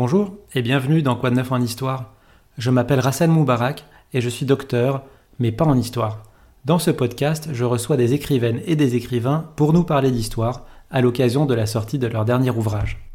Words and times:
Bonjour 0.00 0.36
et 0.54 0.62
bienvenue 0.62 1.02
dans 1.02 1.16
Quoi 1.16 1.30
de 1.30 1.34
neuf 1.34 1.50
en 1.50 1.60
histoire. 1.60 2.14
Je 2.56 2.70
m'appelle 2.70 3.00
Rassan 3.00 3.32
Moubarak 3.32 3.84
et 4.12 4.20
je 4.20 4.28
suis 4.28 4.46
docteur, 4.46 5.02
mais 5.40 5.50
pas 5.50 5.64
en 5.64 5.76
histoire. 5.76 6.22
Dans 6.64 6.78
ce 6.78 6.92
podcast, 6.92 7.48
je 7.50 7.64
reçois 7.64 7.96
des 7.96 8.14
écrivaines 8.14 8.62
et 8.64 8.76
des 8.76 8.94
écrivains 8.94 9.50
pour 9.56 9.72
nous 9.72 9.82
parler 9.82 10.12
d'histoire 10.12 10.66
à 10.88 11.00
l'occasion 11.00 11.46
de 11.46 11.54
la 11.54 11.66
sortie 11.66 11.98
de 11.98 12.06
leur 12.06 12.24
dernier 12.24 12.50
ouvrage. 12.50 13.10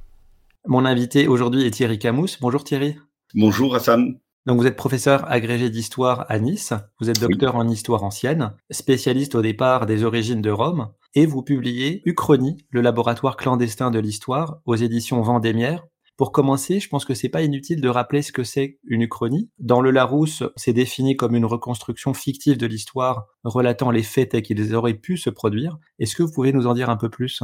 Mon 0.67 0.83
invité 0.83 1.29
aujourd'hui 1.29 1.65
est 1.65 1.71
Thierry 1.71 1.99
Camous. 1.99 2.35
Bonjour 2.41 2.65
Thierry. 2.65 2.97
Bonjour 3.33 3.73
Hassan. 3.75 4.19
Donc 4.45 4.59
vous 4.59 4.67
êtes 4.67 4.75
professeur 4.75 5.31
agrégé 5.31 5.69
d'histoire 5.69 6.25
à 6.27 6.37
Nice, 6.37 6.73
vous 6.99 7.09
êtes 7.09 7.21
docteur 7.21 7.55
en 7.55 7.69
histoire 7.69 8.03
ancienne, 8.03 8.51
spécialiste 8.71 9.35
au 9.35 9.41
départ 9.41 9.85
des 9.85 10.03
origines 10.03 10.41
de 10.41 10.51
Rome, 10.51 10.89
et 11.15 11.27
vous 11.27 11.43
publiez 11.43 12.01
Uchronie, 12.03 12.57
le 12.71 12.81
laboratoire 12.81 13.37
clandestin 13.37 13.89
de 13.89 13.99
l'histoire, 13.99 14.57
aux 14.65 14.75
éditions 14.75 15.21
Vendémiaire, 15.21 15.85
pour 16.17 16.31
commencer, 16.31 16.79
je 16.79 16.89
pense 16.89 17.05
que 17.05 17.13
c'est 17.13 17.29
pas 17.29 17.41
inutile 17.41 17.81
de 17.81 17.89
rappeler 17.89 18.21
ce 18.21 18.31
que 18.31 18.43
c'est 18.43 18.79
une 18.85 19.01
uchronie. 19.01 19.49
Dans 19.59 19.81
le 19.81 19.91
Larousse, 19.91 20.43
c'est 20.55 20.73
défini 20.73 21.15
comme 21.15 21.35
une 21.35 21.45
reconstruction 21.45 22.13
fictive 22.13 22.57
de 22.57 22.67
l'histoire 22.67 23.25
relatant 23.43 23.91
les 23.91 24.03
faits 24.03 24.29
tels 24.29 24.43
qu'ils 24.43 24.75
auraient 24.75 24.93
pu 24.93 25.17
se 25.17 25.29
produire. 25.29 25.77
Est-ce 25.99 26.15
que 26.15 26.23
vous 26.23 26.31
pouvez 26.31 26.53
nous 26.53 26.67
en 26.67 26.73
dire 26.73 26.89
un 26.89 26.97
peu 26.97 27.09
plus? 27.09 27.41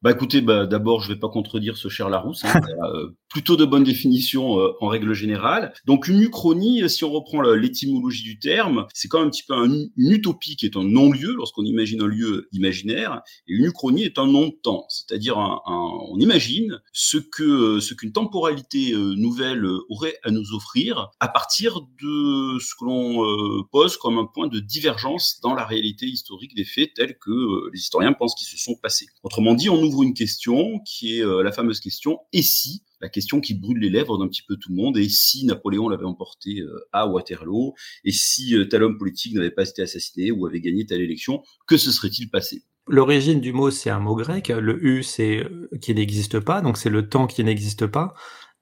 Bah 0.00 0.12
écoutez, 0.12 0.40
bah, 0.40 0.66
d'abord, 0.66 1.00
je 1.00 1.12
vais 1.12 1.18
pas 1.18 1.28
contredire 1.28 1.76
ce 1.76 1.88
cher 1.88 2.08
Larousse. 2.08 2.44
Hein, 2.44 2.60
euh, 2.84 3.08
plutôt 3.28 3.56
de 3.56 3.64
bonnes 3.64 3.82
définitions 3.82 4.60
euh, 4.60 4.72
en 4.80 4.86
règle 4.86 5.12
générale. 5.12 5.72
Donc 5.86 6.06
une 6.06 6.20
uchronie, 6.20 6.88
si 6.88 7.02
on 7.02 7.10
reprend 7.10 7.42
l'étymologie 7.42 8.22
du 8.22 8.38
terme, 8.38 8.86
c'est 8.94 9.08
quand 9.08 9.18
même 9.18 9.26
un 9.26 9.30
petit 9.30 9.42
peu 9.42 9.54
un, 9.54 9.68
une 9.96 10.12
utopie 10.12 10.54
qui 10.54 10.66
est 10.66 10.76
un 10.76 10.84
non-lieu 10.84 11.34
lorsqu'on 11.34 11.64
imagine 11.64 12.00
un 12.00 12.06
lieu 12.06 12.48
imaginaire. 12.52 13.22
Et 13.48 13.54
une 13.54 13.64
uchronie 13.64 14.04
est 14.04 14.18
un 14.18 14.26
non-temps, 14.26 14.86
c'est-à-dire 14.88 15.36
un, 15.36 15.60
on 15.66 16.18
imagine 16.20 16.80
ce 16.92 17.18
que 17.18 17.80
ce 17.80 17.92
qu'une 17.92 18.12
temporalité 18.12 18.92
euh, 18.92 19.14
nouvelle 19.16 19.66
aurait 19.88 20.16
à 20.22 20.30
nous 20.30 20.54
offrir 20.54 21.10
à 21.18 21.26
partir 21.26 21.80
de 22.00 22.58
ce 22.60 22.74
que 22.78 22.84
l'on 22.84 23.64
pose 23.72 23.96
comme 23.96 24.18
un 24.18 24.26
point 24.26 24.46
de 24.46 24.60
divergence 24.60 25.40
dans 25.42 25.54
la 25.54 25.64
réalité 25.64 26.06
historique 26.06 26.54
des 26.54 26.64
faits 26.64 26.94
tels 26.94 27.18
que 27.18 27.70
les 27.72 27.80
historiens 27.80 28.12
pensent 28.12 28.36
qu'ils 28.36 28.48
se 28.48 28.56
sont 28.56 28.76
passés. 28.80 29.06
Autrement 29.24 29.54
dit, 29.54 29.68
on 29.68 29.87
ouvre 29.88 30.02
une 30.02 30.14
question 30.14 30.80
qui 30.86 31.18
est 31.18 31.24
euh, 31.24 31.42
la 31.42 31.52
fameuse 31.52 31.80
question 31.80 32.18
et 32.32 32.42
si? 32.42 32.82
La 33.00 33.08
question 33.08 33.40
qui 33.40 33.54
brûle 33.54 33.78
les 33.78 33.90
lèvres 33.90 34.18
d'un 34.18 34.26
petit 34.28 34.42
peu 34.42 34.56
tout 34.56 34.70
le 34.70 34.76
monde, 34.76 34.96
et 34.98 35.08
si 35.08 35.46
Napoléon 35.46 35.88
l'avait 35.88 36.04
emporté 36.04 36.60
euh, 36.60 36.88
à 36.92 37.06
Waterloo, 37.06 37.74
et 38.04 38.12
si 38.12 38.56
euh, 38.56 38.66
tel 38.66 38.82
homme 38.82 38.98
politique 38.98 39.34
n'avait 39.34 39.52
pas 39.52 39.68
été 39.68 39.82
assassiné 39.82 40.30
ou 40.30 40.46
avait 40.46 40.60
gagné 40.60 40.84
telle 40.84 41.00
élection, 41.00 41.42
que 41.66 41.76
se 41.76 41.92
serait-il 41.92 42.28
passé? 42.28 42.62
L'origine 42.88 43.40
du 43.40 43.52
mot, 43.52 43.70
c'est 43.70 43.90
un 43.90 44.00
mot 44.00 44.16
grec. 44.16 44.48
Le 44.48 44.82
U, 44.82 45.02
c'est 45.02 45.46
qui 45.82 45.94
n'existe 45.94 46.40
pas, 46.40 46.62
donc 46.62 46.78
c'est 46.78 46.88
le 46.88 47.08
temps 47.08 47.26
qui 47.26 47.44
n'existe 47.44 47.86
pas. 47.86 48.14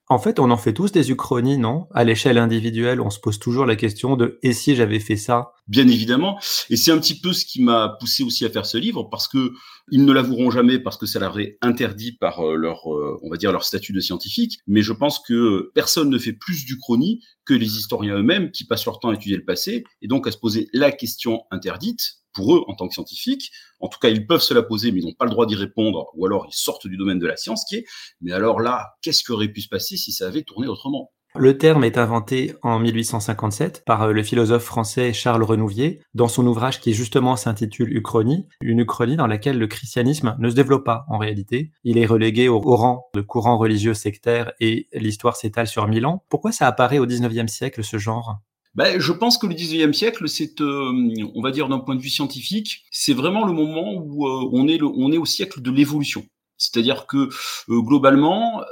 En 0.08 0.20
fait, 0.20 0.38
on 0.38 0.52
en 0.52 0.56
fait 0.56 0.72
tous 0.72 0.92
des 0.92 1.10
uchronies, 1.10 1.58
non? 1.58 1.88
À 1.92 2.04
l'échelle 2.04 2.38
individuelle, 2.38 3.00
on 3.00 3.10
se 3.10 3.18
pose 3.18 3.40
toujours 3.40 3.66
la 3.66 3.74
question 3.74 4.16
de 4.16 4.38
et 4.42 4.52
si 4.52 4.76
j'avais 4.76 5.00
fait 5.00 5.16
ça? 5.16 5.52
Bien 5.66 5.88
évidemment, 5.88 6.38
et 6.70 6.76
c'est 6.76 6.92
un 6.92 6.98
petit 6.98 7.18
peu 7.18 7.32
ce 7.32 7.44
qui 7.44 7.60
m'a 7.60 7.96
poussé 7.98 8.22
aussi 8.22 8.44
à 8.44 8.50
faire 8.50 8.66
ce 8.66 8.78
livre 8.78 9.02
parce 9.10 9.26
que 9.26 9.52
ils 9.90 10.04
ne 10.04 10.12
l'avoueront 10.12 10.52
jamais 10.52 10.78
parce 10.78 10.96
que 10.96 11.06
ça 11.06 11.18
leur 11.18 11.38
est 11.40 11.58
interdit 11.60 12.12
par 12.12 12.40
euh, 12.40 12.54
leur, 12.54 12.92
euh, 12.94 13.18
on 13.22 13.30
va 13.30 13.36
dire 13.36 13.50
leur 13.50 13.64
statut 13.64 13.92
de 13.92 13.98
scientifique. 13.98 14.58
Mais 14.68 14.82
je 14.82 14.92
pense 14.92 15.18
que 15.18 15.72
personne 15.74 16.08
ne 16.08 16.18
fait 16.18 16.32
plus 16.32 16.64
d'uchronie 16.64 17.20
que 17.44 17.54
les 17.54 17.76
historiens 17.76 18.16
eux-mêmes 18.16 18.52
qui 18.52 18.64
passent 18.64 18.86
leur 18.86 19.00
temps 19.00 19.08
à 19.08 19.14
étudier 19.14 19.36
le 19.36 19.44
passé 19.44 19.82
et 20.02 20.06
donc 20.06 20.28
à 20.28 20.30
se 20.30 20.38
poser 20.38 20.68
la 20.72 20.92
question 20.92 21.42
interdite 21.50 22.18
pour 22.36 22.54
eux 22.54 22.64
en 22.68 22.74
tant 22.74 22.86
que 22.86 22.94
scientifiques. 22.94 23.50
En 23.80 23.88
tout 23.88 23.98
cas, 23.98 24.10
ils 24.10 24.26
peuvent 24.26 24.42
se 24.42 24.54
la 24.54 24.62
poser, 24.62 24.92
mais 24.92 25.00
ils 25.00 25.06
n'ont 25.06 25.14
pas 25.14 25.24
le 25.24 25.32
droit 25.32 25.46
d'y 25.46 25.56
répondre, 25.56 26.10
ou 26.14 26.26
alors 26.26 26.46
ils 26.48 26.54
sortent 26.54 26.86
du 26.86 26.96
domaine 26.96 27.18
de 27.18 27.26
la 27.26 27.36
science, 27.36 27.64
qui 27.68 27.76
est, 27.76 27.84
mais 28.20 28.32
alors 28.32 28.60
là, 28.60 28.94
qu'est-ce 29.02 29.24
qui 29.24 29.32
aurait 29.32 29.48
pu 29.48 29.62
se 29.62 29.68
passer 29.68 29.96
si 29.96 30.12
ça 30.12 30.28
avait 30.28 30.42
tourné 30.42 30.68
autrement? 30.68 31.10
Le 31.38 31.58
terme 31.58 31.84
est 31.84 31.98
inventé 31.98 32.54
en 32.62 32.78
1857 32.78 33.82
par 33.84 34.04
euh, 34.04 34.12
le 34.12 34.22
philosophe 34.22 34.64
français 34.64 35.12
Charles 35.12 35.42
Renouvier 35.42 36.00
dans 36.14 36.28
son 36.28 36.46
ouvrage 36.46 36.80
qui 36.80 36.94
justement 36.94 37.36
s'intitule 37.36 37.94
Uchronie, 37.94 38.48
une 38.62 38.78
uchronie 38.78 39.16
dans 39.16 39.26
laquelle 39.26 39.58
le 39.58 39.66
christianisme 39.66 40.34
ne 40.38 40.48
se 40.48 40.54
développe 40.54 40.84
pas 40.84 41.04
en 41.08 41.18
réalité. 41.18 41.72
Il 41.84 41.98
est 41.98 42.06
relégué 42.06 42.48
au, 42.48 42.60
rang 42.60 43.10
de 43.14 43.20
courant 43.20 43.58
religieux 43.58 43.92
sectaire 43.92 44.52
et 44.60 44.88
l'histoire 44.94 45.36
s'étale 45.36 45.66
sur 45.66 45.86
mille 45.88 46.06
ans. 46.06 46.24
Pourquoi 46.30 46.52
ça 46.52 46.66
apparaît 46.66 46.98
au 46.98 47.06
19e 47.06 47.48
siècle 47.48 47.84
ce 47.84 47.98
genre? 47.98 48.38
Ben, 48.76 49.00
je 49.00 49.12
pense 49.12 49.38
que 49.38 49.46
le 49.46 49.54
19e 49.54 49.94
siècle, 49.94 50.28
c'est, 50.28 50.60
euh, 50.60 50.92
on 51.34 51.40
va 51.40 51.50
dire 51.50 51.68
d'un 51.68 51.78
point 51.78 51.94
de 51.94 52.00
vue 52.00 52.10
scientifique, 52.10 52.84
c'est 52.90 53.14
vraiment 53.14 53.46
le 53.46 53.54
moment 53.54 53.94
où 53.94 54.26
euh, 54.26 54.50
on, 54.52 54.68
est 54.68 54.76
le, 54.76 54.86
on 54.86 55.10
est 55.12 55.16
au 55.16 55.24
siècle 55.24 55.62
de 55.62 55.70
l'évolution. 55.70 56.26
C'est-à-dire 56.58 57.06
que 57.06 57.28
euh, 57.68 57.80
globalement, 57.80 58.62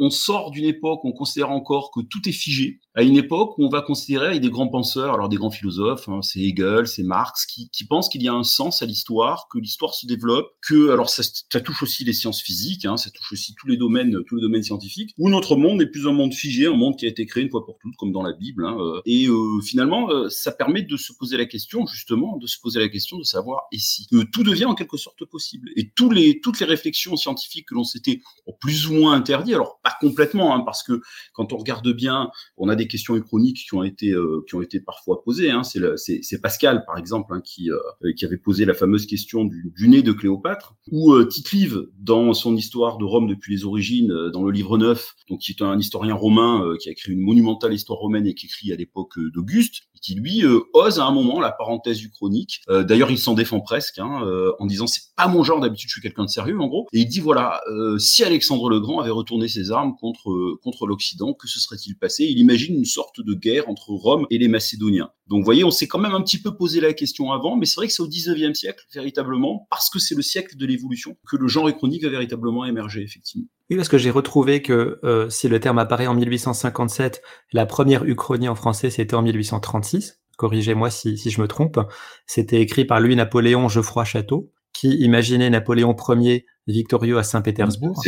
on 0.00 0.10
sort 0.10 0.50
d'une 0.50 0.64
époque 0.64 1.04
où 1.04 1.08
on 1.08 1.12
considère 1.12 1.50
encore 1.50 1.90
que 1.90 2.00
tout 2.00 2.28
est 2.28 2.32
figé, 2.32 2.80
à 2.94 3.02
une 3.02 3.16
époque 3.16 3.58
où 3.58 3.64
on 3.64 3.68
va 3.68 3.82
considérer 3.82 4.26
avec 4.26 4.40
des 4.40 4.50
grands 4.50 4.68
penseurs, 4.68 5.14
alors 5.14 5.28
des 5.28 5.36
grands 5.36 5.50
philosophes, 5.50 6.08
hein, 6.08 6.22
c'est 6.22 6.40
Hegel, 6.40 6.86
c'est 6.86 7.02
Marx, 7.02 7.44
qui, 7.44 7.68
qui 7.70 7.84
pensent 7.84 8.08
qu'il 8.08 8.22
y 8.22 8.28
a 8.28 8.32
un 8.32 8.44
sens 8.44 8.82
à 8.82 8.86
l'histoire, 8.86 9.48
que 9.50 9.58
l'histoire 9.58 9.94
se 9.94 10.06
développe, 10.06 10.52
que 10.62 10.90
alors 10.90 11.10
ça, 11.10 11.22
ça, 11.24 11.60
touche 11.60 11.82
aussi 11.82 12.04
les 12.04 12.12
sciences 12.12 12.40
physiques, 12.40 12.84
hein, 12.84 12.96
ça 12.96 13.10
touche 13.10 13.32
aussi 13.32 13.54
tous 13.54 13.66
les 13.66 13.76
domaines, 13.76 14.16
tous 14.28 14.36
les 14.36 14.42
domaines 14.42 14.62
scientifiques, 14.62 15.12
où 15.18 15.28
notre 15.28 15.56
monde 15.56 15.78
n'est 15.78 15.86
plus 15.86 16.06
un 16.06 16.12
monde 16.12 16.32
figé, 16.32 16.66
un 16.66 16.76
monde 16.76 16.96
qui 16.96 17.06
a 17.06 17.08
été 17.08 17.26
créé 17.26 17.42
une 17.42 17.50
fois 17.50 17.64
pour 17.64 17.78
toutes, 17.80 17.96
comme 17.96 18.12
dans 18.12 18.22
la 18.22 18.32
Bible. 18.32 18.64
Hein, 18.64 18.76
euh, 18.78 19.02
et 19.06 19.26
euh, 19.26 19.60
finalement, 19.60 20.10
euh, 20.10 20.28
ça 20.28 20.52
permet 20.52 20.82
de 20.82 20.96
se 20.96 21.12
poser 21.12 21.36
la 21.36 21.46
question, 21.46 21.86
justement, 21.86 22.36
de 22.36 22.46
se 22.46 22.60
poser 22.60 22.78
la 22.78 22.88
question 22.88 23.18
de 23.18 23.24
savoir 23.24 23.62
et 23.72 23.78
si 23.78 24.06
que 24.06 24.22
tout 24.22 24.44
devient 24.44 24.66
en 24.66 24.74
quelque 24.74 24.96
sorte 24.96 25.24
possible. 25.24 25.70
Et 25.74 25.90
tous 25.90 26.10
les 26.10 26.40
toutes 26.40 26.60
les 26.60 26.66
réflexions 26.66 27.16
scientifiques 27.16 27.33
que 27.66 27.74
l'on 27.74 27.84
s'était 27.84 28.20
plus 28.60 28.88
ou 28.88 28.94
moins 28.94 29.12
interdit, 29.12 29.54
alors 29.54 29.80
pas 29.82 29.94
complètement, 30.00 30.54
hein, 30.54 30.60
parce 30.64 30.82
que 30.82 31.00
quand 31.32 31.52
on 31.52 31.56
regarde 31.56 31.88
bien, 31.92 32.30
on 32.56 32.68
a 32.68 32.76
des 32.76 32.86
questions 32.86 33.18
chroniques 33.20 33.64
qui 33.68 33.74
ont 33.74 33.82
été 33.82 34.10
euh, 34.10 34.44
qui 34.46 34.54
ont 34.54 34.62
été 34.62 34.80
parfois 34.80 35.22
posées. 35.22 35.50
Hein. 35.50 35.62
C'est 35.64 36.40
Pascal, 36.40 36.84
par 36.86 36.98
exemple, 36.98 37.34
hein, 37.34 37.40
qui 37.44 37.70
euh, 37.70 37.78
qui 38.16 38.24
avait 38.24 38.36
posé 38.36 38.64
la 38.64 38.74
fameuse 38.74 39.06
question 39.06 39.44
du, 39.44 39.88
nez 39.88 40.02
de 40.02 40.12
Cléopâtre, 40.12 40.74
ou 40.90 41.12
euh, 41.12 41.24
Tite-Live 41.26 41.86
dans 41.98 42.32
son 42.34 42.56
histoire 42.56 42.98
de 42.98 43.04
Rome 43.04 43.28
depuis 43.28 43.54
les 43.54 43.64
origines, 43.64 44.12
dans 44.32 44.42
le 44.42 44.50
livre 44.50 44.78
9, 44.78 45.14
donc 45.28 45.40
qui 45.40 45.52
est 45.52 45.62
un 45.62 45.78
historien 45.78 46.14
romain 46.14 46.74
qui 46.80 46.88
a 46.88 46.92
écrit 46.92 47.12
une 47.12 47.20
monumentale 47.20 47.72
histoire 47.72 47.98
romaine 47.98 48.26
et 48.26 48.34
qui 48.34 48.46
écrit 48.46 48.72
à 48.72 48.76
l'époque 48.76 49.18
d'Auguste, 49.32 49.82
qui 50.00 50.14
lui 50.14 50.42
ose 50.72 50.98
à 50.98 51.04
un 51.04 51.12
moment 51.12 51.40
la 51.40 51.52
parenthèse 51.52 51.98
du 51.98 52.10
chronique. 52.10 52.62
D'ailleurs, 52.68 53.10
il 53.10 53.18
s'en 53.18 53.34
défend 53.34 53.60
presque 53.60 53.98
en 53.98 54.66
disant 54.66 54.86
c'est 54.86 55.14
pas 55.16 55.28
mon 55.28 55.42
genre 55.42 55.60
d'habitude, 55.60 55.88
je 55.88 55.94
suis 55.94 56.02
quelqu'un 56.02 56.24
de 56.24 56.30
sérieux 56.30 56.60
en 56.60 56.66
gros. 56.66 56.86
Et 56.92 57.00
il 57.00 57.06
dit 57.06 57.20
voilà, 57.24 57.60
si 57.98 58.22
Alexandre 58.22 58.68
le 58.68 58.80
Grand 58.80 59.00
avait 59.00 59.10
retourné 59.10 59.48
ses 59.48 59.70
armes 59.72 59.94
contre 59.98 60.58
contre 60.62 60.86
l'Occident, 60.86 61.34
que 61.34 61.48
se 61.48 61.58
serait-il 61.58 61.96
passé? 61.96 62.24
Il 62.24 62.38
imagine 62.38 62.76
une 62.76 62.84
sorte 62.84 63.20
de 63.20 63.34
guerre 63.34 63.68
entre 63.68 63.90
Rome 63.90 64.26
et 64.30 64.38
les 64.38 64.48
Macédoniens. 64.48 65.10
Donc 65.26 65.40
vous 65.40 65.44
voyez, 65.44 65.64
on 65.64 65.70
s'est 65.70 65.88
quand 65.88 65.98
même 65.98 66.12
un 66.12 66.20
petit 66.20 66.40
peu 66.40 66.54
posé 66.54 66.80
la 66.80 66.92
question 66.92 67.32
avant, 67.32 67.56
mais 67.56 67.66
c'est 67.66 67.76
vrai 67.76 67.86
que 67.86 67.92
c'est 67.92 68.02
au 68.02 68.08
19e 68.08 68.54
siècle, 68.54 68.84
véritablement, 68.92 69.66
parce 69.70 69.88
que 69.88 69.98
c'est 69.98 70.14
le 70.14 70.22
siècle 70.22 70.56
de 70.56 70.66
l'évolution, 70.66 71.16
que 71.28 71.36
le 71.36 71.48
genre 71.48 71.64
chronique 71.74 72.04
a 72.04 72.10
véritablement 72.10 72.64
émergé, 72.64 73.02
effectivement. 73.02 73.46
Oui, 73.70 73.76
parce 73.76 73.88
que 73.88 73.96
j'ai 73.96 74.10
retrouvé 74.10 74.60
que 74.60 75.00
euh, 75.04 75.30
si 75.30 75.48
le 75.48 75.60
terme 75.60 75.78
apparaît 75.78 76.06
en 76.06 76.14
1857, 76.14 77.22
la 77.52 77.64
première 77.64 78.04
uchronie 78.04 78.48
en 78.48 78.54
français, 78.54 78.90
c'était 78.90 79.14
en 79.14 79.22
1836. 79.22 80.20
Corrigez-moi 80.36 80.90
si, 80.90 81.16
si 81.16 81.30
je 81.30 81.40
me 81.40 81.48
trompe. 81.48 81.80
C'était 82.26 82.60
écrit 82.60 82.84
par 82.84 83.00
Louis-Napoléon 83.00 83.68
Geoffroy 83.68 84.04
Château, 84.04 84.52
qui 84.74 84.90
imaginait 84.96 85.48
Napoléon 85.48 85.96
Ier 86.20 86.44
victorieux 86.66 87.16
à 87.16 87.22
Saint-Pétersbourg. 87.22 88.02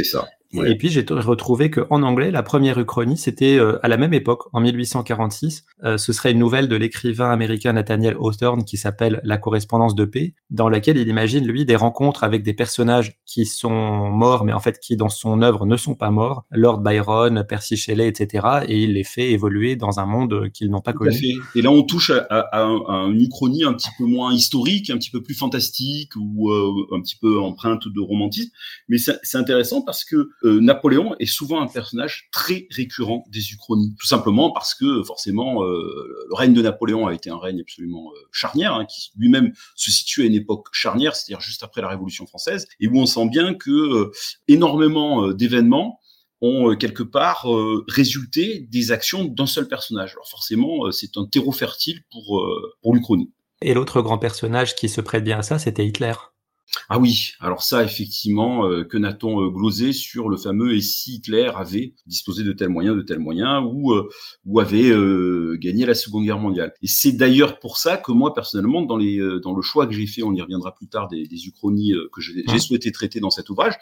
Et 0.53 0.77
puis 0.77 0.89
j'ai 0.89 1.05
retrouvé 1.09 1.71
que 1.71 1.81
en 1.91 2.03
anglais, 2.03 2.31
la 2.31 2.43
première 2.43 2.78
uchronie, 2.78 3.16
c'était 3.16 3.59
euh, 3.59 3.78
à 3.83 3.89
la 3.89 3.97
même 3.97 4.15
époque, 4.15 4.45
en 4.53 4.60
1846. 4.60 5.65
Euh, 5.84 5.98
ce 5.98 6.13
serait 6.13 6.33
une 6.33 6.39
nouvelle 6.39 6.69
de 6.69 6.77
l'écrivain 6.77 7.31
américain 7.31 7.72
Nathaniel 7.72 8.16
Hawthorne 8.19 8.65
qui 8.65 8.77
s'appelle 8.77 9.21
La 9.25 9.39
correspondance 9.39 9.95
de 9.95 10.04
paix, 10.04 10.34
dans 10.51 10.69
laquelle 10.69 10.97
il 10.97 11.09
imagine 11.09 11.47
lui 11.47 11.65
des 11.65 11.77
rencontres 11.77 12.25
avec 12.25 12.43
des 12.43 12.54
personnages 12.54 13.19
qui 13.27 13.45
sont 13.45 14.09
morts, 14.09 14.45
mais 14.45 14.53
en 14.53 14.60
fait 14.60 14.78
qui 14.78 14.97
dans 14.97 15.09
son 15.09 15.43
œuvre 15.43 15.66
ne 15.66 15.77
sont 15.77 15.95
pas 15.95 16.10
morts, 16.10 16.45
Lord 16.51 16.81
Byron, 16.81 17.45
Percy 17.49 17.77
Shelley, 17.77 18.09
etc. 18.09 18.47
Et 18.69 18.83
il 18.84 18.95
les 18.95 19.04
fait 19.04 19.33
évoluer 19.33 19.77
dans 19.77 20.01
un 20.01 20.07
monde 20.07 20.51
qu'ils 20.53 20.71
n'ont 20.71 20.81
pas 20.81 20.92
connu. 20.92 21.16
Et 21.54 21.63
là, 21.63 21.71
on 21.71 21.83
touche 21.83 22.10
à, 22.10 22.25
à, 22.31 22.63
à, 22.63 23.07
une 23.09 23.21
uchronie 23.21 23.65
un 23.65 23.72
petit 23.75 23.91
peu 23.99 24.04
moins 24.04 24.33
historique, 24.33 24.91
un 24.91 24.99
petit 24.99 25.10
peu 25.10 25.22
plus 25.22 25.34
fantastique 25.34 26.13
ou 26.16 26.51
euh, 26.51 26.97
un 26.97 27.01
petit 27.01 27.16
peu 27.16 27.41
empreinte 27.41 27.89
de 27.89 28.01
romantisme. 28.01 28.51
Mais 28.89 28.99
c'est 28.99 29.39
intéressant 29.39 29.83
parce 29.83 30.04
que 30.04 30.31
euh, 30.47 30.60
Napoléon 30.60 31.15
est 31.19 31.27
souvent 31.27 31.60
un 31.60 31.66
personnage 31.66 32.28
très 32.33 32.66
récurrent 32.71 33.25
des 33.28 33.53
Uchronies, 33.53 33.95
tout 33.98 34.07
simplement 34.07 34.53
parce 34.53 34.75
que 34.75 35.03
forcément 35.03 35.65
euh, 35.65 36.27
le 36.28 36.34
règne 36.34 36.54
de 36.54 36.63
Napoléon 36.63 37.07
a 37.07 37.15
été 37.15 37.31
un 37.31 37.39
règne 37.39 37.60
absolument 37.60 38.13
euh, 38.13 38.21
charnière, 38.33 38.75
hein, 38.75 38.87
qui 38.87 39.10
lui-même 39.16 39.53
se 39.75 39.91
situe 39.91 40.22
à 40.22 40.27
une 40.27 40.34
époque 40.34 40.69
charnière, 40.72 41.16
c'est-à-dire 41.16 41.41
juste 41.41 41.63
après 41.63 41.83
la 41.83 41.89
Révolution 41.89 42.27
française, 42.27 42.66
et 42.81 42.87
où 42.87 42.97
on 42.97 43.07
sent 43.07 43.28
bien 43.28 43.54
que 43.54 44.10
énormément 44.48 45.33
d'événements 45.33 46.01
ont 46.41 46.77
quelque 46.77 47.03
part 47.03 47.47
résulté 47.89 48.66
des 48.71 48.92
actions 48.92 49.25
d'un 49.25 49.47
seul 49.47 49.69
personnage. 49.69 50.13
Alors 50.13 50.28
forcément, 50.28 50.91
c'est 50.92 51.16
un 51.16 51.27
terreau 51.27 51.53
fertile 51.53 52.03
pour 52.10 52.47
pour 52.83 52.95
l'Uchronie. 52.95 53.33
Et 53.63 53.75
l'autre 53.75 54.03
grand 54.03 54.19
personnage 54.19 54.77
qui 54.77 54.89
se 54.89 55.01
prête 55.01 55.25
bien 55.25 55.39
à 55.39 55.42
ça, 55.42 55.59
c'était 55.59 55.87
Hitler. 55.87 56.13
Ah 56.89 56.98
oui, 56.98 57.33
alors 57.41 57.63
ça, 57.63 57.84
effectivement, 57.84 58.66
euh, 58.66 58.84
que 58.84 58.97
n'a-t-on 58.97 59.41
euh, 59.41 59.51
glosé 59.51 59.92
sur 59.92 60.28
le 60.28 60.36
fameux 60.36 60.74
et 60.74 60.80
si 60.80 61.15
Hitler 61.15 61.51
avait 61.54 61.95
disposé 62.07 62.42
de 62.45 62.53
tels 62.53 62.68
moyens, 62.68 62.97
de 62.97 63.03
tels 63.03 63.18
moyens, 63.18 63.65
ou, 63.72 63.92
euh, 63.92 64.09
ou 64.45 64.60
avait 64.60 64.91
gagné 65.59 65.86
la 65.86 65.95
Seconde 65.95 66.24
Guerre 66.24 66.39
mondiale? 66.39 66.72
Et 66.83 66.86
c'est 66.86 67.13
d'ailleurs 67.13 67.59
pour 67.59 67.78
ça 67.78 67.97
que 67.97 68.13
moi, 68.13 68.34
personnellement, 68.34 68.83
dans, 68.83 68.97
les, 68.97 69.18
dans 69.42 69.54
le 69.54 69.63
choix 69.63 69.86
que 69.86 69.95
j'ai 69.95 70.07
fait, 70.07 70.22
on 70.22 70.33
y 70.33 70.42
reviendra 70.42 70.74
plus 70.74 70.89
tard, 70.89 71.09
des, 71.09 71.27
des 71.27 71.47
uchronies 71.47 71.95
que 72.13 72.21
j'ai 72.21 72.59
souhaité 72.59 72.92
traiter 72.92 73.21
dans 73.21 73.30
cet 73.30 73.51
ouvrage, 73.51 73.74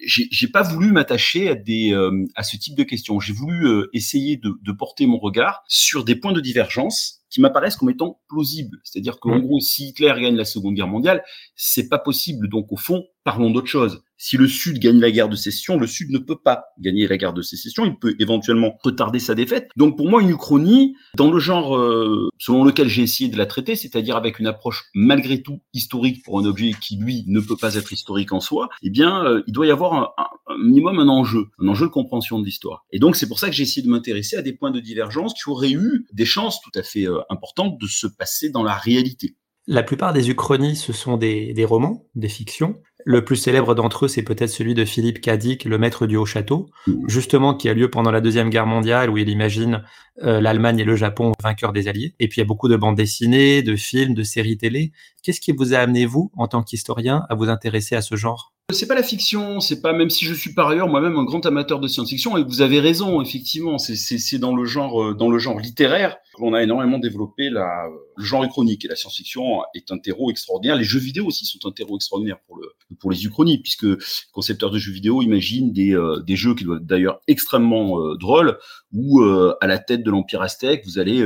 j'ai 0.00 0.48
pas 0.48 0.62
voulu 0.62 0.92
m'attacher 0.92 1.48
à, 1.48 1.54
des, 1.54 1.92
à 2.34 2.42
ce 2.42 2.56
type 2.56 2.76
de 2.76 2.82
questions. 2.82 3.20
J'ai 3.20 3.32
voulu 3.32 3.86
essayer 3.92 4.36
de, 4.36 4.54
de 4.62 4.72
porter 4.72 5.06
mon 5.06 5.18
regard 5.18 5.62
sur 5.68 6.04
des 6.04 6.14
points 6.16 6.32
de 6.32 6.40
divergence 6.40 7.19
qui 7.30 7.40
m'apparaissent 7.40 7.76
comme 7.76 7.90
étant 7.90 8.20
plausibles. 8.28 8.78
C'est-à-dire 8.84 9.20
qu'en 9.20 9.38
gros, 9.38 9.60
si 9.60 9.88
Hitler 9.88 10.12
gagne 10.20 10.36
la 10.36 10.44
Seconde 10.44 10.74
Guerre 10.74 10.88
mondiale, 10.88 11.22
c'est 11.54 11.88
pas 11.88 11.98
possible. 11.98 12.48
Donc 12.48 12.72
au 12.72 12.76
fond, 12.76 13.04
parlons 13.24 13.50
d'autre 13.50 13.66
chose. 13.66 14.02
Si 14.22 14.36
le 14.36 14.48
Sud 14.48 14.78
gagne 14.78 15.00
la 15.00 15.10
guerre 15.10 15.30
de 15.30 15.36
sécession, 15.36 15.78
le 15.78 15.86
Sud 15.86 16.10
ne 16.10 16.18
peut 16.18 16.36
pas 16.36 16.64
gagner 16.78 17.06
la 17.06 17.16
guerre 17.16 17.32
de 17.32 17.40
sécession, 17.40 17.86
il 17.86 17.98
peut 17.98 18.14
éventuellement 18.18 18.76
retarder 18.82 19.18
sa 19.18 19.34
défaite. 19.34 19.70
Donc 19.76 19.96
pour 19.96 20.10
moi, 20.10 20.20
une 20.20 20.28
uchronie, 20.30 20.94
dans 21.16 21.30
le 21.30 21.38
genre 21.38 21.74
euh, 21.76 22.28
selon 22.38 22.62
lequel 22.62 22.88
j'ai 22.88 23.02
essayé 23.02 23.30
de 23.30 23.38
la 23.38 23.46
traiter, 23.46 23.76
c'est-à-dire 23.76 24.16
avec 24.16 24.38
une 24.38 24.46
approche 24.46 24.84
malgré 24.94 25.40
tout 25.40 25.60
historique 25.72 26.22
pour 26.22 26.38
un 26.38 26.44
objet 26.44 26.72
qui, 26.78 26.98
lui, 26.98 27.24
ne 27.28 27.40
peut 27.40 27.56
pas 27.56 27.76
être 27.76 27.92
historique 27.94 28.32
en 28.32 28.40
soi, 28.40 28.68
eh 28.82 28.90
bien, 28.90 29.24
euh, 29.24 29.42
il 29.46 29.54
doit 29.54 29.66
y 29.66 29.70
avoir 29.70 29.94
un, 29.94 30.10
un, 30.18 30.58
minimum 30.58 30.98
un 30.98 31.08
enjeu, 31.08 31.46
un 31.58 31.68
enjeu 31.68 31.86
de 31.86 31.90
compréhension 31.90 32.38
de 32.38 32.44
l'histoire. 32.44 32.84
Et 32.92 32.98
donc 32.98 33.16
c'est 33.16 33.26
pour 33.26 33.38
ça 33.38 33.48
que 33.48 33.54
j'ai 33.54 33.62
essayé 33.62 33.86
de 33.86 33.90
m'intéresser 33.90 34.36
à 34.36 34.42
des 34.42 34.52
points 34.52 34.70
de 34.70 34.80
divergence 34.80 35.32
qui 35.32 35.48
auraient 35.48 35.72
eu 35.72 36.06
des 36.12 36.26
chances 36.26 36.60
tout 36.60 36.78
à 36.78 36.82
fait 36.82 37.06
euh, 37.06 37.20
importantes 37.30 37.80
de 37.80 37.86
se 37.86 38.06
passer 38.06 38.50
dans 38.50 38.62
la 38.62 38.74
réalité. 38.74 39.36
La 39.66 39.82
plupart 39.82 40.12
des 40.12 40.30
uchronies, 40.30 40.74
ce 40.74 40.92
sont 40.92 41.16
des, 41.16 41.52
des 41.54 41.64
romans, 41.64 42.04
des 42.14 42.28
fictions. 42.28 42.80
Le 43.04 43.24
plus 43.24 43.36
célèbre 43.36 43.74
d'entre 43.74 44.04
eux, 44.04 44.08
c'est 44.08 44.22
peut-être 44.22 44.50
celui 44.50 44.74
de 44.74 44.84
Philippe 44.84 45.20
Cadic, 45.20 45.64
le 45.64 45.78
maître 45.78 46.06
du 46.06 46.16
Haut-Château, 46.16 46.70
mmh. 46.86 46.92
justement 47.08 47.54
qui 47.54 47.68
a 47.68 47.74
lieu 47.74 47.90
pendant 47.90 48.10
la 48.10 48.20
Deuxième 48.20 48.50
Guerre 48.50 48.66
mondiale, 48.66 49.10
où 49.10 49.18
il 49.18 49.28
imagine 49.28 49.82
euh, 50.22 50.40
l'Allemagne 50.40 50.78
et 50.78 50.84
le 50.84 50.96
Japon 50.96 51.32
vainqueurs 51.42 51.72
des 51.72 51.88
Alliés. 51.88 52.14
Et 52.20 52.28
puis 52.28 52.38
il 52.38 52.40
y 52.40 52.46
a 52.46 52.46
beaucoup 52.46 52.68
de 52.68 52.76
bandes 52.76 52.96
dessinées, 52.96 53.62
de 53.62 53.76
films, 53.76 54.14
de 54.14 54.22
séries 54.22 54.58
télé. 54.58 54.92
Qu'est-ce 55.22 55.40
qui 55.40 55.52
vous 55.52 55.72
a 55.74 55.78
amené, 55.78 56.04
vous, 56.04 56.30
en 56.36 56.46
tant 56.46 56.62
qu'historien, 56.62 57.24
à 57.28 57.34
vous 57.34 57.48
intéresser 57.48 57.96
à 57.96 58.02
ce 58.02 58.16
genre? 58.16 58.52
C'est 58.72 58.86
pas 58.86 58.94
la 58.94 59.02
fiction, 59.02 59.60
c'est 59.60 59.80
pas 59.80 59.92
même 59.92 60.10
si 60.10 60.24
je 60.24 60.34
suis 60.34 60.52
par 60.52 60.68
ailleurs 60.68 60.88
moi-même 60.88 61.16
un 61.16 61.24
grand 61.24 61.44
amateur 61.44 61.80
de 61.80 61.88
science-fiction 61.88 62.36
et 62.36 62.44
vous 62.44 62.62
avez 62.62 62.78
raison 62.78 63.20
effectivement, 63.20 63.78
c'est 63.78 64.38
dans 64.38 64.54
le 64.54 64.64
genre 64.64 65.02
euh, 65.02 65.14
dans 65.14 65.28
le 65.28 65.38
genre 65.38 65.58
littéraire 65.58 66.18
qu'on 66.40 66.54
a 66.54 66.62
énormément 66.62 66.98
développé 66.98 67.50
la, 67.50 67.88
le 68.16 68.24
genre 68.24 68.42
uchronique 68.42 68.84
et 68.84 68.88
la 68.88 68.96
science-fiction 68.96 69.62
est 69.74 69.92
un 69.92 69.98
terreau 69.98 70.30
extraordinaire. 70.30 70.76
Les 70.76 70.84
jeux 70.84 70.98
vidéo 70.98 71.26
aussi 71.26 71.44
sont 71.44 71.58
un 71.66 71.72
terreau 71.72 71.96
extraordinaire 71.96 72.38
pour 72.46 72.56
le 72.56 72.68
pour 72.98 73.10
les 73.10 73.24
uchronies 73.24 73.58
puisque 73.58 73.86
concepteurs 74.32 74.70
de 74.70 74.78
jeux 74.78 74.92
vidéo 74.92 75.22
imaginent 75.22 75.72
des 75.72 75.94
euh, 75.94 76.20
des 76.20 76.36
jeux 76.36 76.54
qui 76.54 76.64
doivent 76.64 76.78
être 76.78 76.86
d'ailleurs 76.86 77.20
extrêmement 77.28 78.00
euh, 78.00 78.16
drôles 78.16 78.58
où 78.92 79.22
à 79.22 79.66
la 79.68 79.78
tête 79.78 80.02
de 80.02 80.10
l'empire 80.10 80.42
aztèque 80.42 80.84
vous 80.84 80.98
allez 80.98 81.24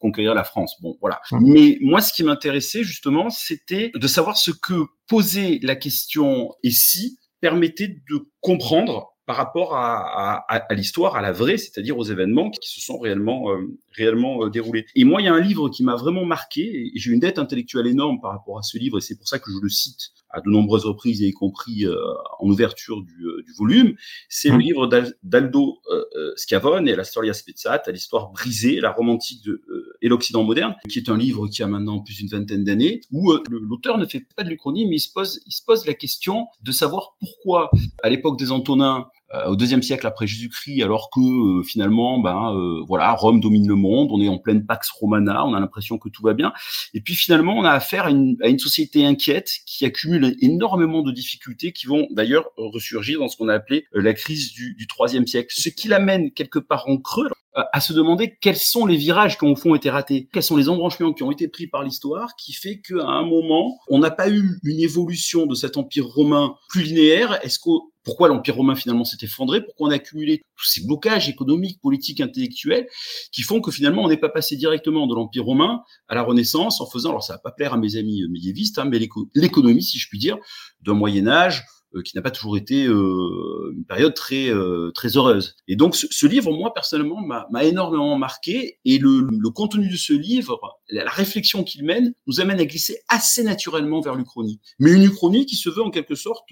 conquérir 0.00 0.34
la 0.34 0.42
France. 0.42 0.74
Bon 0.82 0.96
voilà. 1.00 1.20
Mais 1.40 1.78
moi 1.80 2.00
ce 2.00 2.12
qui 2.12 2.24
m'intéressait 2.24 2.82
justement 2.82 3.30
c'était 3.30 3.92
de 3.94 4.06
savoir 4.08 4.36
ce 4.36 4.50
que 4.50 4.86
poser 5.06 5.60
la 5.62 5.76
question 5.76 6.54
et 6.64 6.72
si 6.72 7.18
permettait 7.40 7.88
de 7.88 8.26
comprendre 8.40 9.13
par 9.26 9.36
rapport 9.36 9.74
à, 9.74 10.44
l'histoire, 10.70 11.16
à 11.16 11.22
la 11.22 11.32
vraie, 11.32 11.56
c'est-à-dire 11.56 11.96
aux 11.96 12.04
événements 12.04 12.50
qui 12.50 12.68
se 12.68 12.80
sont 12.80 12.98
réellement, 12.98 13.50
euh, 13.50 13.78
réellement 13.96 14.44
euh, 14.44 14.50
déroulés. 14.50 14.86
Et 14.94 15.04
moi, 15.04 15.22
il 15.22 15.24
y 15.24 15.28
a 15.28 15.34
un 15.34 15.40
livre 15.40 15.68
qui 15.70 15.82
m'a 15.82 15.96
vraiment 15.96 16.24
marqué, 16.24 16.62
et 16.62 16.92
j'ai 16.94 17.10
une 17.10 17.20
dette 17.20 17.38
intellectuelle 17.38 17.86
énorme 17.86 18.20
par 18.20 18.32
rapport 18.32 18.58
à 18.58 18.62
ce 18.62 18.78
livre, 18.78 18.98
et 18.98 19.00
c'est 19.00 19.16
pour 19.16 19.26
ça 19.26 19.38
que 19.38 19.50
je 19.50 19.58
le 19.62 19.68
cite 19.68 20.12
à 20.34 20.40
de 20.40 20.48
nombreuses 20.50 20.84
reprises, 20.84 21.22
et 21.22 21.26
y 21.26 21.32
compris 21.32 21.86
euh, 21.86 21.96
en 22.40 22.48
ouverture 22.48 23.02
du, 23.02 23.26
du 23.44 23.52
volume. 23.56 23.94
C'est 24.28 24.50
le 24.50 24.56
mmh. 24.56 24.60
livre 24.60 24.88
d'Aldo 25.22 25.78
Scavone 26.36 26.88
et 26.88 26.96
la 26.96 27.04
Storia 27.04 27.32
Spezzata, 27.32 27.90
l'histoire 27.92 28.30
brisée, 28.30 28.80
la 28.80 28.92
romantique 28.92 29.44
de, 29.44 29.62
et 30.02 30.08
l'Occident 30.08 30.44
moderne, 30.44 30.74
qui 30.88 30.98
est 30.98 31.08
un 31.08 31.16
livre 31.16 31.48
qui 31.48 31.62
a 31.62 31.66
maintenant 31.66 32.00
plus 32.00 32.16
d'une 32.16 32.28
vingtaine 32.28 32.64
d'années, 32.64 33.00
où 33.10 33.32
l'auteur 33.48 33.98
ne 33.98 34.06
fait 34.06 34.26
pas 34.36 34.42
de 34.42 34.50
l'Uchronie, 34.50 34.86
mais 34.86 34.96
il 34.96 35.00
se, 35.00 35.12
pose, 35.12 35.40
il 35.46 35.52
se 35.52 35.62
pose 35.64 35.86
la 35.86 35.94
question 35.94 36.46
de 36.62 36.72
savoir 36.72 37.16
pourquoi, 37.20 37.70
à 38.02 38.10
l'époque 38.10 38.38
des 38.38 38.50
Antonins, 38.50 39.08
euh, 39.08 39.23
au 39.46 39.56
deuxième 39.56 39.82
siècle 39.82 40.06
après 40.06 40.26
Jésus-Christ, 40.26 40.82
alors 40.82 41.10
que 41.10 41.20
euh, 41.20 41.62
finalement, 41.62 42.18
ben 42.18 42.54
euh, 42.54 42.82
voilà, 42.86 43.12
Rome 43.12 43.40
domine 43.40 43.66
le 43.66 43.74
monde, 43.74 44.08
on 44.10 44.20
est 44.20 44.28
en 44.28 44.38
pleine 44.38 44.64
Pax 44.64 44.90
Romana, 44.90 45.46
on 45.46 45.54
a 45.54 45.60
l'impression 45.60 45.98
que 45.98 46.08
tout 46.08 46.22
va 46.22 46.34
bien, 46.34 46.52
et 46.92 47.00
puis 47.00 47.14
finalement, 47.14 47.56
on 47.56 47.64
a 47.64 47.70
affaire 47.70 48.06
à 48.06 48.10
une, 48.10 48.36
à 48.42 48.48
une 48.48 48.58
société 48.58 49.04
inquiète 49.04 49.50
qui 49.66 49.84
accumule 49.84 50.36
énormément 50.40 51.02
de 51.02 51.12
difficultés, 51.12 51.72
qui 51.72 51.86
vont 51.86 52.06
d'ailleurs 52.10 52.50
ressurgir 52.56 53.20
dans 53.20 53.28
ce 53.28 53.36
qu'on 53.36 53.48
a 53.48 53.54
appelé 53.54 53.86
la 53.92 54.14
crise 54.14 54.52
du, 54.52 54.74
du 54.74 54.86
troisième 54.86 55.26
siècle, 55.26 55.54
ce 55.56 55.68
qui 55.68 55.88
l'amène 55.88 56.30
quelque 56.32 56.58
part 56.58 56.88
en 56.88 56.98
creux 56.98 57.28
à 57.54 57.80
se 57.80 57.92
demander 57.92 58.36
quels 58.40 58.56
sont 58.56 58.86
les 58.86 58.96
virages 58.96 59.38
qui 59.38 59.44
ont 59.44 59.52
au 59.52 59.56
fond 59.56 59.74
été 59.74 59.90
ratés, 59.90 60.28
quels 60.32 60.42
sont 60.42 60.56
les 60.56 60.68
embranchements 60.68 61.12
qui 61.12 61.22
ont 61.22 61.30
été 61.30 61.48
pris 61.48 61.66
par 61.66 61.82
l'histoire, 61.82 62.34
qui 62.36 62.52
fait 62.52 62.80
qu'à 62.80 63.06
un 63.06 63.24
moment, 63.24 63.78
on 63.88 63.98
n'a 63.98 64.10
pas 64.10 64.28
eu 64.28 64.58
une 64.64 64.80
évolution 64.80 65.46
de 65.46 65.54
cet 65.54 65.76
empire 65.76 66.06
romain 66.06 66.56
plus 66.68 66.82
linéaire. 66.82 67.38
Est-ce 67.44 67.58
qu'au 67.58 67.92
pourquoi 68.04 68.28
l'Empire 68.28 68.56
romain 68.56 68.74
finalement 68.74 69.04
s'est 69.04 69.16
effondré, 69.22 69.64
pourquoi 69.64 69.88
on 69.88 69.90
a 69.90 69.94
accumulé 69.94 70.42
tous 70.56 70.66
ces 70.66 70.86
blocages 70.86 71.28
économiques, 71.28 71.80
politiques, 71.80 72.20
intellectuels, 72.20 72.86
qui 73.32 73.42
font 73.42 73.60
que 73.60 73.70
finalement 73.70 74.02
on 74.02 74.08
n'est 74.08 74.18
pas 74.18 74.28
passé 74.28 74.56
directement 74.56 75.06
de 75.06 75.14
l'Empire 75.14 75.44
romain 75.44 75.82
à 76.08 76.14
la 76.14 76.22
Renaissance 76.22 76.80
en 76.80 76.86
faisant, 76.86 77.10
alors 77.10 77.24
ça 77.24 77.34
va 77.34 77.38
pas 77.38 77.50
plaire 77.50 77.72
à 77.72 77.78
mes 77.78 77.96
amis 77.96 78.22
médiévistes, 78.28 78.78
hein, 78.78 78.84
mais 78.84 78.98
l'économie, 79.34 79.82
si 79.82 79.98
je 79.98 80.08
puis 80.08 80.18
dire, 80.18 80.36
d'un 80.82 80.94
Moyen 80.94 81.26
Âge 81.26 81.64
euh, 81.64 81.83
qui 82.02 82.16
n'a 82.16 82.22
pas 82.22 82.30
toujours 82.30 82.56
été 82.56 82.86
euh, 82.86 83.72
une 83.74 83.84
période 83.84 84.14
très 84.14 84.48
euh, 84.48 84.90
très 84.94 85.16
heureuse. 85.16 85.56
Et 85.68 85.76
donc 85.76 85.94
ce, 85.96 86.26
livre, 86.26 86.52
moi 86.52 86.72
personnellement, 86.74 87.20
m'a 87.20 87.64
énormément 87.64 88.16
marqué. 88.16 88.78
Et 88.84 88.98
le, 88.98 89.26
le, 89.30 89.50
contenu 89.50 89.88
de 89.88 89.96
ce 89.96 90.12
livre, 90.12 90.58
la, 90.88 91.10
réflexion 91.10 91.64
qu'il 91.64 91.84
mène, 91.84 92.14
nous 92.26 92.40
amène 92.40 92.60
à 92.60 92.64
glisser 92.64 92.98
assez 93.08 93.42
naturellement 93.42 94.00
vers 94.00 94.14
l'Uchronie. 94.14 94.60
Mais 94.78 94.92
une 94.92 95.04
Uchronie 95.04 95.46
qui 95.46 95.56
se 95.56 95.68
veut 95.68 95.82
en 95.82 95.90
quelque 95.90 96.14
sorte 96.14 96.44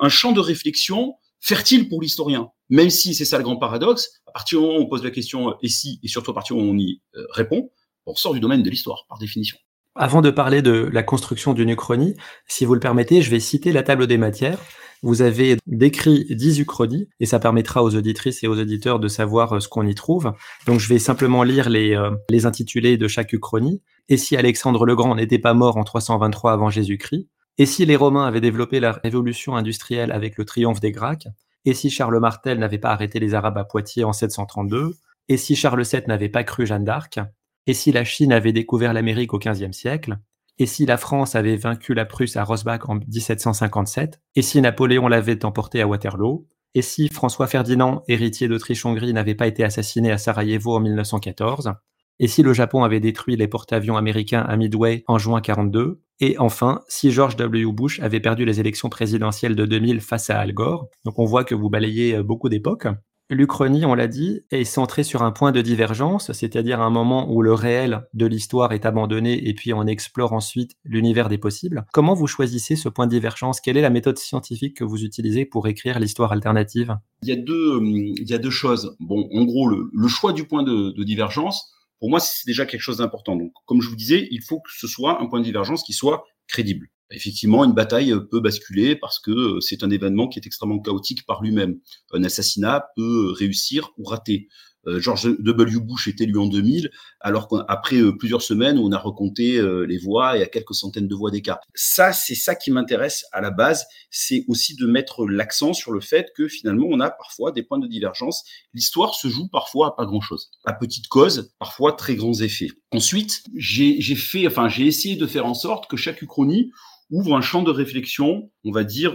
un 0.00 0.08
champ 0.08 0.32
de 0.32 0.40
réflexion 0.40 1.14
fertile 1.40 1.88
pour 1.88 2.00
l'historien. 2.00 2.50
Même 2.68 2.90
si 2.90 3.14
c'est 3.14 3.24
ça 3.24 3.38
le 3.38 3.44
grand 3.44 3.56
paradoxe, 3.56 4.20
à 4.26 4.32
partir 4.32 4.58
du 4.58 4.66
moment 4.66 4.78
où 4.78 4.82
on 4.82 4.88
pose 4.88 5.04
la 5.04 5.10
question 5.10 5.54
et 5.62 5.68
si, 5.68 6.00
et 6.02 6.08
surtout 6.08 6.30
à 6.30 6.34
partir 6.34 6.56
du 6.56 6.62
moment 6.62 6.72
où 6.72 6.76
on 6.76 6.78
y 6.78 7.00
répond, 7.30 7.70
on 8.06 8.14
sort 8.14 8.34
du 8.34 8.40
domaine 8.40 8.62
de 8.62 8.70
l'histoire 8.70 9.04
par 9.08 9.18
définition. 9.18 9.58
Avant 9.94 10.22
de 10.22 10.30
parler 10.30 10.62
de 10.62 10.88
la 10.90 11.02
construction 11.02 11.52
d'une 11.52 11.68
uchronie, 11.68 12.16
si 12.46 12.64
vous 12.64 12.72
le 12.72 12.80
permettez, 12.80 13.20
je 13.20 13.30
vais 13.30 13.40
citer 13.40 13.72
la 13.72 13.82
table 13.82 14.06
des 14.06 14.16
matières. 14.16 14.58
Vous 15.02 15.20
avez 15.20 15.58
décrit 15.66 16.26
10 16.30 16.60
uchronies 16.60 17.08
et 17.20 17.26
ça 17.26 17.38
permettra 17.38 17.82
aux 17.82 17.94
auditrices 17.94 18.42
et 18.42 18.46
aux 18.46 18.58
auditeurs 18.58 19.00
de 19.00 19.08
savoir 19.08 19.52
euh, 19.52 19.60
ce 19.60 19.68
qu'on 19.68 19.86
y 19.86 19.94
trouve. 19.94 20.32
Donc 20.66 20.78
je 20.78 20.88
vais 20.88 20.98
simplement 20.98 21.42
lire 21.42 21.68
les, 21.68 21.94
euh, 21.94 22.12
les 22.30 22.46
intitulés 22.46 22.96
de 22.96 23.08
chaque 23.08 23.32
uchronie. 23.32 23.82
Et 24.08 24.16
si 24.16 24.36
Alexandre 24.36 24.86
le 24.86 24.94
Grand 24.94 25.14
n'était 25.16 25.40
pas 25.40 25.54
mort 25.54 25.76
en 25.76 25.84
323 25.84 26.52
avant 26.52 26.70
Jésus-Christ? 26.70 27.28
Et 27.58 27.66
si 27.66 27.84
les 27.84 27.96
Romains 27.96 28.26
avaient 28.26 28.40
développé 28.40 28.80
la 28.80 28.92
révolution 28.92 29.56
industrielle 29.56 30.12
avec 30.12 30.38
le 30.38 30.44
triomphe 30.46 30.80
des 30.80 30.92
Gracques? 30.92 31.28
Et 31.64 31.74
si 31.74 31.90
Charles 31.90 32.18
Martel 32.18 32.58
n'avait 32.58 32.78
pas 32.78 32.90
arrêté 32.90 33.20
les 33.20 33.34
Arabes 33.34 33.58
à 33.58 33.64
Poitiers 33.64 34.04
en 34.04 34.12
732 34.12 34.94
Et 35.28 35.36
si 35.36 35.54
Charles 35.54 35.82
VII 35.84 36.02
n'avait 36.06 36.30
pas 36.30 36.44
cru 36.44 36.64
Jeanne 36.64 36.84
d'Arc? 36.84 37.20
Et 37.66 37.74
si 37.74 37.92
la 37.92 38.04
Chine 38.04 38.32
avait 38.32 38.52
découvert 38.52 38.92
l'Amérique 38.92 39.34
au 39.34 39.38
XVe 39.38 39.72
siècle? 39.72 40.18
Et 40.58 40.66
si 40.66 40.84
la 40.84 40.98
France 40.98 41.34
avait 41.34 41.56
vaincu 41.56 41.94
la 41.94 42.04
Prusse 42.04 42.36
à 42.36 42.44
Rosbach 42.44 42.88
en 42.88 42.96
1757 42.96 44.20
Et 44.36 44.42
si 44.42 44.60
Napoléon 44.60 45.08
l'avait 45.08 45.44
emporté 45.44 45.80
à 45.80 45.86
Waterloo? 45.86 46.46
Et 46.74 46.82
si 46.82 47.08
François 47.08 47.46
Ferdinand, 47.46 48.02
héritier 48.06 48.48
d'Autriche-Hongrie, 48.48 49.12
n'avait 49.12 49.34
pas 49.34 49.46
été 49.46 49.64
assassiné 49.64 50.12
à 50.12 50.18
Sarajevo 50.18 50.76
en 50.76 50.80
1914 50.80 51.72
et 52.18 52.28
si 52.28 52.42
le 52.42 52.52
Japon 52.52 52.84
avait 52.84 53.00
détruit 53.00 53.36
les 53.36 53.48
porte-avions 53.48 53.96
américains 53.96 54.42
à 54.42 54.56
Midway 54.56 55.02
en 55.08 55.18
juin 55.18 55.40
42 55.40 56.02
Et 56.20 56.38
enfin, 56.38 56.82
si 56.86 57.10
George 57.10 57.34
W. 57.36 57.72
Bush 57.72 58.00
avait 58.00 58.20
perdu 58.20 58.44
les 58.44 58.60
élections 58.60 58.88
présidentielles 58.88 59.56
de 59.56 59.66
2000 59.66 60.00
face 60.00 60.30
à 60.30 60.38
Al 60.38 60.52
Gore? 60.52 60.86
Donc 61.04 61.18
on 61.18 61.24
voit 61.24 61.44
que 61.44 61.56
vous 61.56 61.70
balayez 61.70 62.14
euh, 62.14 62.22
beaucoup 62.22 62.48
d'époques. 62.48 62.86
L'Uchronie, 63.32 63.86
on 63.86 63.94
l'a 63.94 64.08
dit, 64.08 64.42
est 64.50 64.64
centrée 64.64 65.04
sur 65.04 65.22
un 65.22 65.32
point 65.32 65.52
de 65.52 65.62
divergence, 65.62 66.30
c'est-à-dire 66.32 66.82
un 66.82 66.90
moment 66.90 67.32
où 67.32 67.40
le 67.40 67.54
réel 67.54 68.02
de 68.12 68.26
l'histoire 68.26 68.72
est 68.72 68.84
abandonné 68.84 69.48
et 69.48 69.54
puis 69.54 69.72
on 69.72 69.86
explore 69.86 70.34
ensuite 70.34 70.72
l'univers 70.84 71.30
des 71.30 71.38
possibles. 71.38 71.86
Comment 71.94 72.12
vous 72.12 72.26
choisissez 72.26 72.76
ce 72.76 72.90
point 72.90 73.06
de 73.06 73.10
divergence? 73.10 73.62
Quelle 73.62 73.78
est 73.78 73.82
la 73.82 73.88
méthode 73.88 74.18
scientifique 74.18 74.76
que 74.76 74.84
vous 74.84 75.02
utilisez 75.02 75.46
pour 75.46 75.66
écrire 75.66 75.98
l'histoire 75.98 76.32
alternative? 76.32 76.98
Il 77.22 77.30
y, 77.30 77.32
a 77.32 77.36
deux, 77.36 77.80
il 77.82 78.28
y 78.28 78.34
a 78.34 78.38
deux 78.38 78.50
choses. 78.50 78.94
Bon, 79.00 79.26
en 79.32 79.44
gros, 79.46 79.66
le, 79.66 80.08
choix 80.08 80.34
du 80.34 80.44
point 80.44 80.62
de, 80.62 80.90
de 80.90 81.02
divergence, 81.02 81.72
pour 82.00 82.10
moi, 82.10 82.20
c'est 82.20 82.46
déjà 82.46 82.66
quelque 82.66 82.82
chose 82.82 82.98
d'important. 82.98 83.36
Donc, 83.36 83.52
comme 83.64 83.80
je 83.80 83.88
vous 83.88 83.96
disais, 83.96 84.28
il 84.30 84.42
faut 84.42 84.60
que 84.60 84.70
ce 84.76 84.86
soit 84.86 85.22
un 85.22 85.26
point 85.26 85.40
de 85.40 85.44
divergence 85.44 85.84
qui 85.84 85.94
soit 85.94 86.24
crédible 86.48 86.88
effectivement, 87.12 87.64
une 87.64 87.72
bataille 87.72 88.14
peut 88.30 88.40
basculer 88.40 88.96
parce 88.96 89.18
que 89.18 89.30
euh, 89.30 89.60
c'est 89.60 89.82
un 89.82 89.90
événement 89.90 90.28
qui 90.28 90.38
est 90.38 90.46
extrêmement 90.46 90.80
chaotique 90.80 91.26
par 91.26 91.42
lui-même. 91.42 91.78
Un 92.12 92.24
assassinat 92.24 92.86
peut 92.96 93.32
réussir 93.32 93.90
ou 93.98 94.04
rater. 94.04 94.48
euh, 94.86 95.00
George 95.00 95.28
W. 95.38 95.80
Bush 95.80 96.08
est 96.08 96.20
élu 96.20 96.38
en 96.38 96.46
2000, 96.46 96.90
alors 97.20 97.48
qu'après 97.48 97.96
euh, 97.96 98.16
plusieurs 98.16 98.42
semaines, 98.42 98.78
on 98.78 98.90
a 98.92 98.98
recompté 98.98 99.56
euh, 99.58 99.86
les 99.86 99.98
voix 99.98 100.36
et 100.36 100.42
à 100.42 100.46
quelques 100.46 100.74
centaines 100.74 101.08
de 101.08 101.14
voix 101.14 101.30
d'écart. 101.30 101.60
Ça, 101.74 102.12
c'est 102.12 102.34
ça 102.34 102.54
qui 102.54 102.70
m'intéresse 102.70 103.24
à 103.32 103.40
la 103.40 103.50
base, 103.50 103.84
c'est 104.10 104.44
aussi 104.48 104.74
de 104.76 104.86
mettre 104.86 105.26
l'accent 105.26 105.72
sur 105.72 105.92
le 105.92 106.00
fait 106.00 106.32
que 106.36 106.48
finalement, 106.48 106.86
on 106.90 107.00
a 107.00 107.10
parfois 107.10 107.52
des 107.52 107.62
points 107.62 107.78
de 107.78 107.86
divergence. 107.86 108.42
L'histoire 108.74 109.14
se 109.14 109.28
joue 109.28 109.48
parfois 109.48 109.88
à 109.88 109.90
pas 109.92 110.06
grand-chose, 110.06 110.50
à 110.64 110.72
petite 110.72 111.08
cause, 111.08 111.52
parfois 111.58 111.92
très 111.92 112.16
grands 112.16 112.40
effets. 112.40 112.70
Ensuite, 112.90 113.44
j'ai 113.56 114.00
fait, 114.16 114.46
enfin, 114.46 114.68
j'ai 114.68 114.86
essayé 114.86 115.16
de 115.16 115.26
faire 115.26 115.46
en 115.46 115.54
sorte 115.54 115.88
que 115.88 115.96
chaque 115.96 116.22
uchronie 116.22 116.72
ouvre 117.12 117.36
un 117.36 117.40
champ 117.40 117.62
de 117.62 117.70
réflexion, 117.70 118.50
on 118.64 118.72
va 118.72 118.82
dire, 118.82 119.14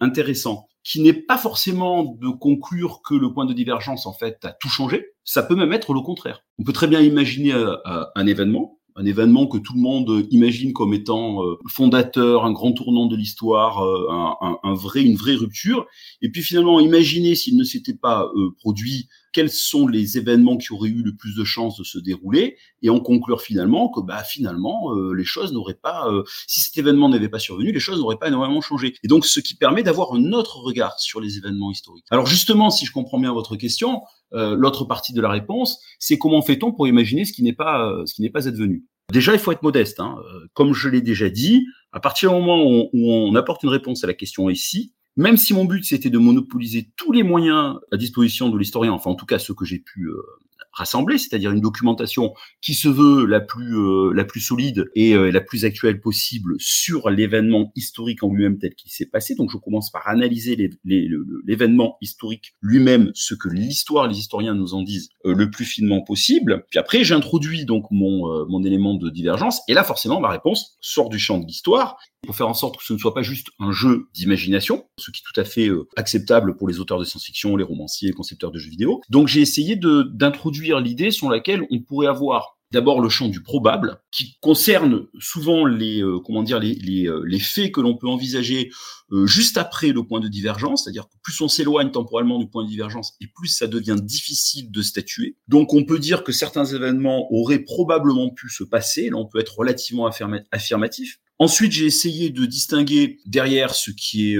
intéressant 0.00 0.66
qui 0.84 1.00
n'est 1.00 1.14
pas 1.14 1.38
forcément 1.38 2.04
de 2.04 2.28
conclure 2.28 3.00
que 3.02 3.14
le 3.14 3.32
point 3.32 3.46
de 3.46 3.54
divergence 3.54 4.06
en 4.06 4.12
fait 4.12 4.44
a 4.44 4.52
tout 4.52 4.68
changé. 4.68 5.06
Ça 5.24 5.42
peut 5.42 5.56
même 5.56 5.72
être 5.72 5.94
le 5.94 6.00
contraire. 6.02 6.44
On 6.58 6.64
peut 6.64 6.74
très 6.74 6.86
bien 6.86 7.00
imaginer 7.00 7.54
euh, 7.54 7.74
euh, 7.86 8.04
un 8.14 8.26
événement 8.26 8.78
un 8.96 9.04
événement 9.04 9.46
que 9.46 9.58
tout 9.58 9.74
le 9.74 9.80
monde 9.80 10.26
imagine 10.30 10.72
comme 10.72 10.94
étant 10.94 11.44
euh, 11.44 11.56
fondateur, 11.68 12.44
un 12.44 12.52
grand 12.52 12.72
tournant 12.72 13.06
de 13.06 13.16
l'histoire, 13.16 13.84
euh, 13.84 14.08
un, 14.10 14.58
un, 14.62 14.74
vrai, 14.74 15.02
une 15.02 15.16
vraie 15.16 15.34
rupture. 15.34 15.86
Et 16.22 16.30
puis 16.30 16.42
finalement, 16.42 16.78
imaginer 16.78 17.34
s'il 17.34 17.56
ne 17.56 17.64
s'était 17.64 17.94
pas 17.94 18.30
euh, 18.36 18.50
produit, 18.58 19.08
quels 19.32 19.50
sont 19.50 19.88
les 19.88 20.16
événements 20.16 20.56
qui 20.56 20.72
auraient 20.72 20.90
eu 20.90 21.02
le 21.02 21.16
plus 21.16 21.34
de 21.34 21.42
chances 21.42 21.76
de 21.76 21.82
se 21.82 21.98
dérouler, 21.98 22.56
et 22.82 22.90
en 22.90 23.00
conclure 23.00 23.40
finalement 23.40 23.88
que 23.88 24.00
bah 24.00 24.22
finalement 24.22 24.92
les 25.12 25.24
choses 25.24 25.52
n'auraient 25.52 25.74
pas, 25.74 26.08
si 26.46 26.60
cet 26.60 26.78
événement 26.78 27.08
n'avait 27.08 27.28
pas 27.28 27.40
survenu, 27.40 27.72
les 27.72 27.80
choses 27.80 27.98
n'auraient 27.98 28.18
pas 28.18 28.28
énormément 28.28 28.60
changé. 28.60 28.94
Et 29.02 29.08
donc 29.08 29.26
ce 29.26 29.40
qui 29.40 29.56
permet 29.56 29.82
d'avoir 29.82 30.12
un 30.14 30.32
autre 30.32 30.60
regard 30.60 31.00
sur 31.00 31.20
les 31.20 31.36
événements 31.36 31.72
historiques. 31.72 32.04
Alors 32.10 32.26
justement, 32.26 32.70
si 32.70 32.86
je 32.86 32.92
comprends 32.92 33.18
bien 33.18 33.32
votre 33.32 33.56
question, 33.56 34.02
euh, 34.34 34.54
l'autre 34.56 34.84
partie 34.84 35.12
de 35.12 35.20
la 35.20 35.30
réponse, 35.30 35.80
c'est 35.98 36.18
comment 36.18 36.42
fait-on 36.42 36.72
pour 36.72 36.88
imaginer 36.88 37.24
ce 37.24 37.32
qui 37.32 37.42
n'est 37.42 37.52
pas 37.52 37.88
euh, 37.88 38.04
ce 38.06 38.14
qui 38.14 38.22
n'est 38.22 38.30
pas 38.30 38.48
advenu. 38.48 38.84
Déjà, 39.12 39.32
il 39.32 39.38
faut 39.38 39.52
être 39.52 39.62
modeste. 39.62 40.00
Hein. 40.00 40.16
Euh, 40.18 40.46
comme 40.54 40.72
je 40.72 40.88
l'ai 40.88 41.02
déjà 41.02 41.28
dit, 41.28 41.66
à 41.92 42.00
partir 42.00 42.30
du 42.30 42.36
moment 42.36 42.64
où 42.64 42.88
on, 42.92 43.34
apporte 43.34 43.62
une 43.62 43.68
réponse 43.68 44.02
à 44.02 44.06
la 44.06 44.14
question 44.14 44.48
ici, 44.48 44.94
même 45.16 45.36
si 45.36 45.54
mon 45.54 45.64
but 45.64 45.84
c'était 45.84 46.10
de 46.10 46.18
monopoliser 46.18 46.90
tous 46.96 47.12
les 47.12 47.22
moyens 47.22 47.76
à 47.92 47.96
disposition 47.96 48.48
de 48.48 48.58
l'historien, 48.58 48.92
enfin 48.92 49.10
en 49.10 49.14
tout 49.14 49.26
cas 49.26 49.38
ceux 49.38 49.54
que 49.54 49.64
j'ai 49.64 49.78
pu 49.78 50.08
rassemblée, 50.74 51.18
c'est-à-dire 51.18 51.52
une 51.52 51.60
documentation 51.60 52.34
qui 52.60 52.74
se 52.74 52.88
veut 52.88 53.26
la 53.26 53.40
plus 53.40 53.76
euh, 53.76 54.12
la 54.12 54.24
plus 54.24 54.40
solide 54.40 54.90
et 54.94 55.14
euh, 55.14 55.30
la 55.30 55.40
plus 55.40 55.64
actuelle 55.64 56.00
possible 56.00 56.54
sur 56.58 57.10
l'événement 57.10 57.72
historique 57.76 58.22
en 58.22 58.32
lui-même 58.32 58.58
tel 58.58 58.74
qu'il 58.74 58.90
s'est 58.90 59.06
passé. 59.06 59.34
Donc 59.34 59.50
je 59.50 59.56
commence 59.56 59.90
par 59.90 60.08
analyser 60.08 60.70
l'événement 60.84 61.96
historique 62.00 62.54
lui-même, 62.60 63.10
ce 63.14 63.34
que 63.34 63.48
l'histoire, 63.48 64.08
les 64.08 64.18
historiens 64.18 64.54
nous 64.54 64.74
en 64.74 64.82
disent 64.82 65.10
euh, 65.24 65.34
le 65.34 65.50
plus 65.50 65.64
finement 65.64 66.02
possible. 66.02 66.64
Puis 66.70 66.78
après 66.78 67.04
j'introduis 67.04 67.64
donc 67.64 67.86
mon 67.90 68.24
mon 68.48 68.64
élément 68.64 68.94
de 68.94 69.10
divergence 69.10 69.60
et 69.68 69.74
là 69.74 69.84
forcément 69.84 70.20
ma 70.20 70.28
réponse 70.28 70.76
sort 70.80 71.08
du 71.08 71.18
champ 71.18 71.38
de 71.38 71.46
l'histoire 71.46 71.96
pour 72.24 72.36
faire 72.36 72.48
en 72.48 72.54
sorte 72.54 72.76
que 72.76 72.84
ce 72.84 72.92
ne 72.92 72.98
soit 72.98 73.14
pas 73.14 73.22
juste 73.22 73.48
un 73.58 73.72
jeu 73.72 74.08
d'imagination, 74.14 74.84
ce 74.98 75.10
qui 75.10 75.20
est 75.20 75.32
tout 75.32 75.40
à 75.40 75.44
fait 75.44 75.70
acceptable 75.96 76.56
pour 76.56 76.68
les 76.68 76.80
auteurs 76.80 76.98
de 76.98 77.04
science-fiction, 77.04 77.56
les 77.56 77.64
romanciers, 77.64 78.08
les 78.08 78.14
concepteurs 78.14 78.50
de 78.50 78.58
jeux 78.58 78.70
vidéo. 78.70 79.00
Donc 79.08 79.28
j'ai 79.28 79.40
essayé 79.40 79.76
d'introduire 79.76 80.80
l'idée 80.80 81.10
sur 81.10 81.30
laquelle 81.30 81.66
on 81.70 81.80
pourrait 81.80 82.06
avoir 82.06 82.54
d'abord 82.74 83.00
le 83.00 83.08
champ 83.08 83.28
du 83.28 83.40
probable, 83.40 84.00
qui 84.10 84.36
concerne 84.40 85.06
souvent 85.20 85.64
les 85.64 86.02
euh, 86.02 86.18
comment 86.18 86.42
dire 86.42 86.58
les, 86.58 86.74
les, 86.74 87.06
euh, 87.06 87.22
les, 87.24 87.38
faits 87.38 87.72
que 87.72 87.80
l'on 87.80 87.96
peut 87.96 88.08
envisager 88.08 88.70
euh, 89.12 89.26
juste 89.26 89.56
après 89.56 89.92
le 89.92 90.02
point 90.02 90.18
de 90.18 90.26
divergence, 90.26 90.82
c'est-à-dire 90.82 91.04
que 91.04 91.14
plus 91.22 91.40
on 91.40 91.46
s'éloigne 91.46 91.92
temporellement 91.92 92.38
du 92.38 92.48
point 92.48 92.64
de 92.64 92.68
divergence 92.68 93.14
et 93.20 93.28
plus 93.28 93.48
ça 93.48 93.68
devient 93.68 93.96
difficile 94.02 94.72
de 94.72 94.82
statuer. 94.82 95.36
Donc 95.46 95.72
on 95.72 95.84
peut 95.84 96.00
dire 96.00 96.24
que 96.24 96.32
certains 96.32 96.64
événements 96.64 97.32
auraient 97.32 97.60
probablement 97.60 98.30
pu 98.30 98.50
se 98.50 98.64
passer, 98.64 99.08
là 99.08 99.18
on 99.18 99.26
peut 99.26 99.38
être 99.38 99.56
relativement 99.56 100.06
affirmatif. 100.50 101.20
Ensuite, 101.38 101.72
j'ai 101.72 101.86
essayé 101.86 102.30
de 102.30 102.44
distinguer 102.46 103.18
derrière 103.26 103.74
ce 103.74 103.90
qui 103.90 104.32
est 104.32 104.38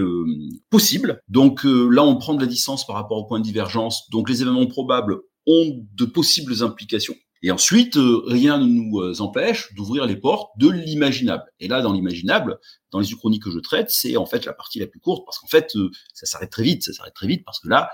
possible. 0.71 1.21
Donc 1.29 1.65
là, 1.65 2.05
on 2.05 2.17
prend 2.17 2.35
de 2.35 2.41
la 2.41 2.47
distance 2.47 2.87
par 2.87 2.97
rapport 2.97 3.19
au 3.19 3.27
point 3.27 3.41
de 3.41 3.45
divergence. 3.45 4.09
Donc 4.11 4.29
les 4.29 4.43
événements 4.43 4.67
probables 4.67 5.17
ont 5.47 5.85
de 5.95 6.05
possibles 6.05 6.63
implications. 6.63 7.15
Et 7.45 7.51
ensuite, 7.51 7.99
euh, 7.99 8.23
rien 8.27 8.57
ne 8.57 8.65
nous 8.65 9.01
euh, 9.01 9.21
empêche 9.21 9.75
d'ouvrir 9.75 10.07
les 10.07 10.17
portes 10.17 10.53
de 10.57 10.71
l'imaginable. 10.71 11.45
Et 11.61 11.69
là, 11.69 11.83
dans 11.83 11.93
l'imaginable, 11.93 12.59
dans 12.91 13.01
les 13.01 13.13
uchronies 13.13 13.39
que 13.39 13.51
je 13.51 13.59
traite, 13.59 13.91
c'est 13.91 14.17
en 14.17 14.25
fait 14.25 14.47
la 14.47 14.55
partie 14.55 14.79
la 14.79 14.87
plus 14.87 14.99
courte, 14.99 15.27
parce 15.27 15.39
qu'en 15.39 15.47
fait, 15.47 15.77
euh, 15.77 15.91
ça 16.15 16.25
s'arrête 16.25 16.49
très 16.49 16.63
vite, 16.63 16.85
ça 16.85 16.95
s'arrête 16.95 17.13
très 17.13 17.27
vite, 17.27 17.45
parce 17.45 17.61
que 17.61 17.69
là, 17.69 17.91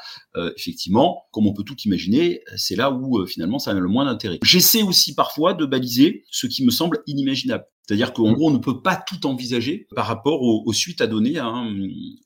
effectivement, 0.57 1.25
comme 1.33 1.49
on 1.49 1.53
peut 1.53 1.65
tout 1.65 1.77
imaginer, 1.85 2.43
c'est 2.55 2.77
là 2.77 2.93
où 2.93 3.27
finalement 3.27 3.59
ça 3.59 3.73
a 3.73 3.75
le 3.75 3.89
moins 3.89 4.05
d'intérêt. 4.05 4.39
J'essaie 4.45 4.83
aussi 4.83 5.17
parfois 5.17 5.53
de 5.53 5.67
baliser 5.67 6.23
ce 6.31 6.47
qui 6.47 6.65
me 6.65 6.71
semble 6.71 7.03
inimaginable. 7.09 7.65
C'est-à-dire 7.89 8.13
qu'en 8.13 8.33
gros, 8.33 8.51
on 8.51 8.53
ne 8.53 8.59
peut 8.59 8.83
pas 8.83 8.95
tout 8.95 9.27
envisager 9.27 9.89
par 9.97 10.07
rapport 10.07 10.43
aux, 10.43 10.73
suites 10.73 11.01
à 11.01 11.09
donner 11.09 11.39
à 11.39 11.47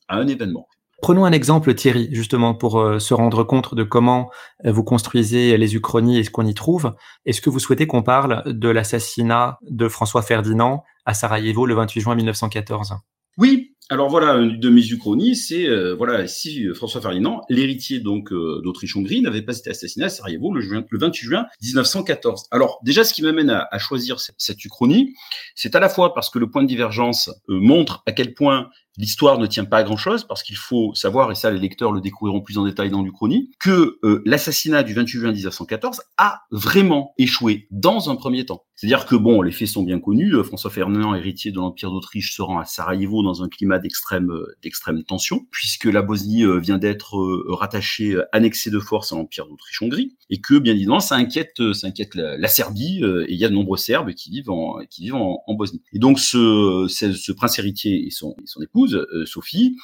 un 0.09 0.27
événement. 0.27 0.67
Prenons 1.05 1.25
un 1.25 1.33
exemple, 1.33 1.71
Thierry, 1.75 2.09
justement, 2.11 2.55
pour 2.55 2.79
euh, 2.79 2.97
se 2.97 3.13
rendre 3.13 3.43
compte 3.43 3.75
de 3.75 3.83
comment 3.83 4.31
euh, 4.65 4.71
vous 4.71 4.83
construisez 4.83 5.55
les 5.55 5.75
uchronies 5.75 6.17
et 6.17 6.23
ce 6.23 6.31
qu'on 6.31 6.47
y 6.47 6.55
trouve. 6.55 6.95
Est-ce 7.27 7.41
que 7.41 7.51
vous 7.51 7.59
souhaitez 7.59 7.85
qu'on 7.85 8.01
parle 8.01 8.41
de 8.47 8.69
l'assassinat 8.69 9.59
de 9.69 9.87
François 9.87 10.23
Ferdinand 10.23 10.83
à 11.05 11.13
Sarajevo 11.13 11.67
le 11.67 11.75
28 11.75 12.01
juin 12.01 12.15
1914 12.15 12.95
Oui, 13.37 13.75
alors 13.91 14.09
voilà, 14.09 14.33
une 14.33 14.59
de 14.59 14.69
mes 14.69 14.81
uchronies, 14.81 15.35
c'est 15.35 15.67
euh, 15.67 15.93
voilà 15.93 16.25
si 16.27 16.65
François 16.73 17.01
Ferdinand, 17.01 17.41
l'héritier 17.49 17.99
donc 17.99 18.31
d'Autriche-Hongrie, 18.31 19.21
n'avait 19.21 19.43
pas 19.43 19.55
été 19.55 19.69
assassiné 19.69 20.05
à 20.05 20.09
Sarajevo 20.09 20.55
le, 20.55 20.67
28 20.91 21.23
juin 21.23 21.45
1914. 21.61 22.45
Alors 22.49 22.79
déjà, 22.83 23.03
ce 23.03 23.13
qui 23.13 23.21
m'amène 23.21 23.51
à, 23.51 23.77
choisir 23.77 24.17
cette 24.19 24.65
uchronie, 24.65 25.13
c'est 25.53 25.75
à 25.75 25.79
la 25.79 25.89
fois 25.89 26.15
parce 26.15 26.31
que 26.31 26.39
le 26.39 26.49
point 26.49 26.63
de 26.63 26.67
divergence 26.67 27.29
montre 27.47 28.01
à 28.07 28.11
quel 28.11 28.33
point 28.33 28.71
l'histoire 28.97 29.39
ne 29.39 29.47
tient 29.47 29.65
pas 29.65 29.77
à 29.77 29.83
grand-chose 29.83 30.25
parce 30.25 30.43
qu'il 30.43 30.57
faut 30.57 30.93
savoir, 30.93 31.31
et 31.31 31.35
ça 31.35 31.51
les 31.51 31.59
lecteurs 31.59 31.91
le 31.91 32.01
découvriront 32.01 32.41
plus 32.41 32.57
en 32.57 32.65
détail 32.65 32.89
dans 32.89 33.01
l'Uchronie, 33.01 33.51
que 33.59 33.97
euh, 34.03 34.21
l'assassinat 34.25 34.83
du 34.83 34.93
28 34.93 35.19
juin 35.19 35.31
1914 35.31 36.01
a 36.17 36.41
vraiment 36.51 37.13
échoué 37.17 37.67
dans 37.71 38.09
un 38.09 38.15
premier 38.15 38.45
temps. 38.45 38.63
C'est-à-dire 38.75 39.05
que 39.05 39.15
bon, 39.15 39.41
les 39.41 39.51
faits 39.51 39.69
sont 39.69 39.83
bien 39.83 39.99
connus. 39.99 40.35
Euh, 40.35 40.43
François 40.43 40.69
Ferdinand, 40.69 41.15
héritier 41.15 41.51
de 41.51 41.57
l'Empire 41.57 41.91
d'Autriche, 41.91 42.35
se 42.35 42.41
rend 42.41 42.59
à 42.59 42.65
Sarajevo 42.65 43.23
dans 43.23 43.41
un 43.41 43.47
climat 43.47 43.79
d'extrême 43.79 44.31
euh, 44.31 44.55
d'extrême 44.61 45.03
tension, 45.03 45.45
puisque 45.51 45.85
la 45.85 46.01
Bosnie 46.01 46.43
vient 46.59 46.77
d'être 46.77 47.15
rattachée, 47.49 48.17
annexée 48.31 48.69
de 48.69 48.79
force 48.79 49.13
à 49.13 49.15
l'Empire 49.15 49.47
d'Autriche-Hongrie, 49.47 50.15
et 50.29 50.41
que 50.41 50.57
bien 50.57 50.73
évidemment 50.73 50.99
ça 50.99 51.15
inquiète, 51.15 51.61
ça 51.73 51.87
inquiète 51.87 52.15
la, 52.15 52.47
Serbie, 52.47 53.01
et 53.03 53.33
il 53.33 53.37
y 53.37 53.45
a 53.45 53.49
de 53.49 53.53
nombreux 53.53 53.77
Serbes 53.77 54.13
qui 54.13 54.29
vivent 54.29 54.49
en 54.49 54.79
qui 54.89 55.03
vivent 55.03 55.15
en, 55.15 55.53
Bosnie. 55.55 55.81
Et 55.93 55.99
donc 55.99 56.19
ce, 56.19 56.87
ce, 56.89 57.31
prince 57.31 57.57
héritier 57.59 58.05
et 58.05 58.09
son, 58.09 58.35
et 58.41 58.47
son 58.47 58.61
épouse 58.61 58.84
euh, 58.93 59.25
Sophie, 59.25 59.75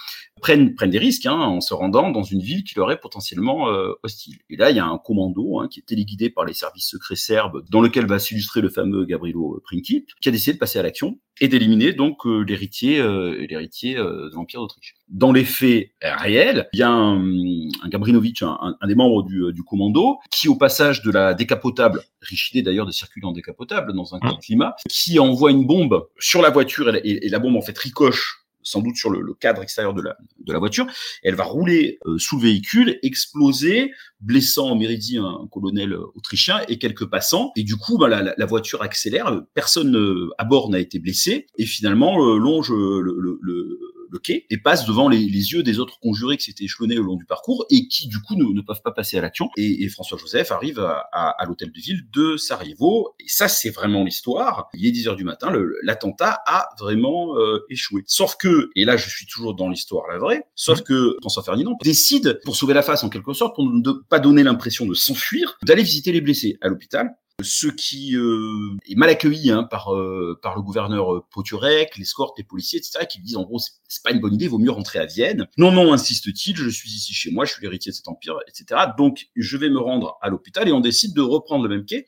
prennent, 0.41 0.75
prennent 0.75 0.89
des 0.89 0.99
risques 0.99 1.25
hein, 1.25 1.37
en 1.37 1.61
se 1.61 1.73
rendant 1.73 2.11
dans 2.11 2.23
une 2.23 2.41
ville 2.41 2.63
qui 2.63 2.75
leur 2.75 2.91
est 2.91 2.99
potentiellement 2.99 3.69
euh, 3.69 3.93
hostile. 4.03 4.37
Et 4.49 4.57
là, 4.57 4.69
il 4.69 4.77
y 4.77 4.79
a 4.79 4.85
un 4.85 4.97
commando 4.97 5.59
hein, 5.59 5.67
qui 5.69 5.79
est 5.79 5.83
téléguidé 5.83 6.29
par 6.29 6.45
les 6.45 6.53
services 6.53 6.89
secrets 6.89 7.15
serbes, 7.15 7.63
dans 7.69 7.81
lequel 7.81 8.05
va 8.05 8.19
s'illustrer 8.19 8.61
le 8.61 8.69
fameux 8.69 9.05
Gabrielo 9.05 9.61
Princip, 9.63 10.09
qui 10.21 10.29
a 10.29 10.31
décidé 10.31 10.53
de 10.53 10.59
passer 10.59 10.79
à 10.79 10.83
l'action 10.83 11.19
et 11.39 11.47
d'éliminer 11.47 11.93
donc 11.93 12.25
euh, 12.25 12.41
l'héritier 12.41 13.01
l'héritier 13.47 13.95
de 13.95 14.31
l'Empire 14.33 14.59
d'Autriche. 14.59 14.95
Dans 15.07 15.31
les 15.31 15.45
faits 15.45 15.91
réels, 16.01 16.69
il 16.73 16.79
y 16.79 16.83
a 16.83 16.89
un, 16.89 17.19
un 17.19 17.89
Gabrinovic, 17.89 18.41
un, 18.43 18.75
des 18.87 18.95
membres 18.95 19.23
du, 19.23 19.51
du, 19.53 19.63
commando, 19.63 20.19
qui 20.29 20.47
au 20.47 20.55
passage 20.55 21.01
de 21.01 21.11
la 21.11 21.33
décapotable, 21.33 22.01
riche 22.21 22.51
idée 22.51 22.61
d'ailleurs 22.61 22.85
de 22.85 22.91
circuler 22.91 23.25
en 23.25 23.31
décapotable 23.31 23.93
dans 23.93 24.15
un 24.15 24.19
mmh. 24.19 24.39
climat, 24.41 24.75
qui 24.89 25.19
envoie 25.19 25.51
une 25.51 25.65
bombe 25.65 26.07
sur 26.19 26.41
la 26.41 26.49
voiture 26.49 26.93
et 26.95 27.29
la 27.29 27.39
bombe 27.39 27.55
en 27.55 27.61
fait 27.61 27.77
ricoche 27.77 28.40
sans 28.63 28.81
doute 28.81 28.95
sur 28.95 29.09
le, 29.09 29.33
cadre 29.33 29.63
extérieur 29.63 29.93
de 29.93 30.01
la, 30.01 30.17
de 30.39 30.53
la 30.53 30.59
voiture. 30.59 30.85
Elle 31.23 31.35
va 31.35 31.43
rouler 31.43 31.99
euh, 32.05 32.17
sous 32.17 32.37
le 32.37 32.43
véhicule, 32.43 32.99
exploser, 33.01 33.91
blessant 34.19 34.71
en 34.71 34.75
Méridi 34.75 35.17
un, 35.17 35.47
colonel 35.51 35.93
euh, 35.93 36.05
autrichien 36.15 36.61
et 36.67 36.77
quelques 36.77 37.05
passants. 37.05 37.51
Et 37.55 37.63
du 37.63 37.75
coup, 37.75 37.97
bah, 37.97 38.07
la, 38.07 38.33
la, 38.35 38.45
voiture 38.45 38.81
accélère. 38.81 39.41
Personne 39.53 39.95
euh, 39.95 40.29
à 40.37 40.45
bord 40.45 40.69
n'a 40.69 40.79
été 40.79 40.99
blessé. 40.99 41.47
Et 41.57 41.65
finalement, 41.65 42.17
longe 42.35 42.71
le, 42.71 43.01
le, 43.01 43.39
le 43.41 43.79
le 44.11 44.19
quai 44.19 44.45
et 44.49 44.57
passe 44.57 44.85
devant 44.85 45.09
les, 45.09 45.19
yeux 45.21 45.63
des 45.63 45.79
autres 45.79 45.99
conjurés 45.99 46.37
qui 46.37 46.45
s'étaient 46.45 46.65
échelonnés 46.65 46.99
au 46.99 47.03
long 47.03 47.15
du 47.15 47.25
parcours 47.25 47.65
et 47.69 47.87
qui 47.87 48.07
du 48.07 48.19
coup 48.19 48.35
ne, 48.35 48.61
peuvent 48.61 48.81
pas 48.83 48.91
passer 48.91 49.17
à 49.17 49.21
l'action. 49.21 49.49
Et, 49.57 49.89
François 49.89 50.17
Joseph 50.17 50.51
arrive 50.51 50.79
à, 50.79 51.43
l'hôtel 51.47 51.71
de 51.71 51.79
ville 51.79 52.09
de 52.11 52.37
Sarajevo 52.37 53.15
et 53.19 53.27
ça 53.27 53.47
c'est 53.47 53.69
vraiment 53.69 54.03
l'histoire. 54.03 54.69
Il 54.73 54.85
est 54.85 54.91
10 54.91 55.07
heures 55.07 55.15
du 55.15 55.23
matin, 55.23 55.51
l'attentat 55.83 56.39
a 56.45 56.69
vraiment 56.79 57.37
euh, 57.37 57.65
échoué. 57.69 58.03
Sauf 58.05 58.35
que, 58.37 58.69
et 58.75 58.85
là 58.85 58.97
je 58.97 59.09
suis 59.09 59.25
toujours 59.25 59.55
dans 59.55 59.69
l'histoire 59.69 60.07
la 60.07 60.17
vraie, 60.17 60.43
sauf 60.55 60.81
mmh. 60.81 60.83
que 60.83 61.17
François 61.21 61.43
Ferdinand 61.43 61.77
décide, 61.83 62.39
pour 62.45 62.55
sauver 62.55 62.73
la 62.73 62.83
face 62.83 63.03
en 63.03 63.09
quelque 63.09 63.33
sorte, 63.33 63.55
pour 63.55 63.65
ne 63.65 63.91
pas 64.09 64.19
donner 64.19 64.43
l'impression 64.43 64.85
de 64.85 64.93
s'enfuir, 64.93 65.57
d'aller 65.63 65.83
visiter 65.83 66.11
les 66.11 66.21
blessés 66.21 66.57
à 66.61 66.67
l'hôpital 66.67 67.15
ce 67.43 67.67
qui 67.67 68.15
euh, 68.15 68.77
est 68.87 68.95
mal 68.95 69.09
accueilli 69.09 69.51
hein, 69.51 69.63
par 69.63 69.93
euh, 69.93 70.39
par 70.41 70.55
le 70.55 70.61
gouverneur 70.61 71.13
euh, 71.13 71.25
Poturek, 71.31 71.97
l'escorte, 71.97 72.37
les 72.37 72.43
policiers, 72.43 72.79
etc., 72.79 73.05
qui 73.09 73.19
disent 73.21 73.37
en 73.37 73.43
gros 73.43 73.59
c'est 73.59 74.03
pas 74.03 74.11
une 74.11 74.19
bonne 74.19 74.33
idée, 74.33 74.47
vaut 74.47 74.57
mieux 74.57 74.71
rentrer 74.71 74.99
à 74.99 75.05
Vienne. 75.05 75.47
Non, 75.57 75.71
non, 75.71 75.93
insiste-t-il, 75.93 76.55
je 76.55 76.69
suis 76.69 76.89
ici 76.89 77.13
chez 77.13 77.31
moi, 77.31 77.45
je 77.45 77.53
suis 77.53 77.61
l'héritier 77.61 77.91
de 77.91 77.95
cet 77.95 78.07
empire, 78.07 78.37
etc. 78.47 78.81
Donc 78.97 79.27
je 79.35 79.57
vais 79.57 79.69
me 79.69 79.79
rendre 79.79 80.17
à 80.21 80.29
l'hôpital 80.29 80.67
et 80.67 80.71
on 80.71 80.79
décide 80.79 81.13
de 81.13 81.21
reprendre 81.21 81.67
le 81.67 81.75
même 81.75 81.85
quai 81.85 82.05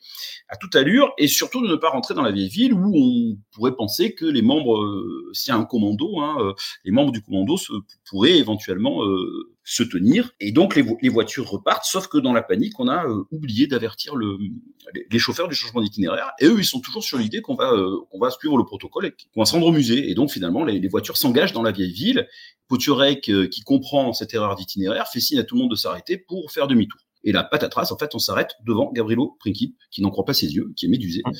à 0.48 0.56
toute 0.56 0.76
allure 0.76 1.12
et 1.18 1.28
surtout 1.28 1.62
de 1.62 1.68
ne 1.68 1.76
pas 1.76 1.90
rentrer 1.90 2.14
dans 2.14 2.22
la 2.22 2.30
vieille 2.30 2.48
ville 2.48 2.74
où 2.74 2.92
on 2.94 3.36
pourrait 3.52 3.74
penser 3.76 4.14
que 4.14 4.24
les 4.24 4.42
membres, 4.42 4.80
s'il 5.32 5.52
y 5.52 5.56
a 5.56 5.58
un 5.58 5.64
commando, 5.64 6.20
hein, 6.20 6.54
les 6.84 6.92
membres 6.92 7.12
du 7.12 7.22
commando 7.22 7.56
se, 7.56 7.72
pourraient 8.08 8.38
éventuellement 8.38 9.02
se 9.64 9.82
tenir. 9.82 10.30
Et 10.40 10.52
donc 10.52 10.76
les, 10.76 11.08
voitures 11.08 11.48
repartent, 11.48 11.84
sauf 11.84 12.06
que 12.06 12.18
dans 12.18 12.32
la 12.32 12.42
panique, 12.42 12.78
on 12.78 12.86
a 12.86 13.06
euh, 13.06 13.24
oublié 13.30 13.66
d'avertir 13.66 14.14
le, 14.14 14.38
les, 15.10 15.18
chauffeurs 15.18 15.48
du 15.48 15.54
changement 15.54 15.80
d'itinéraire. 15.80 16.32
Et 16.38 16.46
eux, 16.46 16.56
ils 16.58 16.64
sont 16.64 16.80
toujours 16.80 17.02
sur 17.02 17.16
l'idée 17.18 17.40
qu'on 17.40 17.54
va, 17.54 17.72
euh, 17.72 17.96
va 18.20 18.30
suivre 18.30 18.58
le 18.58 18.64
protocole 18.64 19.06
et 19.06 19.10
qu'on 19.12 19.40
va 19.40 19.46
se 19.46 19.52
rendre 19.52 19.66
au 19.66 19.72
musée. 19.72 20.10
Et 20.10 20.14
donc 20.14 20.30
finalement, 20.30 20.64
les, 20.64 20.78
les 20.78 20.88
voitures 20.88 21.16
s'engagent 21.16 21.54
dans 21.54 21.62
la 21.62 21.72
vieille 21.72 21.92
ville. 21.92 22.28
Poturek, 22.68 23.28
euh, 23.30 23.46
qui 23.46 23.62
comprend 23.62 24.12
cette 24.12 24.34
erreur 24.34 24.54
d'itinéraire, 24.54 25.06
fait 25.08 25.20
signe 25.20 25.38
à 25.38 25.44
tout 25.44 25.54
le 25.54 25.62
monde 25.62 25.70
de 25.70 25.76
s'arrêter 25.76 26.18
pour 26.18 26.50
faire 26.52 26.66
demi-tour. 26.66 27.00
Et 27.24 27.32
là, 27.32 27.42
patatras, 27.42 27.90
en 27.90 27.98
fait, 27.98 28.14
on 28.14 28.18
s'arrête 28.18 28.52
devant 28.64 28.92
Gabrielo 28.92 29.36
Princip, 29.40 29.76
qui 29.90 30.02
n'en 30.02 30.10
croit 30.10 30.24
pas 30.24 30.34
ses 30.34 30.54
yeux, 30.54 30.72
qui 30.76 30.86
est 30.86 30.88
médusé, 30.88 31.22
mmh. 31.24 31.30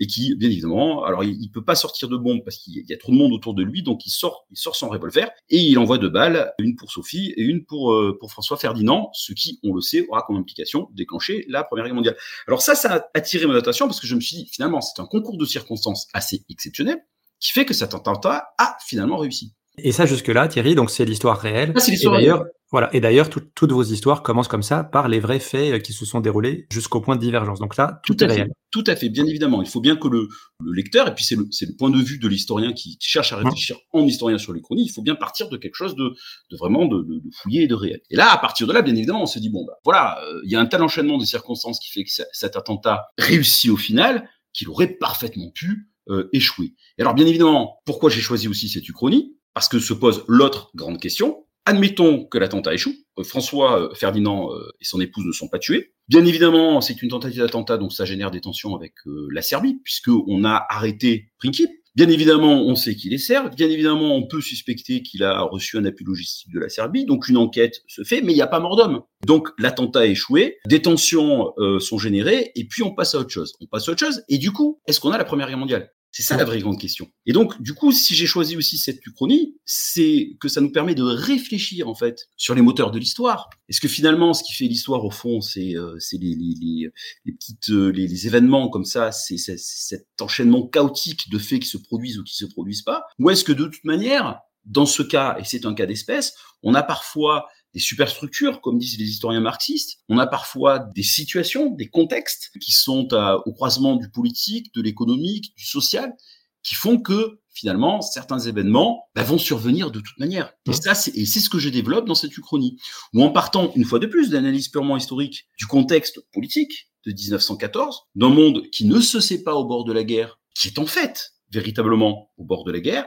et 0.00 0.06
qui, 0.06 0.34
bien 0.36 0.50
évidemment, 0.50 1.04
alors 1.04 1.24
il, 1.24 1.36
il 1.40 1.50
peut 1.50 1.64
pas 1.64 1.74
sortir 1.74 2.08
de 2.08 2.16
bombe 2.16 2.40
parce 2.44 2.56
qu'il 2.56 2.84
y 2.86 2.92
a 2.92 2.96
trop 2.96 3.12
de 3.12 3.16
monde 3.16 3.32
autour 3.32 3.54
de 3.54 3.62
lui, 3.62 3.82
donc 3.82 4.06
il 4.06 4.10
sort, 4.10 4.46
il 4.50 4.56
sort 4.56 4.76
son 4.76 4.88
revolver 4.88 5.30
et 5.50 5.58
il 5.58 5.78
envoie 5.78 5.98
deux 5.98 6.08
balles, 6.08 6.52
une 6.58 6.76
pour 6.76 6.90
Sophie 6.90 7.32
et 7.36 7.42
une 7.42 7.64
pour 7.64 7.92
euh, 7.92 8.16
pour 8.18 8.32
François 8.32 8.56
Ferdinand, 8.56 9.10
ce 9.12 9.32
qui, 9.32 9.60
on 9.62 9.74
le 9.74 9.80
sait, 9.80 10.06
aura 10.08 10.22
comme 10.22 10.36
implication 10.36 10.88
déclencher 10.92 11.44
la 11.48 11.64
Première 11.64 11.86
Guerre 11.86 11.94
mondiale. 11.94 12.16
Alors 12.46 12.62
ça, 12.62 12.74
ça 12.74 12.96
a 12.96 13.06
attiré 13.14 13.46
mon 13.46 13.54
attention 13.54 13.86
parce 13.86 14.00
que 14.00 14.06
je 14.06 14.14
me 14.14 14.20
suis 14.20 14.36
dit, 14.36 14.48
finalement, 14.50 14.80
c'est 14.80 15.00
un 15.00 15.06
concours 15.06 15.36
de 15.36 15.44
circonstances 15.44 16.08
assez 16.12 16.44
exceptionnel 16.48 16.98
qui 17.40 17.52
fait 17.52 17.64
que 17.64 17.74
cet 17.74 17.94
attentat 17.94 18.48
a 18.58 18.76
finalement 18.86 19.18
réussi. 19.18 19.52
Et 19.78 19.92
ça, 19.92 20.06
jusque-là, 20.06 20.48
Thierry, 20.48 20.74
donc 20.74 20.90
c'est 20.90 21.04
l'histoire 21.04 21.38
réelle. 21.38 21.72
Ah, 21.76 21.80
c'est 21.80 21.90
l'histoire 21.90 22.16
réelle. 22.16 22.42
Voilà. 22.72 22.94
Et 22.94 23.00
d'ailleurs, 23.00 23.30
toutes 23.30 23.72
vos 23.72 23.84
histoires 23.84 24.22
commencent 24.22 24.48
comme 24.48 24.62
ça, 24.62 24.82
par 24.82 25.08
les 25.08 25.20
vrais 25.20 25.38
faits 25.38 25.74
euh, 25.74 25.78
qui 25.78 25.92
se 25.92 26.04
sont 26.04 26.20
déroulés 26.20 26.66
jusqu'au 26.70 27.00
point 27.00 27.14
de 27.14 27.20
divergence. 27.20 27.60
Donc 27.60 27.76
là, 27.76 28.00
tout, 28.04 28.22
est 28.22 28.26
réel. 28.26 28.50
Tout 28.72 28.82
à 28.88 28.96
fait, 28.96 29.08
bien 29.08 29.24
évidemment. 29.24 29.62
Il 29.62 29.68
faut 29.68 29.80
bien 29.80 29.96
que 29.96 30.08
le, 30.08 30.28
le 30.60 30.72
lecteur, 30.72 31.06
et 31.06 31.14
puis 31.14 31.24
c'est 31.24 31.36
le, 31.36 31.44
le, 31.44 31.76
point 31.76 31.90
de 31.90 31.98
vue 31.98 32.18
de 32.18 32.26
l'historien 32.26 32.72
qui, 32.72 32.98
cherche 33.00 33.32
à 33.32 33.36
réfléchir 33.36 33.76
en 33.92 34.04
historien 34.04 34.38
sur 34.38 34.52
l'Uchronie, 34.52 34.84
il 34.84 34.92
faut 34.92 35.02
bien 35.02 35.14
partir 35.14 35.48
de 35.48 35.56
quelque 35.56 35.76
chose 35.76 35.94
de, 35.94 36.14
de 36.50 36.56
vraiment 36.56 36.86
de, 36.86 37.02
de, 37.02 37.22
fouillé 37.32 37.62
et 37.62 37.66
de 37.68 37.74
réel. 37.74 38.00
Et 38.10 38.16
là, 38.16 38.32
à 38.32 38.38
partir 38.38 38.66
de 38.66 38.72
là, 38.72 38.82
bien 38.82 38.96
évidemment, 38.96 39.22
on 39.22 39.26
se 39.26 39.38
dit, 39.38 39.48
bon, 39.48 39.64
bah, 39.64 39.74
voilà, 39.84 40.18
euh, 40.24 40.40
il 40.44 40.50
y 40.50 40.56
a 40.56 40.60
un 40.60 40.66
tel 40.66 40.82
enchaînement 40.82 41.18
de 41.18 41.24
circonstances 41.24 41.78
qui 41.78 41.90
fait 41.92 42.02
que 42.02 42.10
cet 42.32 42.56
attentat 42.56 43.06
réussit 43.16 43.70
au 43.70 43.76
final, 43.76 44.28
qu'il 44.52 44.68
aurait 44.68 44.88
parfaitement 44.88 45.50
pu 45.54 45.90
euh, 46.08 46.28
échouer. 46.32 46.74
Et 46.98 47.02
alors, 47.02 47.14
bien 47.14 47.26
évidemment, 47.26 47.78
pourquoi 47.84 48.10
j'ai 48.10 48.20
choisi 48.20 48.48
aussi 48.48 48.68
cette 48.68 48.88
Uchronie? 48.88 49.36
Parce 49.54 49.68
que 49.68 49.78
se 49.78 49.94
pose 49.94 50.24
l'autre 50.28 50.70
grande 50.74 51.00
question, 51.00 51.45
Admettons 51.68 52.24
que 52.24 52.38
l'attentat 52.38 52.74
échoue. 52.74 52.94
Euh, 53.18 53.24
François 53.24 53.80
euh, 53.80 53.94
Ferdinand 53.94 54.52
euh, 54.52 54.70
et 54.80 54.84
son 54.84 55.00
épouse 55.00 55.26
ne 55.26 55.32
sont 55.32 55.48
pas 55.48 55.58
tués. 55.58 55.92
Bien 56.08 56.24
évidemment, 56.24 56.80
c'est 56.80 57.02
une 57.02 57.08
tentative 57.08 57.40
d'attentat, 57.40 57.76
donc 57.76 57.92
ça 57.92 58.04
génère 58.04 58.30
des 58.30 58.40
tensions 58.40 58.76
avec 58.76 58.92
la 59.04 59.42
Serbie, 59.42 59.80
puisqu'on 59.82 60.44
a 60.44 60.64
arrêté 60.68 61.32
Princip. 61.38 61.68
Bien 61.96 62.08
évidemment, 62.08 62.62
on 62.62 62.76
sait 62.76 62.94
qu'il 62.94 63.12
est 63.12 63.18
serbe. 63.18 63.56
Bien 63.56 63.68
évidemment, 63.68 64.14
on 64.14 64.28
peut 64.28 64.40
suspecter 64.40 65.02
qu'il 65.02 65.24
a 65.24 65.40
reçu 65.40 65.78
un 65.78 65.84
appui 65.84 66.04
logistique 66.04 66.52
de 66.52 66.60
la 66.60 66.68
Serbie. 66.68 67.06
Donc 67.06 67.26
une 67.26 67.38
enquête 67.38 67.82
se 67.88 68.04
fait, 68.04 68.20
mais 68.22 68.32
il 68.32 68.36
n'y 68.36 68.42
a 68.42 68.46
pas 68.46 68.60
mort 68.60 68.76
d'homme. 68.76 69.02
Donc 69.26 69.48
l'attentat 69.58 70.00
a 70.00 70.06
échoué, 70.06 70.58
des 70.66 70.82
tensions 70.82 71.52
sont 71.80 71.98
générées, 71.98 72.52
et 72.54 72.68
puis 72.68 72.84
on 72.84 72.94
passe 72.94 73.16
à 73.16 73.18
autre 73.18 73.30
chose. 73.30 73.54
On 73.60 73.66
passe 73.66 73.88
à 73.88 73.92
autre 73.92 74.00
chose, 74.00 74.22
et 74.28 74.38
du 74.38 74.52
coup, 74.52 74.80
est-ce 74.86 75.00
qu'on 75.00 75.10
a 75.10 75.18
la 75.18 75.24
Première 75.24 75.48
Guerre 75.48 75.58
mondiale? 75.58 75.90
C'est 76.16 76.22
ça 76.22 76.38
la 76.38 76.44
vraie 76.44 76.60
grande 76.60 76.80
question. 76.80 77.10
Et 77.26 77.34
donc, 77.34 77.60
du 77.60 77.74
coup, 77.74 77.92
si 77.92 78.14
j'ai 78.14 78.24
choisi 78.24 78.56
aussi 78.56 78.78
cette 78.78 79.04
uchronie, 79.06 79.54
c'est 79.66 80.30
que 80.40 80.48
ça 80.48 80.62
nous 80.62 80.72
permet 80.72 80.94
de 80.94 81.02
réfléchir 81.02 81.90
en 81.90 81.94
fait 81.94 82.30
sur 82.38 82.54
les 82.54 82.62
moteurs 82.62 82.90
de 82.90 82.98
l'histoire. 82.98 83.50
Est-ce 83.68 83.82
que 83.82 83.88
finalement, 83.88 84.32
ce 84.32 84.42
qui 84.42 84.54
fait 84.54 84.64
l'histoire 84.64 85.04
au 85.04 85.10
fond, 85.10 85.42
c'est 85.42 85.76
euh, 85.76 85.98
les, 86.14 86.34
les, 86.34 86.90
les, 87.26 87.32
petites 87.32 87.68
euh, 87.68 87.88
les, 87.90 88.06
les, 88.08 88.26
événements 88.26 88.70
comme 88.70 88.86
ça, 88.86 89.12
c'est 89.12 89.36
cet 89.36 90.06
enchaînement 90.22 90.66
chaotique 90.66 91.28
de 91.28 91.36
faits 91.36 91.60
qui 91.60 91.68
se 91.68 91.76
produisent 91.76 92.18
ou 92.18 92.24
qui 92.24 92.34
se 92.34 92.46
produisent 92.46 92.80
pas, 92.80 93.04
ou 93.18 93.28
est-ce 93.28 93.44
que 93.44 93.52
de 93.52 93.66
toute 93.66 93.84
manière, 93.84 94.40
dans 94.64 94.86
ce 94.86 95.02
cas, 95.02 95.36
et 95.38 95.44
c'est 95.44 95.66
un 95.66 95.74
cas 95.74 95.84
d'espèce, 95.84 96.32
on 96.62 96.72
a 96.72 96.82
parfois 96.82 97.46
des 97.76 97.82
superstructures, 97.82 98.62
comme 98.62 98.78
disent 98.78 98.98
les 98.98 99.04
historiens 99.04 99.42
marxistes. 99.42 99.98
On 100.08 100.16
a 100.16 100.26
parfois 100.26 100.78
des 100.78 101.02
situations, 101.02 101.68
des 101.68 101.90
contextes 101.90 102.50
qui 102.58 102.72
sont 102.72 103.08
au 103.44 103.52
croisement 103.52 103.96
du 103.96 104.10
politique, 104.10 104.74
de 104.74 104.80
l'économique, 104.80 105.54
du 105.58 105.66
social, 105.66 106.14
qui 106.62 106.74
font 106.74 106.98
que 106.98 107.38
finalement 107.52 108.00
certains 108.00 108.38
événements 108.38 109.04
bah, 109.14 109.24
vont 109.24 109.36
survenir 109.36 109.90
de 109.90 110.00
toute 110.00 110.18
manière. 110.18 110.54
Et 110.66 110.72
ça, 110.72 110.94
c'est 110.94 111.12
ce 111.26 111.50
que 111.50 111.58
je 111.58 111.68
développe 111.68 112.06
dans 112.06 112.14
cette 112.14 112.34
uchronie. 112.38 112.78
Ou 113.12 113.22
en 113.22 113.30
partant 113.30 113.70
une 113.76 113.84
fois 113.84 113.98
de 113.98 114.06
plus 114.06 114.30
d'analyse 114.30 114.68
purement 114.68 114.96
historique 114.96 115.46
du 115.58 115.66
contexte 115.66 116.20
politique 116.32 116.88
de 117.04 117.12
1914, 117.12 118.04
d'un 118.14 118.30
monde 118.30 118.62
qui 118.72 118.86
ne 118.86 119.00
se 119.00 119.20
sait 119.20 119.42
pas 119.42 119.54
au 119.54 119.66
bord 119.66 119.84
de 119.84 119.92
la 119.92 120.02
guerre, 120.02 120.38
qui 120.54 120.68
est 120.68 120.78
en 120.78 120.86
fait 120.86 121.34
véritablement 121.56 122.30
au 122.36 122.44
bord 122.44 122.64
de 122.64 122.72
la 122.72 122.80
guerre, 122.80 123.06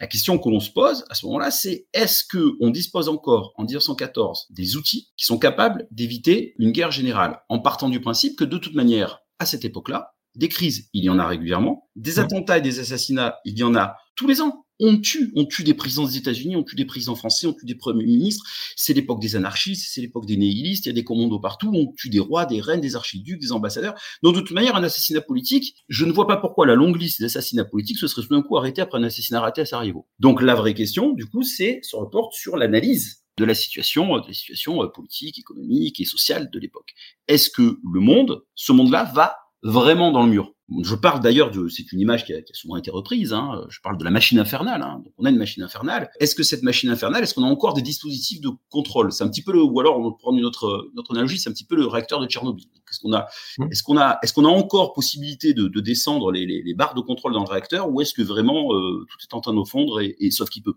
la 0.00 0.06
question 0.06 0.38
que 0.38 0.48
l'on 0.48 0.60
se 0.60 0.70
pose 0.70 1.04
à 1.10 1.14
ce 1.14 1.26
moment-là, 1.26 1.50
c'est 1.50 1.88
est-ce 1.92 2.24
que 2.24 2.52
on 2.60 2.70
dispose 2.70 3.08
encore 3.08 3.52
en 3.56 3.64
1914 3.64 4.46
des 4.50 4.76
outils 4.76 5.10
qui 5.16 5.24
sont 5.24 5.38
capables 5.38 5.86
d'éviter 5.90 6.54
une 6.58 6.72
guerre 6.72 6.92
générale, 6.92 7.40
en 7.48 7.58
partant 7.58 7.88
du 7.88 8.00
principe 8.00 8.38
que 8.38 8.44
de 8.44 8.58
toute 8.58 8.74
manière, 8.74 9.20
à 9.38 9.46
cette 9.46 9.64
époque-là, 9.64 10.14
des 10.36 10.48
crises, 10.48 10.88
il 10.92 11.04
y 11.04 11.10
en 11.10 11.18
a 11.18 11.26
régulièrement, 11.26 11.88
des 11.96 12.18
attentats 12.18 12.58
et 12.58 12.62
des 12.62 12.78
assassinats, 12.78 13.36
il 13.44 13.58
y 13.58 13.64
en 13.64 13.74
a 13.74 13.96
tous 14.14 14.28
les 14.28 14.40
ans 14.40 14.64
on 14.80 14.98
tue, 14.98 15.32
on 15.36 15.44
tue 15.44 15.62
des 15.62 15.74
présidents 15.74 16.06
des 16.06 16.16
États-Unis, 16.16 16.56
on 16.56 16.64
tue 16.64 16.74
des 16.74 16.84
présidents 16.84 17.14
français, 17.14 17.46
on 17.46 17.52
tue 17.52 17.66
des 17.66 17.74
premiers 17.74 18.06
ministres. 18.06 18.44
C'est 18.76 18.94
l'époque 18.94 19.20
des 19.20 19.36
anarchistes, 19.36 19.88
c'est 19.92 20.00
l'époque 20.00 20.26
des 20.26 20.36
nihilistes. 20.36 20.86
Il 20.86 20.88
y 20.88 20.92
a 20.92 20.94
des 20.94 21.04
commandos 21.04 21.38
partout. 21.38 21.70
On 21.74 21.92
tue 21.92 22.08
des 22.08 22.18
rois, 22.18 22.46
des 22.46 22.60
reines, 22.60 22.80
des 22.80 22.96
archiducs, 22.96 23.40
des 23.40 23.52
ambassadeurs. 23.52 23.94
Donc 24.22 24.34
de 24.34 24.40
toute 24.40 24.52
manière, 24.52 24.76
un 24.76 24.82
assassinat 24.82 25.20
politique, 25.20 25.76
je 25.88 26.04
ne 26.04 26.12
vois 26.12 26.26
pas 26.26 26.36
pourquoi 26.36 26.66
la 26.66 26.74
longue 26.74 27.00
liste 27.00 27.20
d'assassinats 27.20 27.64
politiques 27.64 27.98
se 27.98 28.06
serait 28.06 28.26
tout 28.26 28.34
d'un 28.34 28.42
coup 28.42 28.56
arrêtée 28.56 28.80
après 28.80 28.98
un 28.98 29.04
assassinat 29.04 29.40
raté 29.40 29.60
à 29.60 29.66
Sarajevo. 29.66 30.06
Donc 30.18 30.42
la 30.42 30.54
vraie 30.54 30.74
question, 30.74 31.12
du 31.12 31.26
coup, 31.26 31.42
c'est 31.42 31.80
se 31.82 31.96
reporte 31.96 32.34
sur 32.34 32.56
l'analyse 32.56 33.22
de 33.36 33.44
la 33.44 33.54
situation, 33.54 34.18
de 34.18 34.26
la 34.26 34.34
situation 34.34 34.82
euh, 34.82 34.86
politique, 34.88 35.38
économique 35.38 36.00
et 36.00 36.04
sociale 36.04 36.50
de 36.50 36.58
l'époque. 36.58 36.92
Est-ce 37.28 37.50
que 37.50 37.78
le 37.92 38.00
monde, 38.00 38.42
ce 38.54 38.72
monde-là, 38.72 39.04
va 39.14 39.36
vraiment 39.62 40.12
dans 40.12 40.24
le 40.24 40.30
mur? 40.30 40.54
Je 40.82 40.94
parle 40.94 41.20
d'ailleurs 41.20 41.50
de, 41.50 41.68
c'est 41.68 41.90
une 41.92 42.00
image 42.00 42.24
qui 42.24 42.32
a, 42.32 42.40
qui 42.42 42.52
a, 42.52 42.54
souvent 42.54 42.76
été 42.76 42.90
reprise. 42.90 43.32
Hein, 43.32 43.64
je 43.68 43.80
parle 43.80 43.98
de 43.98 44.04
la 44.04 44.10
machine 44.10 44.38
infernale. 44.38 44.82
Hein, 44.82 45.02
donc 45.04 45.12
on 45.18 45.24
a 45.24 45.30
une 45.30 45.38
machine 45.38 45.62
infernale. 45.62 46.10
Est-ce 46.20 46.34
que 46.34 46.42
cette 46.42 46.62
machine 46.62 46.90
infernale, 46.90 47.22
est-ce 47.22 47.34
qu'on 47.34 47.42
a 47.42 47.48
encore 47.48 47.74
des 47.74 47.82
dispositifs 47.82 48.40
de 48.40 48.50
contrôle? 48.70 49.12
C'est 49.12 49.24
un 49.24 49.28
petit 49.28 49.42
peu 49.42 49.52
le, 49.52 49.62
ou 49.62 49.80
alors 49.80 49.98
on 49.98 50.12
prend 50.12 50.36
une 50.36 50.44
autre, 50.44 50.90
notre 50.94 51.12
analogie, 51.12 51.38
c'est 51.38 51.50
un 51.50 51.52
petit 51.52 51.64
peu 51.64 51.76
le 51.76 51.86
réacteur 51.86 52.20
de 52.20 52.26
Tchernobyl. 52.26 52.66
Est-ce 52.90 53.00
qu'on 53.00 53.12
a, 53.12 53.26
mmh. 53.58 53.68
est-ce 53.70 53.82
qu'on 53.82 53.98
a, 53.98 54.18
est-ce 54.22 54.32
qu'on 54.32 54.44
a 54.44 54.48
encore 54.48 54.92
possibilité 54.92 55.54
de, 55.54 55.68
de 55.68 55.80
descendre 55.80 56.32
les, 56.32 56.46
les, 56.46 56.62
les, 56.62 56.74
barres 56.74 56.94
de 56.94 57.00
contrôle 57.00 57.32
dans 57.32 57.44
le 57.44 57.50
réacteur, 57.50 57.90
ou 57.90 58.00
est-ce 58.00 58.14
que 58.14 58.22
vraiment 58.22 58.74
euh, 58.74 59.06
tout 59.08 59.18
est 59.22 59.34
en 59.34 59.40
train 59.40 59.54
de 59.54 59.64
fondre 59.64 60.00
et, 60.00 60.16
et 60.18 60.30
sauf 60.30 60.50
qu'il 60.50 60.62
peut? 60.62 60.74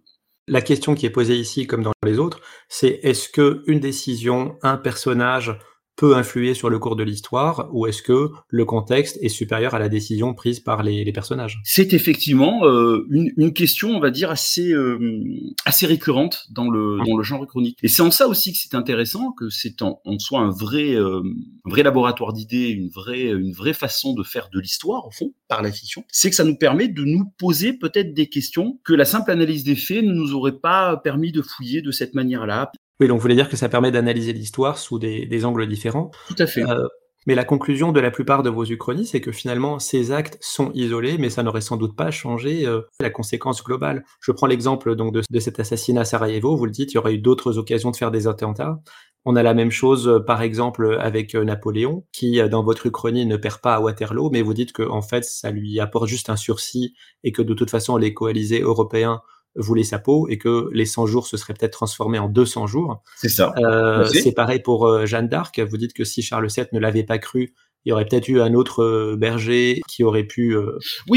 La 0.47 0.62
question 0.62 0.93
qui 0.93 1.06
est 1.06 1.10
posée 1.10 1.38
ici, 1.38 1.67
comme 1.67 1.84
dans 1.84 1.93
les 2.06 2.19
autres, 2.19 2.41
c'est 2.67 2.99
est-ce 3.03 3.29
que 3.29 3.63
une 3.65 3.79
décision, 3.79 4.58
un 4.62 4.77
personnage 4.77 5.58
peut 5.95 6.15
influer 6.15 6.53
sur 6.53 6.69
le 6.69 6.79
cours 6.79 6.95
de 6.95 7.03
l'histoire 7.03 7.69
ou 7.71 7.86
est-ce 7.88 8.01
que 8.01 8.32
le 8.47 8.65
contexte 8.65 9.17
est 9.21 9.29
supérieur 9.29 9.75
à 9.75 9.79
la 9.79 9.89
décision 9.89 10.34
prise 10.34 10.60
par 10.60 10.84
les, 10.84 11.03
les 11.03 11.13
personnages? 11.13 11.62
C'est 11.63 11.93
effectivement 11.93 12.65
euh, 12.65 13.06
une, 13.12 13.32
une, 13.38 13.53
question, 13.53 13.89
on 13.89 13.99
va 13.99 14.10
dire, 14.10 14.32
assez, 14.32 14.71
euh, 14.71 14.99
assez 15.65 15.86
récurrente 15.86 16.47
dans 16.51 16.69
le, 16.69 16.97
dans 17.06 17.17
le 17.17 17.23
genre 17.23 17.45
chronique. 17.45 17.77
Et 17.84 17.88
c'est 17.88 18.01
en 18.01 18.12
ça 18.12 18.27
aussi 18.27 18.53
que 18.53 18.60
c'est 18.60 18.75
intéressant, 18.75 19.32
que 19.32 19.49
c'est 19.49 19.82
en, 19.82 20.01
en 20.06 20.17
soi 20.17 20.39
un 20.39 20.49
vrai, 20.49 20.95
euh, 20.95 21.21
un 21.65 21.69
vrai 21.69 21.84
laboratoire 21.84 22.34
d'idées, 22.34 22.69
une 22.69 22.89
vraie, 22.89 23.27
une 23.27 23.53
vraie 23.53 23.73
façon 23.73 24.13
de 24.13 24.23
faire 24.23 24.49
de 24.51 24.60
l'histoire, 24.60 25.06
au 25.08 25.12
fond, 25.12 25.34
par 25.47 25.62
la 25.62 25.71
fiction. 25.71 26.03
C'est 26.10 26.29
que 26.29 26.36
ça 26.36 26.43
nous 26.43 26.58
permet 26.58 26.88
de 26.88 27.03
nous 27.03 27.25
poser 27.38 27.73
peut-être 27.73 28.13
des 28.13 28.27
questions 28.27 28.79
que 28.84 28.93
la 28.93 29.06
simple 29.06 29.32
analyse 29.32 29.63
des 29.63 29.75
faits 29.75 30.03
ne 30.03 30.13
nous 30.13 30.34
aurait 30.34 30.60
pas 30.60 30.97
permis 30.97 31.32
de 31.32 31.41
fouiller 31.41 31.82
de 31.82 31.91
cette 31.91 32.15
manière-là. 32.15 32.71
Oui, 33.04 33.10
donc 33.10 33.18
vous 33.18 33.22
voulez 33.22 33.36
dire 33.36 33.50
que 33.50 33.58
ça 33.58 33.68
permet 33.68 33.92
d'analyser 33.92 34.32
l'histoire 34.32 34.78
sous 34.78 34.98
des, 34.98 35.26
des, 35.26 35.44
angles 35.44 35.68
différents. 35.68 36.10
Tout 36.30 36.38
à 36.39 36.48
fait. 36.48 36.63
Euh, 36.63 36.88
mais 37.28 37.36
la 37.36 37.44
conclusion 37.44 37.92
de 37.92 38.00
la 38.00 38.12
plupart 38.12 38.44
de 38.44 38.50
vos 38.50 38.63
uchronies, 38.63 39.06
c'est 39.06 39.20
que 39.20 39.34
finalement, 39.34 39.78
ces 39.78 40.13
actes 40.13 40.38
sont 40.39 40.72
isolés, 40.74 41.18
mais 41.18 41.30
ça 41.30 41.44
n'aurait 41.44 41.60
sans 41.60 41.76
doute 41.76 41.98
pas 41.98 42.12
changé 42.12 42.66
euh, 42.66 42.80
la 43.02 43.10
conséquence 43.10 43.62
globale. 43.62 44.06
Je 44.22 44.32
prends 44.32 44.48
l'exemple 44.48 44.96
donc 44.96 45.13
de, 45.13 45.22
de, 45.30 45.39
cet 45.42 45.60
assassinat 45.60 46.02
à 46.02 46.06
Sarajevo. 46.06 46.56
Vous 46.56 46.66
le 46.66 46.72
dites, 46.72 46.94
il 46.94 46.96
y 46.96 46.98
aurait 46.98 47.16
eu 47.16 47.18
d'autres 47.18 47.58
occasions 47.58 47.92
de 47.92 47.98
faire 47.98 48.10
des 48.10 48.26
attentats. 48.26 48.80
On 49.26 49.36
a 49.36 49.44
la 49.44 49.54
même 49.54 49.72
chose, 49.72 50.08
euh, 50.08 50.20
par 50.22 50.42
exemple, 50.42 50.98
avec 51.02 51.36
euh, 51.36 51.44
Napoléon, 51.44 52.06
qui, 52.13 52.42
dans 52.50 52.63
votre 52.63 52.86
uchronie, 52.86 53.26
ne 53.26 53.36
perd 53.36 53.60
pas 53.60 53.76
à 53.76 53.82
Waterloo, 53.82 54.30
mais 54.32 54.44
vous 54.44 54.54
dites 54.54 54.72
que 54.72 54.84
en 54.84 55.02
fait, 55.02 55.26
ça 55.26 55.52
lui 55.52 55.82
apporte 55.82 56.08
juste 56.08 56.30
un 56.30 56.38
sursis 56.38 56.94
et 57.26 57.34
que 57.34 57.42
de 57.42 57.54
toute 57.54 57.70
façon, 57.70 57.98
les 57.98 58.13
coalisés 58.13 58.62
européens 58.62 59.22
voulait 59.56 59.84
sa 59.84 60.00
peau 60.00 60.28
et 60.30 60.38
que 60.38 60.70
les 60.72 60.86
100 60.86 61.06
jours 61.06 61.28
se 61.28 61.38
seraient 61.38 61.54
peut-être 61.54 61.74
transformés 61.74 62.20
en 62.20 62.30
200 62.30 62.68
jours. 62.68 63.02
C'est 63.18 63.30
ça. 63.30 63.54
Euh, 63.58 64.06
c'est 64.06 64.34
pareil 64.34 64.60
pour 64.60 64.88
euh, 64.88 65.06
Jeanne 65.06 65.28
d'Arc. 65.28 65.60
Vous 65.60 65.78
dites 65.78 65.94
que 65.94 66.04
si 66.04 66.22
Charles 66.22 66.48
VII 66.48 66.66
ne 66.72 66.80
l'avait 66.80 67.04
pas 67.04 67.20
cru, 67.20 67.54
il 67.86 67.89
y 67.89 67.92
aurait 67.92 68.06
peut-être 68.06 68.30
eu 68.30 68.39
un 68.39 68.54
autre 68.54 69.16
berger 69.16 69.82
qui 69.89 70.04
aurait 70.06 70.24
pu 70.24 70.56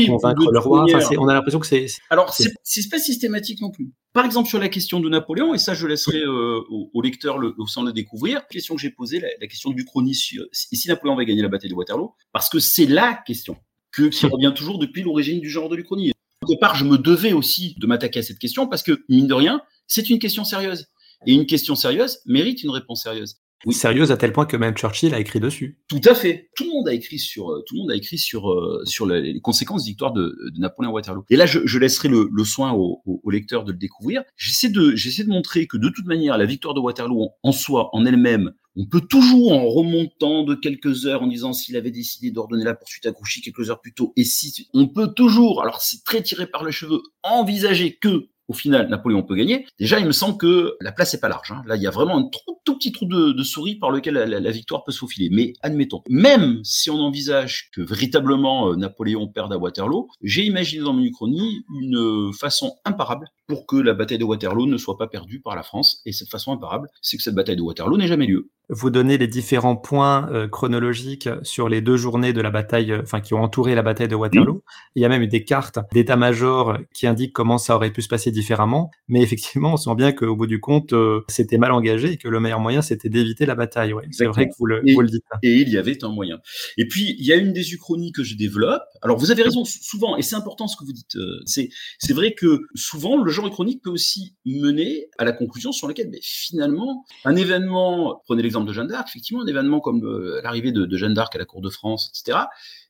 convaincre 0.08 0.50
le 0.50 0.58
roi. 0.58 0.84
on 1.16 1.28
a 1.28 1.34
l'impression 1.34 1.60
que 1.60 1.66
c'est. 1.66 1.86
Alors, 2.10 2.34
c'est 2.34 2.88
pas 2.90 2.98
systématique 2.98 3.60
non 3.60 3.70
plus. 3.70 3.92
Par 4.12 4.24
exemple, 4.24 4.48
sur 4.48 4.58
la 4.58 4.68
question 4.68 4.98
de 4.98 5.08
Napoléon, 5.08 5.54
et 5.54 5.58
ça, 5.58 5.74
je 5.74 5.86
laisserai 5.86 6.26
au, 6.26 6.90
au, 6.92 7.02
lecteur 7.02 7.38
le, 7.38 7.54
le, 7.56 7.84
le 7.84 7.92
découvrir, 7.92 8.38
la 8.38 8.46
question 8.50 8.74
que 8.74 8.80
j'ai 8.80 8.90
posée, 8.90 9.20
la, 9.20 9.46
question 9.46 9.70
du 9.70 9.84
chronie, 9.84 10.14
si, 10.14 10.40
si 10.52 10.88
Napoléon 10.88 11.14
va 11.14 11.24
gagner 11.24 11.42
la 11.42 11.48
bataille 11.48 11.70
de 11.70 11.74
Waterloo, 11.74 12.14
parce 12.32 12.48
que 12.48 12.58
c'est 12.58 12.86
la 12.86 13.14
question 13.14 13.56
que, 13.92 14.04
qui 14.04 14.26
revient 14.26 14.52
toujours 14.54 14.78
depuis 14.78 15.02
l'origine 15.02 15.40
du 15.40 15.50
genre 15.50 15.68
de 15.68 15.76
l'Uchronie. 15.76 16.12
Au 16.46 16.48
départ, 16.48 16.76
je 16.76 16.84
me 16.84 16.96
devais 16.96 17.32
aussi 17.32 17.74
de 17.80 17.88
m'attaquer 17.88 18.20
à 18.20 18.22
cette 18.22 18.38
question 18.38 18.68
parce 18.68 18.84
que, 18.84 19.04
mine 19.08 19.26
de 19.26 19.34
rien, 19.34 19.60
c'est 19.88 20.08
une 20.10 20.20
question 20.20 20.44
sérieuse. 20.44 20.86
Et 21.26 21.34
une 21.34 21.44
question 21.44 21.74
sérieuse 21.74 22.20
mérite 22.24 22.62
une 22.62 22.70
réponse 22.70 23.02
sérieuse. 23.02 23.38
Oui. 23.64 23.74
Sérieuse 23.74 24.12
à 24.12 24.16
tel 24.16 24.32
point 24.32 24.46
que 24.46 24.56
même 24.56 24.76
Churchill 24.76 25.12
a 25.12 25.18
écrit 25.18 25.40
dessus. 25.40 25.80
Tout 25.88 26.00
à 26.04 26.14
fait. 26.14 26.50
Tout 26.54 26.62
le 26.62 26.70
monde 26.70 26.88
a 26.88 26.94
écrit 26.94 27.18
sur 27.18 27.50
euh, 27.50 27.64
tout 27.66 27.74
le 27.74 27.80
monde 27.80 27.90
a 27.90 27.96
écrit 27.96 28.18
sur 28.18 28.52
euh, 28.52 28.82
sur 28.84 29.06
les 29.06 29.40
conséquences 29.40 29.82
de 29.82 29.88
victoire 29.88 30.12
de, 30.12 30.38
de 30.54 30.60
Napoléon 30.60 30.92
Waterloo. 30.92 31.24
Et 31.30 31.36
là, 31.36 31.46
je, 31.46 31.60
je 31.64 31.78
laisserai 31.80 32.08
le, 32.08 32.28
le 32.30 32.44
soin 32.44 32.72
au, 32.74 33.02
au, 33.06 33.20
au, 33.24 33.30
lecteur 33.30 33.64
de 33.64 33.72
le 33.72 33.78
découvrir. 33.78 34.22
J'essaie 34.36 34.68
de 34.68 34.94
j'essaie 34.94 35.24
de 35.24 35.30
montrer 35.30 35.66
que 35.66 35.78
de 35.78 35.88
toute 35.88 36.06
manière, 36.06 36.38
la 36.38 36.44
victoire 36.44 36.74
de 36.74 36.80
Waterloo 36.80 37.30
en 37.42 37.52
soi, 37.52 37.88
en 37.92 38.04
elle-même, 38.04 38.52
on 38.76 38.86
peut 38.86 39.00
toujours, 39.00 39.52
en 39.52 39.66
remontant 39.66 40.42
de 40.44 40.54
quelques 40.54 41.06
heures, 41.06 41.22
en 41.22 41.26
disant 41.26 41.52
s'il 41.52 41.76
avait 41.76 41.90
décidé 41.90 42.30
d'ordonner 42.30 42.64
la 42.64 42.74
poursuite 42.74 43.06
à 43.06 43.12
quelques 43.42 43.70
heures 43.70 43.80
plus 43.80 43.94
tôt, 43.94 44.12
et 44.16 44.24
si 44.24 44.68
on 44.74 44.88
peut 44.88 45.08
toujours, 45.08 45.62
alors 45.62 45.80
c'est 45.80 46.04
très 46.04 46.22
tiré 46.22 46.46
par 46.46 46.64
les 46.64 46.72
cheveux, 46.72 47.02
envisager 47.22 47.96
que 47.96 48.28
au 48.48 48.52
final, 48.52 48.88
Napoléon 48.88 49.22
peut 49.22 49.34
gagner. 49.34 49.66
Déjà, 49.78 49.98
il 49.98 50.06
me 50.06 50.12
semble 50.12 50.38
que 50.38 50.76
la 50.80 50.92
place 50.92 51.14
est 51.14 51.20
pas 51.20 51.28
large. 51.28 51.50
Hein. 51.50 51.62
Là, 51.66 51.76
il 51.76 51.82
y 51.82 51.86
a 51.86 51.90
vraiment 51.90 52.18
un 52.18 52.28
tout, 52.64 52.74
petit 52.74 52.92
trou 52.92 53.06
de, 53.06 53.42
souris 53.42 53.76
par 53.76 53.90
lequel 53.90 54.14
la, 54.14 54.50
victoire 54.50 54.84
peut 54.84 54.92
se 54.92 54.98
faufiler. 54.98 55.30
Mais 55.30 55.52
admettons, 55.62 56.02
même 56.08 56.60
si 56.62 56.90
on 56.90 56.98
envisage 57.00 57.70
que 57.74 57.80
véritablement 57.80 58.70
euh, 58.70 58.76
Napoléon 58.76 59.26
perde 59.28 59.52
à 59.52 59.58
Waterloo, 59.58 60.08
j'ai 60.22 60.44
imaginé 60.44 60.84
dans 60.84 60.92
mon 60.92 61.02
uchronie 61.02 61.64
une 61.80 62.32
façon 62.38 62.76
imparable 62.84 63.26
pour 63.46 63.66
que 63.66 63.76
la 63.76 63.94
bataille 63.94 64.18
de 64.18 64.24
Waterloo 64.24 64.66
ne 64.66 64.76
soit 64.76 64.96
pas 64.96 65.06
perdue 65.06 65.40
par 65.40 65.54
la 65.54 65.62
France. 65.62 66.02
Et 66.04 66.12
cette 66.12 66.28
façon 66.28 66.52
imparable, 66.52 66.88
c'est 67.00 67.16
que 67.16 67.22
cette 67.22 67.34
bataille 67.34 67.56
de 67.56 67.62
Waterloo 67.62 67.96
n'ait 67.96 68.06
jamais 68.06 68.26
lieu. 68.26 68.50
Vous 68.68 68.90
donnez 68.90 69.16
les 69.16 69.28
différents 69.28 69.76
points 69.76 70.28
euh, 70.32 70.48
chronologiques 70.48 71.28
sur 71.42 71.68
les 71.68 71.80
deux 71.80 71.96
journées 71.96 72.32
de 72.32 72.40
la 72.40 72.50
bataille, 72.50 72.90
euh, 72.90 73.02
enfin 73.02 73.20
qui 73.20 73.32
ont 73.32 73.42
entouré 73.42 73.76
la 73.76 73.82
bataille 73.82 74.08
de 74.08 74.16
Waterloo. 74.16 74.54
Mmh. 74.54 74.60
Il 74.96 75.02
y 75.02 75.04
a 75.04 75.08
même 75.08 75.24
des 75.26 75.44
cartes 75.44 75.78
d'état-major 75.92 76.78
qui 76.92 77.06
indiquent 77.06 77.32
comment 77.32 77.58
ça 77.58 77.76
aurait 77.76 77.92
pu 77.92 78.02
se 78.02 78.08
passer 78.08 78.32
différemment. 78.32 78.90
Mais 79.06 79.22
effectivement, 79.22 79.74
on 79.74 79.76
sent 79.76 79.94
bien 79.94 80.10
qu'au 80.10 80.34
bout 80.34 80.48
du 80.48 80.58
compte, 80.58 80.92
euh, 80.94 81.20
c'était 81.28 81.58
mal 81.58 81.70
engagé 81.70 82.12
et 82.12 82.16
que 82.16 82.28
le 82.28 82.40
meilleur 82.40 82.58
moyen, 82.58 82.82
c'était 82.82 83.08
d'éviter 83.08 83.46
la 83.46 83.54
bataille. 83.54 83.92
Ouais. 83.92 84.04
C'est 84.10 84.26
vrai 84.26 84.48
que 84.48 84.54
vous 84.58 84.66
le, 84.66 84.82
et, 84.88 84.94
vous 84.94 85.00
le 85.00 85.08
dites. 85.08 85.22
Et 85.44 85.60
il 85.60 85.68
y 85.68 85.78
avait 85.78 86.02
un 86.02 86.08
moyen. 86.08 86.38
Et 86.76 86.88
puis, 86.88 87.14
il 87.18 87.24
y 87.24 87.32
a 87.32 87.36
une 87.36 87.52
des 87.52 87.72
uchronies 87.72 88.10
que 88.10 88.24
je 88.24 88.36
développe. 88.36 88.82
Alors, 89.06 89.18
vous 89.18 89.30
avez 89.30 89.44
raison, 89.44 89.64
souvent, 89.64 90.16
et 90.16 90.22
c'est 90.22 90.34
important 90.34 90.66
ce 90.66 90.76
que 90.76 90.84
vous 90.84 90.92
dites. 90.92 91.16
C'est, 91.44 91.68
c'est 92.00 92.12
vrai 92.12 92.34
que 92.34 92.62
souvent, 92.74 93.22
le 93.22 93.30
genre 93.30 93.46
uchronique 93.46 93.80
peut 93.80 93.90
aussi 93.90 94.34
mener 94.44 95.06
à 95.16 95.24
la 95.24 95.30
conclusion 95.30 95.70
sur 95.70 95.86
laquelle, 95.86 96.08
mais 96.10 96.18
finalement, 96.20 97.04
un 97.24 97.36
événement, 97.36 98.20
prenez 98.24 98.42
l'exemple 98.42 98.66
de 98.66 98.72
Jeanne 98.72 98.88
d'Arc, 98.88 99.06
effectivement, 99.08 99.44
un 99.44 99.46
événement 99.46 99.78
comme 99.78 100.04
euh, 100.04 100.40
l'arrivée 100.42 100.72
de, 100.72 100.86
de, 100.86 100.96
Jeanne 100.96 101.14
d'Arc 101.14 101.36
à 101.36 101.38
la 101.38 101.44
cour 101.44 101.60
de 101.60 101.70
France, 101.70 102.10
etc., 102.10 102.46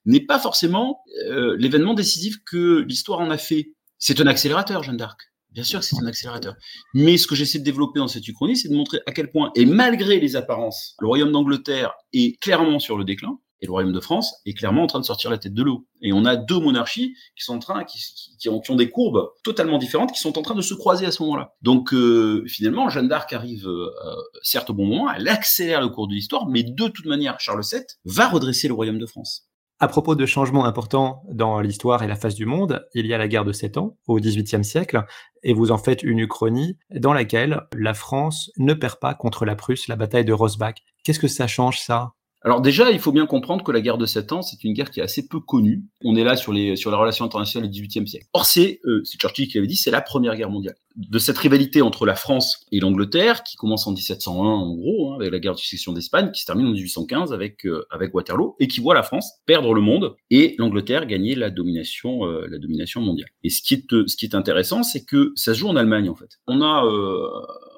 n'est 0.07 0.25
pas 0.25 0.39
forcément 0.39 1.03
euh, 1.27 1.55
l'événement 1.59 1.93
décisif 1.93 2.39
que 2.47 2.79
l'histoire 2.81 3.21
en 3.21 3.29
a 3.29 3.37
fait. 3.37 3.75
C'est 3.99 4.19
un 4.19 4.27
accélérateur, 4.27 4.83
Jeanne 4.83 4.97
d'Arc. 4.97 5.21
Bien 5.51 5.65
sûr 5.65 5.81
que 5.81 5.85
c'est 5.85 6.01
un 6.01 6.07
accélérateur. 6.07 6.55
Mais 6.95 7.19
ce 7.19 7.27
que 7.27 7.35
j'essaie 7.35 7.59
de 7.59 7.65
développer 7.65 7.99
dans 7.99 8.09
cette 8.09 8.27
uchronie, 8.27 8.57
c'est 8.57 8.71
de 8.71 8.75
montrer 8.75 9.01
à 9.05 9.13
quel 9.13 9.31
point, 9.31 9.51
et 9.55 9.67
malgré 9.67 10.19
les 10.19 10.35
apparences, 10.35 10.97
le 10.99 11.09
royaume 11.09 11.33
d'Angleterre 11.33 11.93
est 12.15 12.41
clairement 12.41 12.79
sur 12.79 12.97
le 12.97 13.05
déclin, 13.05 13.39
et 13.61 13.67
le 13.67 13.73
royaume 13.73 13.93
de 13.93 14.01
France 14.01 14.35
est 14.45 14.55
clairement 14.55 14.83
en 14.83 14.87
train 14.87 15.01
de 15.01 15.05
sortir 15.05 15.31
la 15.31 15.39
tête 15.39 15.55
de 15.55 15.63
l'eau. 15.63 15.87
Et 16.03 16.13
on 16.13 16.25
a 16.25 16.37
deux 16.37 16.59
monarchies 16.59 17.15
qui 17.37 17.45
sont 17.45 17.57
en 17.57 17.59
train, 17.59 17.85
qui, 17.85 18.49
ont, 18.49 18.61
ont, 18.69 18.77
des 18.77 18.91
courbes 18.91 19.31
totalement 19.43 19.79
différentes, 19.79 20.13
qui 20.13 20.21
sont 20.21 20.39
en 20.39 20.43
train 20.43 20.55
de 20.55 20.63
se 20.63 20.75
croiser 20.75 21.07
à 21.07 21.11
ce 21.11 21.23
moment-là. 21.23 21.55
Donc 21.63 21.93
euh, 21.93 22.45
finalement, 22.47 22.89
Jeanne 22.89 23.09
d'Arc 23.09 23.33
arrive 23.33 23.67
euh, 23.67 23.91
certes 24.43 24.71
au 24.71 24.75
bon 24.75 24.87
moment, 24.87 25.11
elle 25.13 25.29
accélère 25.29 25.81
le 25.81 25.89
cours 25.89 26.09
de 26.09 26.15
l'histoire, 26.15 26.47
mais 26.49 26.63
de 26.63 26.89
toute 26.89 27.07
manière, 27.07 27.41
Charles 27.41 27.63
VII 27.71 27.83
va 28.05 28.29
redresser 28.29 28.69
le 28.69 28.75
royaume 28.75 28.99
de 28.99 29.07
France. 29.07 29.49
À 29.79 29.89
propos 29.89 30.15
de 30.15 30.25
changements 30.25 30.65
importants 30.65 31.23
dans 31.31 31.61
l'histoire 31.61 32.03
et 32.03 32.07
la 32.07 32.17
face 32.17 32.35
du 32.35 32.47
monde, 32.47 32.87
il 32.95 33.05
y 33.05 33.13
a 33.13 33.19
la 33.19 33.29
guerre 33.29 33.45
de 33.45 33.53
Sept 33.53 33.77
Ans 33.77 33.99
au 34.07 34.19
XVIIIe 34.19 34.65
siècle, 34.65 35.05
et 35.43 35.53
vous 35.53 35.71
en 35.71 35.77
faites 35.77 36.03
une 36.03 36.19
uchronie 36.19 36.79
dans 36.91 37.13
laquelle 37.13 37.61
la 37.75 37.93
France 37.93 38.51
ne 38.57 38.73
perd 38.73 38.99
pas 39.01 39.15
contre 39.15 39.45
la 39.45 39.55
Prusse 39.55 39.87
la 39.87 39.97
bataille 39.97 40.25
de 40.25 40.33
Rosbach. 40.33 40.77
Qu'est-ce 41.05 41.21
que 41.21 41.29
ça 41.29 41.47
change 41.47 41.79
ça? 41.81 42.15
Alors 42.47 42.61
déjà, 42.61 42.93
il 42.93 43.01
faut 43.01 43.11
bien 43.11 43.27
comprendre 43.27 43.65
que 43.65 43.73
la 43.73 43.81
guerre 43.81 43.99
de 43.99 44.07
Sept 44.07 44.31
Ans, 44.31 44.41
c'est 44.41 44.63
une 44.63 44.73
guerre 44.73 44.93
qui 44.93 45.01
est 45.01 45.03
assez 45.03 45.27
peu 45.27 45.41
connue. 45.41 45.83
On 46.05 46.15
est 46.15 46.23
là 46.23 46.37
sur 46.37 46.53
les 46.53 46.77
sur 46.77 46.93
les 46.93 46.97
relations 46.97 47.25
internationales 47.25 47.69
du 47.69 47.83
XVIIIe 47.83 48.07
siècle. 48.07 48.27
Or, 48.35 48.47
c'est 48.47 48.79
euh, 48.85 49.03
Churchill 49.05 49.49
qui 49.49 49.57
l'avait 49.57 49.67
dit, 49.67 49.75
c'est 49.75 49.91
la 49.91 50.01
Première 50.01 50.37
Guerre 50.37 50.49
mondiale. 50.49 50.77
De 50.95 51.19
cette 51.19 51.39
rivalité 51.39 51.83
entre 51.83 52.07
la 52.07 52.15
France 52.15 52.65
et 52.71 52.79
l'Angleterre, 52.79 53.43
qui 53.43 53.57
commence 53.57 53.89
en 53.89 53.91
1701 53.91 54.33
en 54.33 54.75
gros, 54.77 55.11
hein, 55.11 55.17
avec 55.17 55.33
la 55.33 55.41
guerre 55.41 55.55
de 55.55 55.59
succession 55.59 55.93
d'Espagne, 55.93 56.31
qui 56.31 56.43
se 56.43 56.47
termine 56.47 56.69
en 56.69 56.71
1815 56.71 57.33
avec 57.33 57.67
euh, 57.67 57.85
avec 57.91 58.15
Waterloo, 58.15 58.55
et 58.61 58.69
qui 58.69 58.79
voit 58.79 58.95
la 58.95 59.03
France 59.03 59.29
perdre 59.45 59.75
le 59.75 59.81
monde 59.81 60.15
et 60.31 60.55
l'Angleterre 60.59 61.07
gagner 61.07 61.35
la 61.35 61.51
domination 61.51 62.27
euh, 62.27 62.47
la 62.49 62.59
domination 62.59 63.01
mondiale. 63.01 63.29
Et 63.43 63.51
ce 63.51 63.61
qui 63.61 63.75
est 63.75 63.93
euh, 63.93 64.05
ce 64.07 64.17
qui 64.17 64.25
est 64.25 64.37
intéressant, 64.37 64.85
c'est 64.85 65.05
que 65.05 65.33
ça 65.35 65.53
se 65.53 65.59
joue 65.59 65.69
en 65.69 65.75
Allemagne 65.75 66.09
en 66.09 66.15
fait. 66.15 66.39
On 66.47 66.63
a 66.63 66.85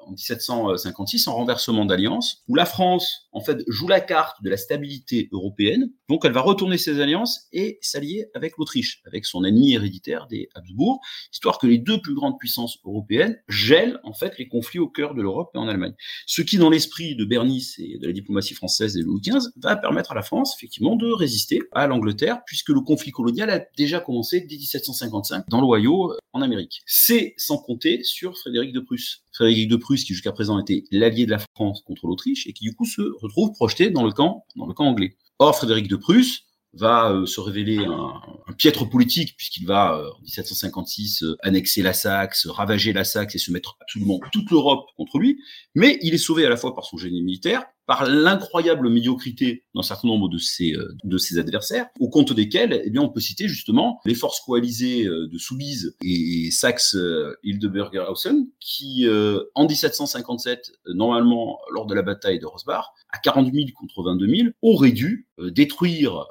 en 0.09 0.11
1756 0.11 1.27
en 1.27 1.35
renversement 1.35 1.85
d'alliance, 1.85 2.43
où 2.47 2.55
la 2.55 2.65
France, 2.65 3.28
en 3.31 3.41
fait, 3.41 3.63
joue 3.67 3.87
la 3.87 4.01
carte 4.01 4.41
de 4.43 4.49
la 4.49 4.57
stabilité 4.57 5.29
européenne. 5.31 5.91
Donc, 6.07 6.25
elle 6.25 6.31
va 6.31 6.41
retourner 6.41 6.77
ses 6.77 6.99
alliances 6.99 7.47
et 7.51 7.77
s'allier 7.81 8.27
avec 8.33 8.57
l'Autriche, 8.57 9.01
avec 9.05 9.25
son 9.25 9.43
ennemi 9.43 9.73
héréditaire 9.73 10.27
des 10.27 10.49
Habsbourg, 10.55 10.99
histoire 11.31 11.59
que 11.59 11.67
les 11.67 11.77
deux 11.77 12.01
plus 12.01 12.13
grandes 12.13 12.39
puissances 12.39 12.79
européennes 12.85 13.37
gèlent, 13.47 13.99
en 14.03 14.13
fait, 14.13 14.37
les 14.37 14.47
conflits 14.47 14.79
au 14.79 14.89
cœur 14.89 15.13
de 15.13 15.21
l'Europe 15.21 15.51
et 15.53 15.57
en 15.57 15.67
Allemagne. 15.67 15.93
Ce 16.25 16.41
qui, 16.41 16.57
dans 16.57 16.69
l'esprit 16.69 17.15
de 17.15 17.25
Bernice 17.25 17.77
et 17.79 17.97
de 17.97 18.07
la 18.07 18.13
diplomatie 18.13 18.53
française 18.53 18.97
et 18.97 19.01
de 19.01 19.05
Louis 19.05 19.21
XV, 19.21 19.49
va 19.57 19.75
permettre 19.75 20.11
à 20.11 20.15
la 20.15 20.23
France, 20.23 20.55
effectivement, 20.57 20.95
de 20.95 21.11
résister 21.11 21.61
à 21.71 21.87
l'Angleterre, 21.87 22.41
puisque 22.45 22.69
le 22.69 22.81
conflit 22.81 23.11
colonial 23.11 23.49
a 23.49 23.59
déjà 23.77 23.99
commencé 23.99 24.41
dès 24.41 24.57
1755 24.57 25.45
dans 25.49 25.61
l'Ohio, 25.61 26.13
en 26.33 26.41
Amérique. 26.41 26.81
C'est 26.85 27.33
sans 27.37 27.57
compter 27.57 28.03
sur 28.03 28.37
Frédéric 28.37 28.73
de 28.73 28.79
Prusse. 28.79 29.23
Frédéric 29.31 29.69
de 29.69 29.75
Prusse, 29.77 30.03
qui 30.03 30.13
jusqu'à 30.13 30.31
présent 30.31 30.59
était 30.59 30.83
l'allié 30.91 31.25
de 31.25 31.31
la 31.31 31.39
France 31.55 31.81
contre 31.85 32.07
l'Autriche, 32.07 32.45
et 32.47 32.53
qui 32.53 32.65
du 32.65 32.75
coup 32.75 32.85
se 32.85 33.01
retrouve 33.21 33.51
projeté 33.53 33.89
dans 33.89 34.03
le 34.03 34.11
camp, 34.11 34.45
dans 34.55 34.65
le 34.65 34.73
camp 34.73 34.85
anglais. 34.85 35.15
Or, 35.39 35.55
Frédéric 35.55 35.87
de 35.87 35.95
Prusse 35.95 36.45
va 36.73 37.11
euh, 37.11 37.25
se 37.25 37.39
révéler 37.39 37.77
un, 37.77 38.13
un, 38.47 38.53
piètre 38.53 38.87
politique 38.87 39.35
puisqu'il 39.35 39.65
va 39.65 39.97
euh, 39.97 40.09
en 40.09 40.21
1756 40.21 41.23
euh, 41.23 41.35
annexer 41.41 41.81
la 41.81 41.93
Saxe, 41.93 42.47
ravager 42.47 42.93
la 42.93 43.03
Saxe 43.03 43.35
et 43.35 43.39
se 43.39 43.51
mettre 43.51 43.77
absolument 43.81 44.19
toute 44.31 44.51
l'Europe 44.51 44.85
contre 44.95 45.17
lui. 45.17 45.39
Mais 45.75 45.97
il 46.01 46.13
est 46.13 46.19
sauvé 46.19 46.45
à 46.45 46.49
la 46.49 46.57
fois 46.57 46.75
par 46.75 46.85
son 46.85 46.97
génie 46.97 47.23
militaire, 47.23 47.65
par 47.87 48.05
l'incroyable 48.05 48.89
médiocrité 48.89 49.65
d'un 49.73 49.81
certain 49.81 50.07
nombre 50.07 50.29
de 50.29 50.37
ses, 50.37 50.73
de 51.03 51.17
ses 51.17 51.39
adversaires, 51.39 51.87
au 51.99 52.07
compte 52.07 52.33
desquels 52.33 52.83
eh 52.85 52.89
bien, 52.91 53.01
on 53.01 53.09
peut 53.09 53.19
citer 53.19 53.47
justement 53.47 53.99
les 54.05 54.13
forces 54.13 54.41
coalisées 54.41 55.05
de 55.05 55.37
Soubise 55.39 55.95
et 56.03 56.51
Saxe-Hildburghausen, 56.51 58.47
qui 58.59 59.07
en 59.55 59.67
1757, 59.67 60.71
normalement 60.93 61.57
lors 61.71 61.87
de 61.87 61.95
la 61.95 62.03
bataille 62.03 62.37
de 62.37 62.45
Rosbach, 62.45 62.85
à 63.09 63.17
40 63.17 63.51
000 63.51 63.65
contre 63.73 64.03
22 64.03 64.27
000, 64.27 64.49
auraient 64.61 64.91
dû 64.91 65.27
détruire 65.39 66.27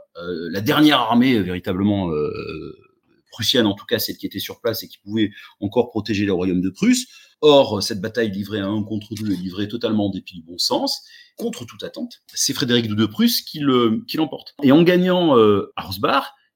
la 0.50 0.60
dernière 0.60 0.98
armée 0.98 1.38
véritablement 1.40 2.10
prussienne, 3.30 3.66
en 3.66 3.74
tout 3.74 3.86
cas 3.86 3.98
celle 3.98 4.16
qui 4.16 4.26
était 4.26 4.38
sur 4.38 4.60
place 4.60 4.82
et 4.82 4.88
qui 4.88 4.98
pouvait 4.98 5.30
encore 5.60 5.90
protéger 5.90 6.24
le 6.24 6.32
royaume 6.32 6.60
de 6.60 6.70
Prusse. 6.70 7.06
Or, 7.40 7.82
cette 7.82 8.00
bataille 8.00 8.30
livrée 8.30 8.58
à 8.58 8.66
un 8.66 8.82
contre 8.82 9.14
deux 9.14 9.30
est 9.32 9.36
livrée 9.36 9.68
totalement 9.68 10.06
en 10.06 10.10
dépit 10.10 10.34
du 10.34 10.42
bon 10.42 10.58
sens, 10.58 11.04
contre 11.36 11.64
toute 11.64 11.84
attente. 11.84 12.22
C'est 12.34 12.52
Frédéric 12.52 12.88
de 12.88 13.06
Prusse 13.06 13.42
qui 13.42 13.60
l'emporte. 13.60 14.54
et 14.62 14.72
en 14.72 14.82
gagnant 14.82 15.38
euh, 15.38 15.72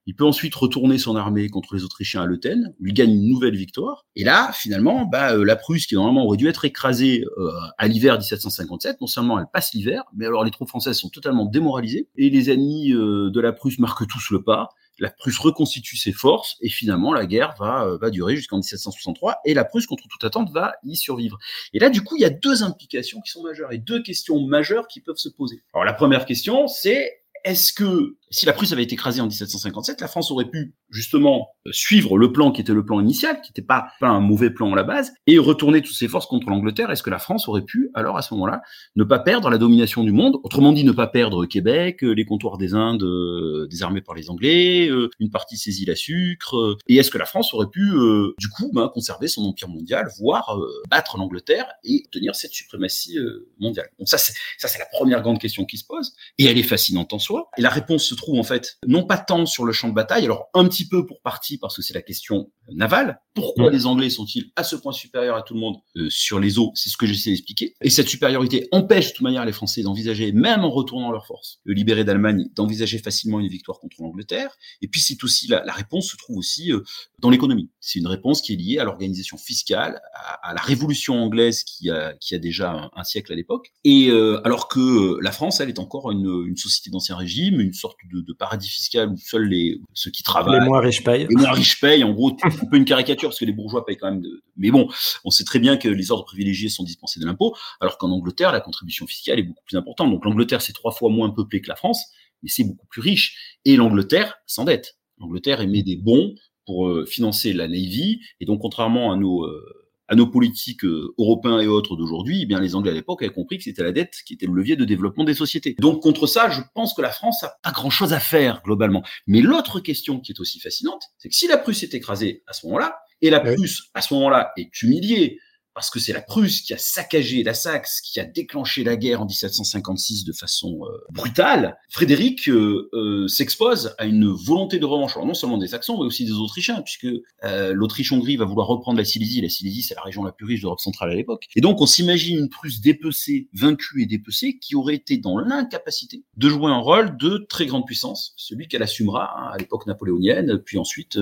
il 0.06 0.14
peut 0.14 0.24
ensuite 0.24 0.54
retourner 0.54 0.98
son 0.98 1.16
armée 1.16 1.48
contre 1.48 1.74
les 1.74 1.84
Autrichiens 1.84 2.22
à 2.22 2.26
Leuthen, 2.26 2.74
où 2.80 2.86
il 2.86 2.94
gagne 2.94 3.12
une 3.12 3.28
nouvelle 3.28 3.56
victoire. 3.56 4.04
Et 4.16 4.24
là, 4.24 4.50
finalement, 4.52 5.04
bah, 5.04 5.34
euh, 5.34 5.44
la 5.44 5.56
Prusse, 5.56 5.86
qui 5.86 5.94
normalement 5.94 6.24
aurait 6.24 6.36
dû 6.36 6.48
être 6.48 6.64
écrasée 6.64 7.24
euh, 7.38 7.50
à 7.78 7.88
l'hiver 7.88 8.18
1757, 8.18 9.00
non 9.00 9.06
seulement 9.06 9.38
elle 9.38 9.46
passe 9.52 9.72
l'hiver, 9.74 10.04
mais 10.14 10.26
alors 10.26 10.44
les 10.44 10.50
troupes 10.50 10.68
françaises 10.68 10.98
sont 10.98 11.10
totalement 11.10 11.46
démoralisées, 11.46 12.08
et 12.16 12.30
les 12.30 12.50
ennemis 12.50 12.92
euh, 12.92 13.30
de 13.30 13.40
la 13.40 13.52
Prusse 13.52 13.78
marquent 13.78 14.06
tous 14.06 14.30
le 14.30 14.42
pas 14.42 14.70
la 15.02 15.10
Prusse 15.10 15.38
reconstitue 15.38 15.96
ses 15.96 16.12
forces 16.12 16.56
et 16.60 16.68
finalement 16.68 17.12
la 17.12 17.26
guerre 17.26 17.54
va, 17.58 17.84
euh, 17.84 17.98
va 17.98 18.10
durer 18.10 18.36
jusqu'en 18.36 18.58
1763 18.58 19.38
et 19.44 19.52
la 19.52 19.64
Prusse 19.64 19.86
contre 19.86 20.06
toute 20.08 20.22
attente 20.24 20.50
va 20.52 20.74
y 20.84 20.96
survivre. 20.96 21.38
Et 21.72 21.78
là 21.78 21.90
du 21.90 22.02
coup 22.02 22.16
il 22.16 22.20
y 22.20 22.24
a 22.24 22.30
deux 22.30 22.62
implications 22.62 23.20
qui 23.20 23.30
sont 23.30 23.42
majeures 23.42 23.72
et 23.72 23.78
deux 23.78 24.02
questions 24.02 24.40
majeures 24.46 24.86
qui 24.86 25.00
peuvent 25.00 25.16
se 25.16 25.28
poser. 25.28 25.62
Alors 25.74 25.84
la 25.84 25.92
première 25.92 26.24
question 26.24 26.68
c'est 26.68 27.22
est-ce 27.44 27.72
que 27.72 28.16
Si 28.32 28.46
la 28.46 28.52
Prusse 28.52 28.72
avait 28.72 28.82
été 28.82 28.94
écrasée 28.94 29.20
en 29.20 29.26
1757, 29.26 30.00
la 30.00 30.08
France 30.08 30.30
aurait 30.30 30.48
pu 30.48 30.74
justement 30.90 31.50
suivre 31.70 32.18
le 32.18 32.32
plan 32.32 32.50
qui 32.50 32.60
était 32.60 32.72
le 32.72 32.84
plan 32.84 33.00
initial, 33.00 33.40
qui 33.42 33.50
n'était 33.50 33.62
pas, 33.62 33.88
pas 34.00 34.08
un 34.08 34.20
mauvais 34.20 34.50
plan 34.50 34.72
à 34.72 34.76
la 34.76 34.82
base, 34.82 35.12
et 35.26 35.38
retourner 35.38 35.82
toutes 35.82 35.94
ses 35.94 36.08
forces 36.08 36.26
contre 36.26 36.48
l'Angleterre. 36.48 36.90
Est-ce 36.90 37.02
que 37.02 37.10
la 37.10 37.18
France 37.18 37.48
aurait 37.48 37.62
pu, 37.62 37.90
alors 37.94 38.16
à 38.16 38.22
ce 38.22 38.32
moment-là, 38.34 38.62
ne 38.96 39.04
pas 39.04 39.18
perdre 39.18 39.50
la 39.50 39.58
domination 39.58 40.02
du 40.02 40.12
monde? 40.12 40.36
Autrement 40.44 40.72
dit, 40.72 40.84
ne 40.84 40.92
pas 40.92 41.06
perdre 41.06 41.44
Québec, 41.46 42.02
les 42.02 42.24
comptoirs 42.24 42.58
des 42.58 42.74
Indes 42.74 43.02
euh, 43.02 43.66
désarmés 43.68 44.00
par 44.00 44.14
les 44.14 44.30
Anglais, 44.30 44.88
euh, 44.88 45.10
une 45.20 45.30
partie 45.30 45.56
de 45.56 45.60
ses 45.60 45.82
îles 45.82 45.90
à 45.90 45.96
sucre. 45.96 46.56
Euh, 46.56 46.78
et 46.88 46.96
est-ce 46.96 47.10
que 47.10 47.18
la 47.18 47.26
France 47.26 47.52
aurait 47.52 47.68
pu, 47.70 47.90
du 48.38 48.48
coup, 48.48 48.70
ben, 48.72 48.88
conserver 48.88 49.28
son 49.28 49.44
empire 49.44 49.68
mondial, 49.68 50.08
voire 50.18 50.58
battre 50.90 51.18
l'Angleterre 51.18 51.66
et 51.84 52.04
tenir 52.10 52.34
cette 52.34 52.52
suprématie 52.52 53.18
mondiale? 53.58 53.88
Donc 53.98 54.08
ça, 54.08 54.18
c'est 54.18 54.32
ça, 54.58 54.68
c'est 54.68 54.78
la 54.78 54.86
première 54.86 55.22
grande 55.22 55.38
question 55.38 55.64
qui 55.64 55.76
se 55.76 55.84
pose, 55.84 56.14
et 56.38 56.46
elle 56.46 56.58
est 56.58 56.62
fascinante 56.62 57.12
en 57.12 57.18
soi. 57.18 57.50
Et 57.58 57.62
la 57.62 57.70
réponse 57.70 58.04
se 58.04 58.14
trouve 58.22 58.38
en 58.38 58.44
fait 58.44 58.78
non 58.86 59.04
pas 59.04 59.18
tant 59.18 59.46
sur 59.46 59.64
le 59.64 59.72
champ 59.72 59.88
de 59.88 59.94
bataille, 59.94 60.24
alors 60.24 60.48
un 60.54 60.66
petit 60.68 60.88
peu 60.88 61.06
pour 61.06 61.20
partie 61.20 61.58
parce 61.58 61.76
que 61.76 61.82
c'est 61.82 61.94
la 61.94 62.02
question 62.02 62.50
navale. 62.70 63.20
Pourquoi 63.34 63.70
les 63.70 63.86
Anglais 63.86 64.10
sont-ils 64.10 64.52
à 64.56 64.64
ce 64.64 64.76
point 64.76 64.92
supérieurs 64.92 65.36
à 65.36 65.42
tout 65.42 65.54
le 65.54 65.60
monde 65.60 65.76
sur 66.08 66.38
les 66.38 66.58
eaux? 66.58 66.70
C'est 66.74 66.90
ce 66.90 66.96
que 66.96 67.06
j'essaie 67.06 67.30
d'expliquer. 67.30 67.74
Et 67.80 67.90
cette 67.90 68.08
supériorité 68.08 68.68
empêche 68.72 69.08
de 69.08 69.12
toute 69.12 69.22
manière 69.22 69.44
les 69.44 69.52
Français 69.52 69.82
d'envisager, 69.82 70.32
même 70.32 70.64
en 70.64 70.70
retournant 70.70 71.10
leurs 71.10 71.26
forces, 71.26 71.60
le 71.64 71.74
libéré 71.74 72.04
d'Allemagne, 72.04 72.48
d'envisager 72.54 72.98
facilement 72.98 73.40
une 73.40 73.48
victoire 73.48 73.78
contre 73.78 73.96
l'Angleterre. 74.00 74.56
Et 74.82 74.88
puis 74.88 75.00
c'est 75.00 75.22
aussi 75.24 75.48
la, 75.48 75.64
la, 75.64 75.72
réponse 75.72 76.10
se 76.10 76.16
trouve 76.16 76.36
aussi 76.36 76.72
euh, 76.72 76.80
dans 77.18 77.30
l'économie. 77.30 77.70
C'est 77.80 77.98
une 77.98 78.06
réponse 78.06 78.42
qui 78.42 78.52
est 78.52 78.56
liée 78.56 78.78
à 78.78 78.84
l'organisation 78.84 79.38
fiscale, 79.38 80.00
à, 80.14 80.50
à, 80.50 80.54
la 80.54 80.60
révolution 80.60 81.22
anglaise 81.22 81.64
qui 81.64 81.90
a, 81.90 82.14
qui 82.14 82.34
a 82.34 82.38
déjà 82.38 82.90
un, 82.94 83.04
siècle 83.04 83.32
à 83.32 83.36
l'époque. 83.36 83.72
Et 83.84 84.08
euh, 84.10 84.40
alors 84.44 84.68
que 84.68 84.80
euh, 84.80 85.18
la 85.22 85.32
France, 85.32 85.60
elle 85.60 85.68
est 85.68 85.78
encore 85.78 86.10
une, 86.10 86.44
une 86.46 86.56
société 86.56 86.90
d'ancien 86.90 87.16
régime, 87.16 87.60
une 87.60 87.72
sorte 87.72 87.96
de, 88.12 88.20
de, 88.20 88.32
paradis 88.32 88.68
fiscal 88.68 89.08
où 89.08 89.16
seuls 89.16 89.48
les 89.48 89.80
ceux 89.94 90.10
qui 90.10 90.22
travaillent, 90.22 90.60
les 90.60 90.66
moins 90.66 90.80
riches 90.80 91.02
payent. 91.02 91.26
Les 91.28 91.36
moins 91.36 91.52
riches 91.52 91.80
payent. 91.80 92.04
En 92.04 92.12
gros, 92.12 92.36
un 92.42 92.50
peu 92.50 92.76
une 92.76 92.84
caricature 92.84 93.30
parce 93.30 93.38
que 93.38 93.44
les 93.44 93.52
bourgeois 93.52 93.84
payent 93.84 93.96
quand 93.96 94.10
même. 94.10 94.20
De... 94.20 94.42
Mais 94.56 94.70
bon, 94.70 94.88
on 95.24 95.30
sait 95.30 95.44
très 95.44 95.58
bien 95.58 95.76
que 95.76 95.88
les 95.88 96.10
ordres 96.10 96.24
privilégiés 96.24 96.68
sont 96.68 96.84
dispensés 96.84 97.20
de 97.20 97.26
l'impôt, 97.26 97.56
alors 97.80 97.98
qu'en 97.98 98.10
Angleterre, 98.10 98.52
la 98.52 98.60
contribution 98.60 99.06
fiscale 99.06 99.38
est 99.38 99.44
beaucoup 99.44 99.64
plus 99.64 99.76
importante. 99.76 100.10
Donc 100.10 100.24
l'Angleterre, 100.24 100.62
c'est 100.62 100.72
trois 100.72 100.92
fois 100.92 101.10
moins 101.10 101.30
peuplé 101.30 101.60
que 101.60 101.68
la 101.68 101.76
France, 101.76 102.06
mais 102.42 102.48
c'est 102.48 102.64
beaucoup 102.64 102.86
plus 102.86 103.00
riche. 103.00 103.58
Et 103.64 103.76
l'Angleterre 103.76 104.34
s'endette. 104.46 104.98
L'Angleterre 105.18 105.60
émet 105.60 105.82
des 105.82 105.96
bons 105.96 106.34
pour 106.66 106.88
euh, 106.88 107.06
financer 107.06 107.52
la 107.52 107.66
Navy, 107.66 108.20
et 108.40 108.44
donc 108.44 108.60
contrairement 108.60 109.12
à 109.12 109.16
nos 109.16 109.44
euh, 109.44 109.81
à 110.08 110.14
nos 110.14 110.26
politiques 110.26 110.84
euh, 110.84 111.14
européens 111.18 111.60
et 111.60 111.66
autres 111.66 111.96
d'aujourd'hui, 111.96 112.40
eh 112.42 112.46
bien 112.46 112.60
les 112.60 112.74
Anglais 112.74 112.90
à 112.90 112.94
l'époque 112.94 113.22
avaient 113.22 113.32
compris 113.32 113.58
que 113.58 113.64
c'était 113.64 113.82
la 113.82 113.92
dette 113.92 114.16
qui 114.26 114.34
était 114.34 114.46
le 114.46 114.52
levier 114.52 114.76
de 114.76 114.84
développement 114.84 115.24
des 115.24 115.34
sociétés. 115.34 115.74
Donc 115.78 116.02
contre 116.02 116.26
ça, 116.26 116.50
je 116.50 116.60
pense 116.74 116.94
que 116.94 117.02
la 117.02 117.10
France 117.10 117.42
a 117.44 117.54
pas 117.62 117.72
grand-chose 117.72 118.12
à 118.12 118.20
faire 118.20 118.62
globalement. 118.64 119.02
Mais 119.26 119.40
l'autre 119.40 119.80
question 119.80 120.20
qui 120.20 120.32
est 120.32 120.40
aussi 120.40 120.60
fascinante, 120.60 121.02
c'est 121.18 121.28
que 121.28 121.34
si 121.34 121.48
la 121.48 121.56
Prusse 121.56 121.82
est 121.82 121.94
écrasée 121.94 122.42
à 122.46 122.52
ce 122.52 122.66
moment-là, 122.66 122.98
et 123.20 123.30
la 123.30 123.40
Prusse 123.40 123.90
à 123.94 124.02
ce 124.02 124.12
moment-là 124.14 124.52
est 124.56 124.82
humiliée, 124.82 125.38
parce 125.74 125.90
que 125.90 125.98
c'est 125.98 126.12
la 126.12 126.20
Prusse 126.20 126.60
qui 126.60 126.74
a 126.74 126.78
saccagé 126.78 127.42
la 127.42 127.54
Saxe, 127.54 128.00
qui 128.00 128.20
a 128.20 128.24
déclenché 128.24 128.84
la 128.84 128.96
guerre 128.96 129.22
en 129.22 129.26
1756 129.26 130.24
de 130.24 130.32
façon 130.32 130.80
euh, 130.84 130.98
brutale, 131.10 131.76
Frédéric 131.88 132.48
euh, 132.48 132.90
euh, 132.92 133.28
s'expose 133.28 133.94
à 133.98 134.04
une 134.04 134.28
volonté 134.28 134.78
de 134.78 134.84
revanche, 134.84 135.16
non 135.16 135.34
seulement 135.34 135.58
des 135.58 135.68
Saxons, 135.68 135.98
mais 135.98 136.04
aussi 136.04 136.24
des 136.24 136.32
Autrichiens, 136.32 136.82
puisque 136.82 137.08
l'Autriche-Hongrie 137.42 138.36
va 138.36 138.44
vouloir 138.44 138.66
reprendre 138.66 138.98
la 138.98 139.04
Silésie. 139.04 139.40
La 139.40 139.48
Silésie, 139.48 139.82
c'est 139.82 139.94
la 139.94 140.02
région 140.02 140.24
la 140.24 140.32
plus 140.32 140.46
riche 140.46 140.60
d'Europe 140.62 140.80
centrale 140.80 141.10
à 141.10 141.14
l'époque. 141.14 141.46
Et 141.56 141.60
donc, 141.60 141.80
on 141.80 141.86
s'imagine 141.86 142.38
une 142.38 142.48
Prusse 142.48 142.80
dépecée, 142.80 143.48
vaincue 143.52 144.02
et 144.02 144.06
dépecée, 144.06 144.58
qui 144.58 144.74
aurait 144.74 144.94
été 144.94 145.16
dans 145.16 145.38
l'incapacité 145.38 146.24
de 146.36 146.48
jouer 146.48 146.70
un 146.70 146.78
rôle 146.78 147.16
de 147.16 147.46
très 147.48 147.66
grande 147.66 147.86
puissance, 147.86 148.34
celui 148.36 148.68
qu'elle 148.68 148.82
assumera 148.82 149.30
hein, 149.36 149.50
à 149.52 149.58
l'époque 149.58 149.86
napoléonienne, 149.86 150.58
puis 150.58 150.78
ensuite 150.78 151.18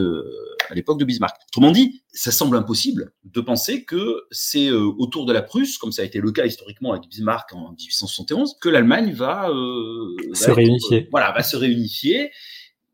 à 0.68 0.74
l'époque 0.74 0.98
de 0.98 1.04
Bismarck. 1.04 1.36
Autrement 1.48 1.72
dit, 1.72 2.02
ça 2.12 2.32
semble 2.32 2.56
impossible 2.56 3.12
de 3.24 3.40
penser 3.40 3.84
que 3.84 4.24
c'est 4.42 4.68
euh, 4.68 4.90
autour 4.96 5.26
de 5.26 5.34
la 5.34 5.42
Prusse, 5.42 5.76
comme 5.76 5.92
ça 5.92 6.00
a 6.00 6.06
été 6.06 6.18
le 6.18 6.32
cas 6.32 6.46
historiquement 6.46 6.92
avec 6.92 7.06
Bismarck 7.10 7.52
en 7.52 7.72
1871, 7.72 8.56
que 8.58 8.70
l'Allemagne 8.70 9.12
va, 9.12 9.50
euh, 9.50 10.16
se 10.32 10.50
réunifier. 10.50 11.08
voilà, 11.10 11.30
va 11.32 11.42
se 11.42 11.58
réunifier 11.58 12.30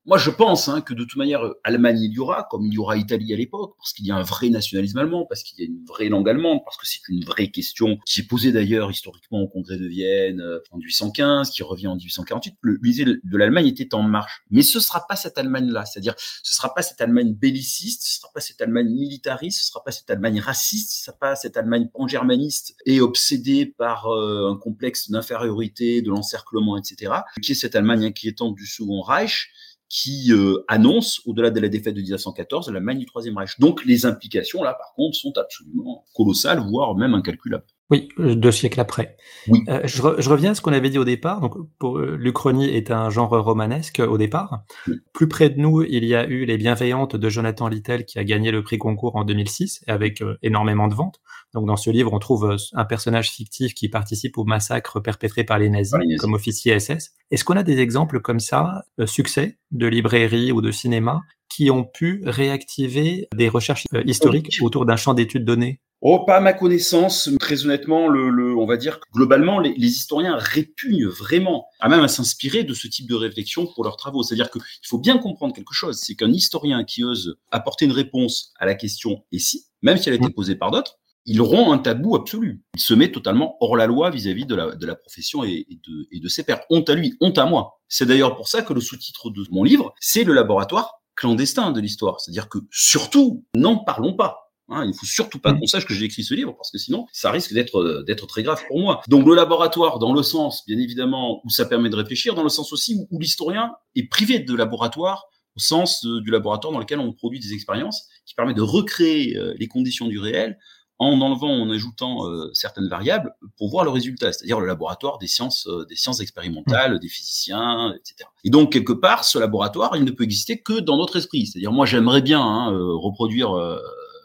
moi, 0.06 0.18
je 0.18 0.30
pense 0.30 0.68
hein, 0.68 0.82
que 0.82 0.94
de 0.94 1.02
toute 1.02 1.16
manière, 1.16 1.42
Allemagne, 1.64 2.00
il 2.00 2.12
y 2.12 2.20
aura, 2.20 2.46
comme 2.48 2.64
il 2.64 2.74
y 2.74 2.78
aura 2.78 2.96
Italie 2.96 3.32
à 3.32 3.36
l'époque, 3.36 3.74
parce 3.76 3.92
qu'il 3.92 4.06
y 4.06 4.12
a 4.12 4.16
un 4.16 4.22
vrai 4.22 4.50
nationalisme 4.50 4.98
allemand, 4.98 5.26
parce 5.26 5.42
qu'il 5.42 5.58
y 5.58 5.62
a 5.62 5.66
une 5.66 5.84
vraie 5.84 6.08
langue 6.08 6.28
allemande, 6.28 6.60
parce 6.64 6.76
que 6.76 6.86
c'est 6.86 7.00
une 7.08 7.24
vraie 7.24 7.48
question 7.48 7.98
qui 8.06 8.20
est 8.20 8.22
posée 8.22 8.52
d'ailleurs 8.52 8.88
historiquement 8.88 9.40
au 9.40 9.48
Congrès 9.48 9.78
de 9.78 9.86
Vienne 9.86 10.40
euh, 10.40 10.60
en 10.70 10.78
1815, 10.78 11.50
qui 11.50 11.64
revient 11.64 11.88
en 11.88 11.96
1848. 11.96 12.54
Le 12.60 12.78
musée 12.82 13.04
de 13.04 13.36
l'Allemagne 13.36 13.66
était 13.66 13.96
en 13.96 14.02
marche. 14.02 14.44
Mais 14.50 14.62
ce 14.62 14.78
sera 14.78 15.04
pas 15.08 15.16
cette 15.16 15.38
Allemagne-là, 15.38 15.84
c'est-à-dire 15.86 16.14
ce 16.16 16.54
sera 16.54 16.72
pas 16.72 16.82
cette 16.82 17.00
Allemagne 17.00 17.34
belliciste, 17.34 18.04
ce 18.04 18.20
sera 18.20 18.30
pas 18.32 18.40
cette 18.40 18.60
Allemagne 18.60 18.88
militariste, 18.88 19.60
ce 19.60 19.66
sera 19.66 19.82
pas 19.82 19.90
cette 19.90 20.08
Allemagne 20.08 20.38
raciste, 20.38 20.92
ce 20.92 21.04
sera 21.06 21.16
pas 21.18 21.34
cette 21.34 21.56
Allemagne 21.56 21.88
pan-germaniste 21.92 22.76
et 22.86 23.00
obsédée 23.00 23.66
par 23.66 24.06
euh, 24.06 24.52
un 24.52 24.56
complexe 24.56 25.10
d'infériorité, 25.10 26.00
de 26.00 26.10
l'encerclement, 26.10 26.76
etc., 26.76 27.12
qui 27.42 27.52
est 27.52 27.56
cette 27.56 27.74
Allemagne 27.74 28.04
inquiétante 28.04 28.54
du 28.54 28.66
Second 28.66 29.00
Reich, 29.00 29.50
qui 29.88 30.33
euh, 30.33 30.64
annonce, 30.68 31.20
au-delà 31.27 31.51
de 31.51 31.61
la 31.61 31.68
défaite 31.68 31.94
de 31.94 32.01
1914, 32.01 32.70
la 32.70 32.81
main 32.81 32.94
du 32.94 33.07
Troisième 33.07 33.37
Reich. 33.37 33.59
Donc 33.59 33.85
les 33.85 34.05
implications, 34.05 34.62
là, 34.62 34.75
par 34.75 34.94
contre, 34.94 35.16
sont 35.16 35.37
absolument 35.37 36.05
colossales, 36.14 36.61
voire 36.61 36.94
même 36.96 37.14
incalculables. 37.14 37.66
Oui, 37.88 38.09
euh, 38.18 38.35
deux 38.35 38.51
siècles 38.51 38.81
après. 38.81 39.16
Oui. 39.46 39.62
Euh, 39.68 39.81
je, 39.85 40.03
je, 40.18 40.29
reviens 40.29 40.51
à 40.51 40.55
ce 40.57 40.61
qu'on 40.61 40.72
avait 40.72 40.90
dit 40.90 40.99
au 40.99 41.05
départ. 41.05 41.40
Donc, 41.40 41.55
pour 41.79 41.99
euh, 41.99 42.16
l'Uchronie 42.18 42.68
est 42.68 42.90
un 42.90 43.11
genre 43.11 43.31
romanesque 43.31 44.01
au 44.01 44.18
départ. 44.18 44.64
Plus 45.12 45.29
près 45.29 45.51
de 45.51 45.61
nous, 45.61 45.85
il 45.85 46.05
y 46.05 46.16
a 46.16 46.27
eu 46.27 46.44
Les 46.46 46.57
Bienveillantes 46.57 47.14
de 47.14 47.29
Jonathan 47.29 47.68
Littell 47.68 48.05
qui 48.05 48.18
a 48.18 48.25
gagné 48.25 48.51
le 48.51 48.64
prix 48.64 48.79
concours 48.79 49.14
en 49.14 49.25
2006 49.25 49.85
avec 49.87 50.22
énormément 50.42 50.88
de 50.88 50.94
ventes. 50.94 51.20
Donc, 51.55 51.66
dans 51.66 51.77
ce 51.77 51.90
livre, 51.90 52.12
on 52.12 52.18
trouve 52.18 52.57
un 52.72 52.85
personnage 52.85 53.31
fictif 53.31 53.72
qui 53.72 53.88
participe 53.88 54.37
au 54.37 54.44
massacre 54.44 54.99
perpétré 54.99 55.44
par 55.44 55.61
les 55.61 55.70
nazis, 55.70 55.94
comme 56.18 56.35
officier 56.35 56.79
SS. 56.79 57.12
Est-ce 57.31 57.44
qu'on 57.44 57.57
a 57.57 57.62
des 57.62 57.79
exemples 57.79 58.20
comme 58.20 58.40
ça, 58.40 58.85
succès 59.07 59.59
de 59.70 59.87
librairie 59.87 60.51
ou 60.51 60.61
de 60.61 60.72
cinéma, 60.72 61.22
qui 61.49 61.70
ont 61.70 61.85
pu 61.85 62.22
réactiver 62.27 63.29
des 63.35 63.49
recherches 63.49 63.85
historiques 64.05 64.59
autour 64.61 64.87
d'un 64.87 64.96
champ 64.96 65.14
d'études 65.14 65.44
donné? 65.44 65.81
Oh, 66.02 66.24
pas 66.26 66.37
à 66.37 66.40
ma 66.40 66.52
connaissance. 66.52 67.30
Très 67.40 67.64
honnêtement, 67.64 68.09
le, 68.09 68.28
le, 68.28 68.54
on 68.56 68.66
va 68.66 68.76
dire 68.76 69.00
que 69.00 69.06
globalement, 69.12 69.59
les, 69.59 69.74
les, 69.74 69.88
historiens 69.88 70.37
répugnent 70.37 71.09
vraiment 71.09 71.66
à 71.80 71.88
même 71.88 72.00
à 72.00 72.09
s'inspirer 72.09 72.64
de 72.64 72.74
ce 72.74 72.87
type 72.87 73.09
de 73.09 73.14
réflexion 73.14 73.66
pour 73.66 73.82
leurs 73.82 73.96
travaux. 73.96 74.22
C'est-à-dire 74.22 74.50
qu'il 74.50 74.62
faut 74.87 74.98
bien 74.98 75.18
comprendre 75.18 75.54
quelque 75.54 75.72
chose, 75.72 75.98
c'est 75.98 76.14
qu'un 76.14 76.32
historien 76.32 76.85
qui 76.85 77.02
ose 77.02 77.38
apporter 77.50 77.87
une 77.87 77.92
réponse 77.92 78.52
à 78.59 78.66
la 78.66 78.74
question 78.74 79.24
«et 79.32 79.38
si?», 79.38 79.66
même 79.82 79.96
si 79.96 80.09
elle 80.09 80.14
a 80.14 80.16
été 80.16 80.28
mmh. 80.28 80.35
posée 80.35 80.56
par 80.56 80.70
d'autres, 80.70 80.98
il 81.24 81.40
rompt 81.40 81.72
un 81.72 81.78
tabou 81.78 82.14
absolu. 82.14 82.62
Il 82.74 82.80
se 82.80 82.94
met 82.94 83.11
totalement 83.11 83.56
hors 83.61 83.76
la 83.76 83.87
loi 83.87 84.11
vis-à-vis 84.11 84.46
de 84.46 84.54
la, 84.54 84.76
de 84.76 84.87
la 84.87 84.94
profession 84.94 85.44
et, 85.44 85.66
et, 85.68 85.80
de, 85.88 86.06
et 86.12 86.20
de 86.20 86.28
ses 86.28 86.44
pairs. 86.44 86.61
Honte 86.70 86.88
à 86.88 86.94
lui, 86.94 87.14
honte 87.20 87.38
à 87.38 87.46
moi. 87.46 87.80
C'est 87.88 88.06
d'ailleurs 88.06 88.37
pour 88.37 88.48
ça 88.48 88.62
que 88.62 88.72
le 88.72 88.80
sous-titre 88.80 89.30
de 89.30 89.44
mon 89.50 89.64
livre, 89.64 89.92
c'est 89.98 90.24
le 90.24 90.35
laboratoire 90.35 91.00
clandestin 91.16 91.72
de 91.72 91.80
l'histoire. 91.80 92.20
C'est-à-dire 92.20 92.48
que 92.48 92.59
surtout, 92.70 93.44
n'en 93.56 93.78
parlons 93.78 94.14
pas. 94.14 94.45
Hein, 94.68 94.85
il 94.85 94.94
faut 94.94 95.07
surtout 95.07 95.38
pas 95.38 95.52
mm. 95.52 95.61
qu'on 95.61 95.66
sache 95.66 95.87
que 95.87 95.94
j'ai 95.94 96.07
écrit 96.07 96.24
ce 96.24 96.35
livre 96.35 96.55
parce 96.57 96.72
que 96.72 96.79
sinon 96.79 97.07
ça 97.12 97.31
risque 97.31 97.52
d'être 97.52 97.79
euh, 97.79 98.02
d'être 98.02 98.26
très 98.26 98.42
grave 98.42 98.61
pour 98.66 98.81
moi. 98.81 99.00
Donc 99.07 99.26
le 99.26 99.35
laboratoire 99.35 100.00
dans 100.00 100.12
le 100.12 100.22
sens 100.22 100.64
bien 100.66 100.79
évidemment 100.79 101.40
où 101.44 101.50
ça 101.50 101.66
permet 101.66 101.88
de 101.88 101.96
réfléchir, 101.96 102.35
dans 102.35 102.42
le 102.42 102.48
sens 102.48 102.72
aussi 102.72 103.07
où, 103.11 103.18
l'historien 103.20 103.72
est 103.94 104.09
privé 104.09 104.40
de 104.40 104.55
laboratoire 104.55 105.26
au 105.57 105.61
sens 105.61 106.05
du 106.05 106.31
laboratoire 106.31 106.72
dans 106.72 106.81
lequel 106.81 106.98
on 106.98 107.12
produit 107.12 107.38
des 107.38 107.52
expériences 107.52 108.09
qui 108.26 108.35
permet 108.35 108.55
de 108.55 108.62
recréer 108.62 109.37
euh, 109.37 109.55
les 109.59 109.68
conditions 109.68 110.09
du 110.09 110.18
réel 110.18 110.59
en 110.98 111.20
enlevant, 111.20 111.50
en 111.50 111.70
ajoutant 111.70 112.26
euh, 112.26 112.50
certaines 112.55 112.88
variables 112.88 113.35
pour 113.59 113.70
voir 113.70 113.85
le 113.85 113.90
résultat, 113.90 114.33
c'est-à-dire 114.33 114.59
le 114.59 114.66
laboratoire 114.66 115.18
des 115.18 115.26
sciences, 115.26 115.68
des 115.88 115.94
sciences 115.94 116.20
expérimentales, 116.20 116.96
mm. 116.96 116.98
des 116.98 117.09
physiciens, 117.09 117.94
etc. 117.94 118.29
Et 118.44 118.50
donc 118.50 118.72
quelque 118.72 118.94
part, 118.94 119.24
ce 119.24 119.38
laboratoire, 119.38 119.96
il 119.96 120.05
ne 120.05 120.11
peut 120.11 120.24
exister 120.24 120.61
que 120.61 120.81
dans 120.81 120.96
notre 120.96 121.16
esprit. 121.16 121.46
C'est-à-dire 121.46 121.70
moi, 121.70 121.87
j'aimerais 121.87 122.22
bien 122.22 122.40
hein, 122.40 122.70
reproduire 122.72 123.55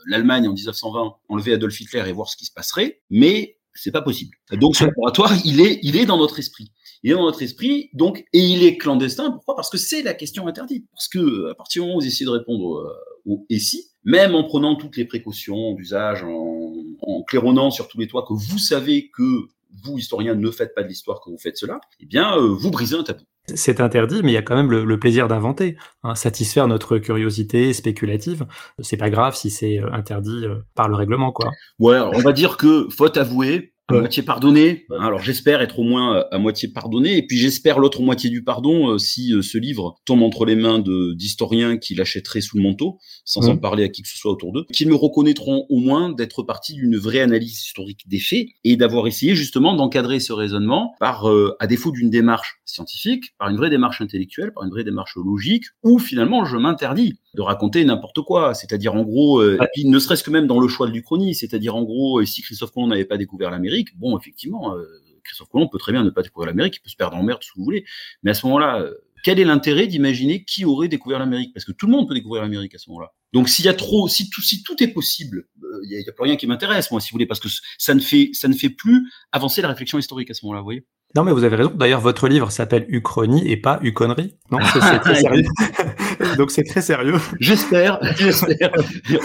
l'Allemagne 0.08 0.48
en 0.48 0.54
1920, 0.54 1.16
enlever 1.30 1.54
Adolf 1.54 1.80
Hitler 1.80 2.04
et 2.08 2.12
voir 2.12 2.30
ce 2.30 2.38
qui 2.38 2.46
se 2.46 2.52
passerait, 2.52 3.02
mais 3.10 3.58
c'est 3.74 3.92
pas 3.92 4.02
possible. 4.02 4.36
Donc 4.54 4.76
ce 4.76 4.86
laboratoire, 4.86 5.34
il 5.46 5.62
est, 5.62 5.80
il 5.84 5.96
est 5.98 6.06
dans 6.06 6.18
notre 6.18 6.40
esprit. 6.40 6.72
Il 7.04 7.12
est 7.12 7.16
dans 7.16 7.24
notre 7.24 7.42
esprit, 7.42 7.90
donc, 7.94 8.26
et 8.32 8.40
il 8.40 8.64
est 8.64 8.78
clandestin. 8.78 9.32
Pourquoi? 9.32 9.56
Parce 9.56 9.70
que 9.70 9.78
c'est 9.78 10.04
la 10.04 10.14
question 10.14 10.48
interdite. 10.48 10.86
Parce 10.92 11.08
que 11.08 11.50
à 11.50 11.56
partir 11.56 11.82
du 11.82 11.88
moment 11.88 11.98
où 11.98 12.02
vous 12.02 12.08
essayez 12.08 12.26
de 12.26 12.32
répondre 12.32 12.78
euh, 12.78 12.94
au 13.26 13.46
et 13.50 13.60
si, 13.60 13.88
même 14.04 14.36
en 14.36 14.44
prenant 14.44 14.76
toutes 14.76 14.98
les 14.98 15.06
précautions 15.06 15.74
d'usage, 15.74 16.24
en, 16.24 16.74
en 17.02 17.24
claironnant 17.24 17.72
sur 17.72 17.88
tous 17.88 18.00
les 18.00 18.08
toits 18.08 18.26
que 18.28 18.34
vous 18.34 18.58
savez 18.58 19.10
que 19.10 19.48
vous, 19.84 19.98
historiens, 19.98 20.36
ne 20.36 20.52
faites 20.52 20.76
pas 20.76 20.84
de 20.84 20.88
l'histoire 20.88 21.22
que 21.22 21.30
vous 21.30 21.38
faites 21.38 21.58
cela, 21.58 21.80
eh 22.00 22.06
bien, 22.06 22.38
euh, 22.38 22.48
vous 22.48 22.72
brisez 22.72 22.96
un 22.96 23.04
tabou. 23.04 23.24
C'est 23.48 23.82
interdit, 23.82 24.22
mais 24.24 24.32
il 24.32 24.36
y 24.36 24.38
a 24.38 24.42
quand 24.42 24.56
même 24.56 24.72
le, 24.72 25.00
plaisir 25.00 25.28
d'inventer, 25.28 25.76
hein, 26.04 26.16
satisfaire 26.16 26.68
notre 26.68 26.98
curiosité 27.00 27.74
spéculative. 27.74 28.46
C'est 28.80 28.98
pas 28.98 29.10
grave 29.10 29.36
si 29.36 29.50
c'est 29.50 29.80
euh, 29.80 29.92
interdit 29.92 30.46
euh, 30.46 30.60
par 30.76 30.88
le 30.88 30.96
règlement, 30.96 31.32
quoi. 31.32 31.52
Ouais, 31.80 32.00
on 32.00 32.20
va 32.20 32.34
dire 32.34 32.58
que, 32.58 32.88
faute 32.90 33.18
avouée, 33.18 33.71
à 33.98 34.00
moitié 34.00 34.24
pardonné. 34.24 34.86
Alors 35.00 35.20
j'espère 35.20 35.62
être 35.62 35.80
au 35.80 35.84
moins 35.84 36.26
à 36.32 36.38
moitié 36.38 36.70
pardonné, 36.70 37.18
et 37.18 37.26
puis 37.26 37.38
j'espère 37.38 37.80
l'autre 37.80 38.02
moitié 38.02 38.30
du 38.30 38.44
pardon 38.44 38.98
si 38.98 39.34
ce 39.42 39.58
livre 39.58 39.96
tombe 40.06 40.24
entre 40.24 40.46
les 40.46 40.56
mains 40.56 40.80
d'historiens 41.16 41.78
qui 41.78 41.96
l'achèteraient 41.96 42.42
sous 42.42 42.58
le 42.58 42.64
manteau, 42.64 42.98
sans 43.26 43.50
en 43.50 43.58
parler 43.58 43.84
à 43.84 43.90
qui 43.90 44.02
que 44.02 44.10
ce 44.10 44.18
soit 44.18 44.32
autour 44.32 44.54
d'eux, 44.54 44.66
qu'ils 44.74 44.88
me 44.88 44.96
reconnaîtront 44.96 45.66
au 45.70 45.80
moins 45.80 46.10
d'être 46.10 46.44
parti 46.44 46.74
d'une 46.74 46.98
vraie 46.98 47.22
analyse 47.22 47.62
historique 47.62 48.08
des 48.08 48.20
faits 48.20 48.48
et 48.64 48.76
d'avoir 48.76 49.08
essayé 49.08 49.36
justement 49.36 49.76
d'encadrer 49.76 50.20
ce 50.20 50.34
raisonnement 50.34 50.94
par, 51.00 51.30
à 51.60 51.68
défaut 51.68 51.92
d'une 51.92 52.10
démarche 52.10 52.62
scientifique, 52.66 53.36
par 53.38 53.50
une 53.50 53.58
vraie 53.58 53.70
démarche 53.70 54.02
intellectuelle, 54.02 54.52
par 54.54 54.64
une 54.64 54.72
vraie 54.72 54.84
démarche 54.84 55.16
logique, 55.16 55.66
où 55.84 56.00
finalement 56.00 56.46
je 56.46 56.58
m'interdis 56.58 57.20
de 57.34 57.42
raconter 57.42 57.84
n'importe 57.86 58.22
quoi. 58.22 58.54
C'est-à-dire 58.54 58.96
en 58.96 59.04
gros, 59.04 59.40
euh, 59.40 59.58
ne 59.84 60.00
serait-ce 60.00 60.24
que 60.24 60.32
même 60.32 60.48
dans 60.48 60.60
le 60.60 60.68
choix 60.68 60.88
de 60.88 60.92
l'Uchronie, 60.92 61.36
c'est-à-dire 61.36 61.76
en 61.76 61.84
gros, 61.84 62.20
euh, 62.20 62.26
si 62.26 62.42
Christophe 62.42 62.72
Colomb 62.72 62.88
n'avait 62.88 63.06
pas 63.06 63.18
découvert 63.18 63.52
l'Amérique, 63.52 63.98
bon, 63.98 64.18
effectivement, 64.18 64.76
euh, 64.76 64.86
Christophe 65.24 65.50
Colomb 65.50 65.68
peut 65.68 65.78
très 65.78 65.92
bien 65.92 66.04
ne 66.04 66.10
pas 66.10 66.24
découvrir 66.24 66.48
l'Amérique, 66.48 66.78
il 66.78 66.82
peut 66.82 66.90
se 66.90 66.96
perdre 66.96 67.16
en 67.16 67.24
merde, 67.24 67.42
si 67.44 67.52
vous 67.56 67.64
voulez. 67.64 67.86
Mais 68.24 68.32
à 68.32 68.34
ce 68.34 68.46
moment-là, 68.48 68.86
quel 69.24 69.40
est 69.40 69.46
l'intérêt 69.46 69.86
d'imaginer 69.86 70.44
qui 70.44 70.66
aurait 70.66 70.88
découvert 70.88 71.20
l'Amérique? 71.20 71.54
Parce 71.54 71.64
que 71.64 71.72
tout 71.72 71.86
le 71.86 71.92
monde 71.92 72.08
peut 72.08 72.16
découvrir 72.16 72.42
l'Amérique 72.42 72.74
à 72.74 72.80
ce 72.80 72.90
moment-là. 72.90 73.14
Donc 73.34 73.48
s'il 73.48 73.66
y 73.66 73.70
a 73.70 73.74
trop, 73.74 74.08
si 74.08 74.30
tout, 74.30 74.42
si 74.42 74.64
tout 74.64 74.82
est 74.84 74.88
possible, 74.88 75.48
il 75.84 75.90
n'y 75.90 76.10
a, 76.10 76.12
plus 76.12 76.24
rien 76.24 76.36
qui 76.36 76.48
m'intéresse, 76.48 76.90
moi, 76.92 77.00
si 77.00 77.12
vous 77.12 77.16
voulez, 77.16 77.28
parce 77.28 77.40
que 77.40 77.48
ça 77.78 77.94
ne 77.94 78.00
fait, 78.00 78.32
ça 78.34 78.48
ne 78.48 78.56
fait 78.56 78.70
plus 78.70 79.10
avancer 79.32 79.62
la 79.62 79.68
réflexion 79.68 80.00
historique 80.00 80.32
à 80.32 80.34
ce 80.34 80.44
moment-là, 80.46 80.62
vous 80.62 80.66
voyez 80.66 80.86
non, 81.16 81.24
mais 81.24 81.32
vous 81.32 81.44
avez 81.44 81.56
raison. 81.58 81.72
D'ailleurs, 81.76 82.00
votre 82.00 82.28
livre 82.28 82.52
s'appelle 82.52 82.86
Uchronie 82.88 83.48
et 83.50 83.58
pas 83.58 83.80
Uconnerie. 83.82 84.36
Non, 84.50 84.60
c'est 84.74 85.00
très 85.00 85.16
sérieux. 85.16 85.44
Donc, 86.38 86.52
c'est 86.52 86.64
très 86.64 86.82
sérieux. 86.82 87.16
J'espère, 87.40 88.00
j'espère. 88.18 88.72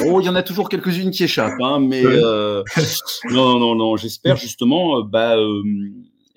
Oh, 0.04 0.20
il 0.20 0.26
y 0.26 0.28
en 0.28 0.34
a 0.34 0.42
toujours 0.42 0.68
quelques-unes 0.68 1.10
qui 1.10 1.24
échappent, 1.24 1.60
hein, 1.60 1.78
mais 1.80 2.02
euh, 2.04 2.62
non, 3.30 3.58
non, 3.58 3.74
non. 3.76 3.96
J'espère 3.96 4.36
justement, 4.36 4.98
euh, 4.98 5.02
bah, 5.04 5.36
euh, 5.36 5.62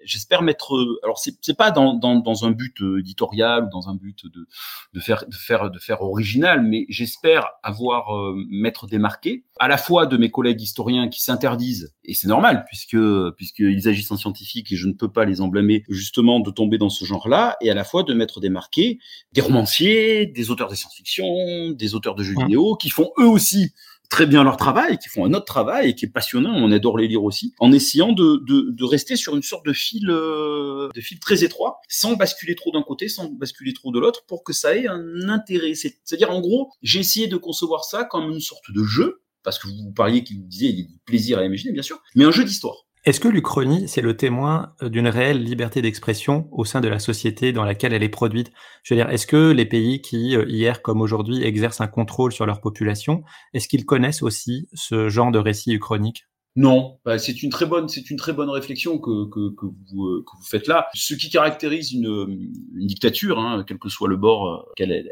j'espère 0.09 0.41
mettre. 0.41 0.75
Euh, 0.75 0.99
alors 1.03 1.17
c'est 1.19 1.35
c'est 1.41 1.55
pas 1.55 1.71
dans, 1.71 1.93
dans, 1.93 2.15
dans 2.15 2.45
un 2.45 2.51
but 2.51 2.81
euh, 2.81 2.99
éditorial 2.99 3.65
ou 3.65 3.69
dans 3.69 3.89
un 3.89 3.95
but 3.95 4.25
de 4.25 4.47
de 4.93 4.99
faire 4.99 5.25
de 5.27 5.35
faire 5.35 5.71
de 5.71 5.79
faire 5.79 6.01
original, 6.01 6.61
mais 6.61 6.85
j'espère 6.89 7.47
avoir 7.63 8.15
euh, 8.15 8.35
m'être 8.49 8.87
démarqué 8.87 9.45
à 9.59 9.67
la 9.67 9.77
fois 9.77 10.05
de 10.05 10.17
mes 10.17 10.31
collègues 10.31 10.61
historiens 10.61 11.07
qui 11.09 11.21
s'interdisent 11.21 11.93
et 12.03 12.13
c'est 12.13 12.27
normal 12.27 12.65
puisque 12.67 12.97
puisqu'ils 13.37 13.87
agissent 13.87 14.11
en 14.11 14.17
scientifique 14.17 14.71
et 14.71 14.75
je 14.75 14.87
ne 14.87 14.93
peux 14.93 15.11
pas 15.11 15.25
les 15.25 15.41
en 15.41 15.47
blâmer 15.47 15.83
justement 15.89 16.39
de 16.39 16.51
tomber 16.51 16.77
dans 16.77 16.89
ce 16.89 17.05
genre-là 17.05 17.57
et 17.61 17.69
à 17.69 17.73
la 17.73 17.83
fois 17.83 18.03
de 18.03 18.13
m'être 18.13 18.39
démarqué 18.39 18.99
des 19.33 19.41
romanciers, 19.41 20.25
des 20.25 20.49
auteurs 20.49 20.69
de 20.69 20.75
science-fiction, 20.75 21.71
des 21.71 21.95
auteurs 21.95 22.15
de 22.15 22.23
jeux 22.23 22.35
vidéo 22.35 22.75
qui 22.75 22.89
font 22.89 23.11
eux 23.19 23.27
aussi 23.27 23.73
très 24.09 24.25
bien 24.25 24.43
leur 24.43 24.57
travail, 24.57 24.97
qui 24.97 25.07
font 25.07 25.23
un 25.25 25.33
autre 25.33 25.45
travail 25.45 25.89
et 25.89 25.95
qui 25.95 26.05
est 26.05 26.09
passionnant, 26.09 26.53
on 26.53 26.71
adore 26.71 26.97
les 26.97 27.07
lire 27.07 27.23
aussi, 27.23 27.53
en 27.59 27.71
essayant 27.71 28.11
de, 28.11 28.43
de, 28.45 28.71
de 28.71 28.83
rester 28.83 29.15
sur 29.15 29.35
une 29.35 29.43
sorte 29.43 29.65
de 29.65 29.73
fil, 29.73 30.09
euh, 30.09 30.89
de 30.93 31.01
fil 31.01 31.19
très 31.19 31.43
étroit, 31.43 31.79
sans 31.87 32.15
basculer 32.15 32.55
trop 32.55 32.71
d'un 32.71 32.81
côté, 32.81 33.07
sans 33.07 33.29
basculer 33.29 33.73
trop 33.73 33.91
de 33.91 33.99
l'autre, 33.99 34.25
pour 34.27 34.43
que 34.43 34.51
ça 34.51 34.75
ait 34.75 34.87
un 34.87 35.29
intérêt. 35.29 35.75
C'est-à-dire, 35.75 36.31
en 36.31 36.41
gros, 36.41 36.71
j'ai 36.81 36.99
essayé 36.99 37.27
de 37.27 37.37
concevoir 37.37 37.85
ça 37.85 38.03
comme 38.03 38.29
une 38.31 38.39
sorte 38.39 38.71
de 38.73 38.83
jeu, 38.83 39.21
parce 39.43 39.59
que 39.59 39.67
vous 39.67 39.91
parliez 39.91 40.23
qu'il 40.23 40.45
disait, 40.47 40.69
il 40.69 40.79
y 40.79 40.83
a 40.83 40.85
du 40.85 40.99
plaisir 41.05 41.37
à 41.39 41.45
imaginer, 41.45 41.71
bien 41.71 41.83
sûr, 41.83 42.01
mais 42.15 42.25
un 42.25 42.31
jeu 42.31 42.43
d'histoire. 42.43 42.87
Est-ce 43.05 43.21
que 43.21 43.29
l'Uchronie, 43.29 43.87
c'est 43.87 44.01
le 44.01 44.17
témoin 44.17 44.73
euh, 44.81 44.89
d'une 44.89 45.07
réelle 45.07 45.41
liberté 45.41 45.81
d'expression 45.81 46.49
au 46.51 46.65
sein 46.65 46.81
de 46.81 46.89
la 46.89 46.99
société 46.99 47.53
dans 47.53 47.63
laquelle 47.63 47.93
elle 47.93 48.03
est 48.03 48.09
produite? 48.09 48.51
Je 48.83 48.93
veux 48.93 48.99
dire, 48.99 49.09
est-ce 49.09 49.25
que 49.25 49.51
les 49.51 49.65
pays 49.65 50.01
qui, 50.01 50.35
euh, 50.35 50.45
hier 50.49 50.81
comme 50.81 50.99
aujourd'hui, 50.99 51.41
exercent 51.43 51.79
un 51.79 51.87
contrôle 51.87 52.33
sur 52.33 52.45
leur 52.45 52.59
population, 52.59 53.23
est-ce 53.53 53.69
qu'ils 53.69 53.85
connaissent 53.85 54.21
aussi 54.21 54.67
ce 54.73 55.07
genre 55.07 55.31
de 55.31 55.39
récit 55.39 55.71
uchronique? 55.71 56.25
Non, 56.57 56.99
bah, 57.05 57.17
c'est 57.19 57.41
une 57.41 57.51
très 57.51 57.65
bonne, 57.65 57.87
c'est 57.87 58.09
une 58.09 58.17
très 58.17 58.33
bonne 58.33 58.49
réflexion 58.49 58.99
que, 58.99 59.29
que, 59.29 59.55
que, 59.55 59.65
vous, 59.65 60.05
euh, 60.05 60.25
que 60.29 60.37
vous 60.37 60.43
faites 60.43 60.67
là. 60.67 60.89
Ce 60.93 61.13
qui 61.13 61.29
caractérise 61.29 61.93
une, 61.93 62.49
une 62.75 62.87
dictature, 62.87 63.39
hein, 63.39 63.63
quel 63.65 63.77
que 63.77 63.87
soit 63.87 64.09
le 64.09 64.17
bord 64.17 64.67
qu'elle 64.75 64.91
elle, 64.91 65.09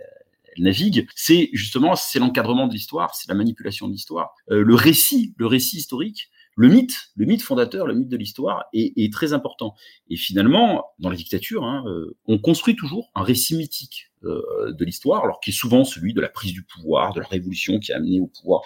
elle 0.58 0.64
navigue, 0.64 1.08
c'est 1.16 1.50
justement 1.54 1.96
c'est 1.96 2.20
l'encadrement 2.20 2.68
de 2.68 2.74
l'histoire, 2.74 3.16
c'est 3.16 3.30
la 3.30 3.36
manipulation 3.36 3.88
de 3.88 3.94
l'histoire, 3.94 4.34
le 4.50 4.76
récit, 4.76 5.36
le 5.38 5.46
récit 5.46 5.78
historique 5.78 6.32
le 6.58 6.70
mythe, 6.70 7.12
le 7.16 7.28
mythe 7.28 7.44
fondateur, 7.44 7.86
le 7.86 7.94
mythe 7.94 8.10
de 8.10 8.18
l'histoire 8.18 8.66
est, 8.74 9.14
très 9.14 9.32
important. 9.32 9.76
Et 10.10 10.18
finalement, 10.18 10.86
dans 10.98 11.12
la 11.12 11.16
dictature, 11.16 11.64
hein, 11.64 11.84
euh, 11.86 12.18
on 12.26 12.40
construit 12.40 12.76
toujours 12.76 13.12
un 13.14 13.22
récit 13.22 13.56
mythique 13.56 14.10
euh, 14.24 14.74
de 14.74 14.84
l'histoire, 14.84 15.24
alors 15.24 15.40
qui 15.40 15.52
est 15.52 15.54
souvent 15.54 15.84
celui 15.84 16.16
de 16.16 16.20
la 16.20 16.30
prise 16.30 16.54
du 16.54 16.64
pouvoir, 16.64 17.14
de 17.14 17.20
la 17.20 17.28
révolution 17.28 17.78
qui 17.78 17.94
a 17.94 17.98
amené 17.98 18.20
au 18.20 18.26
pouvoir 18.26 18.64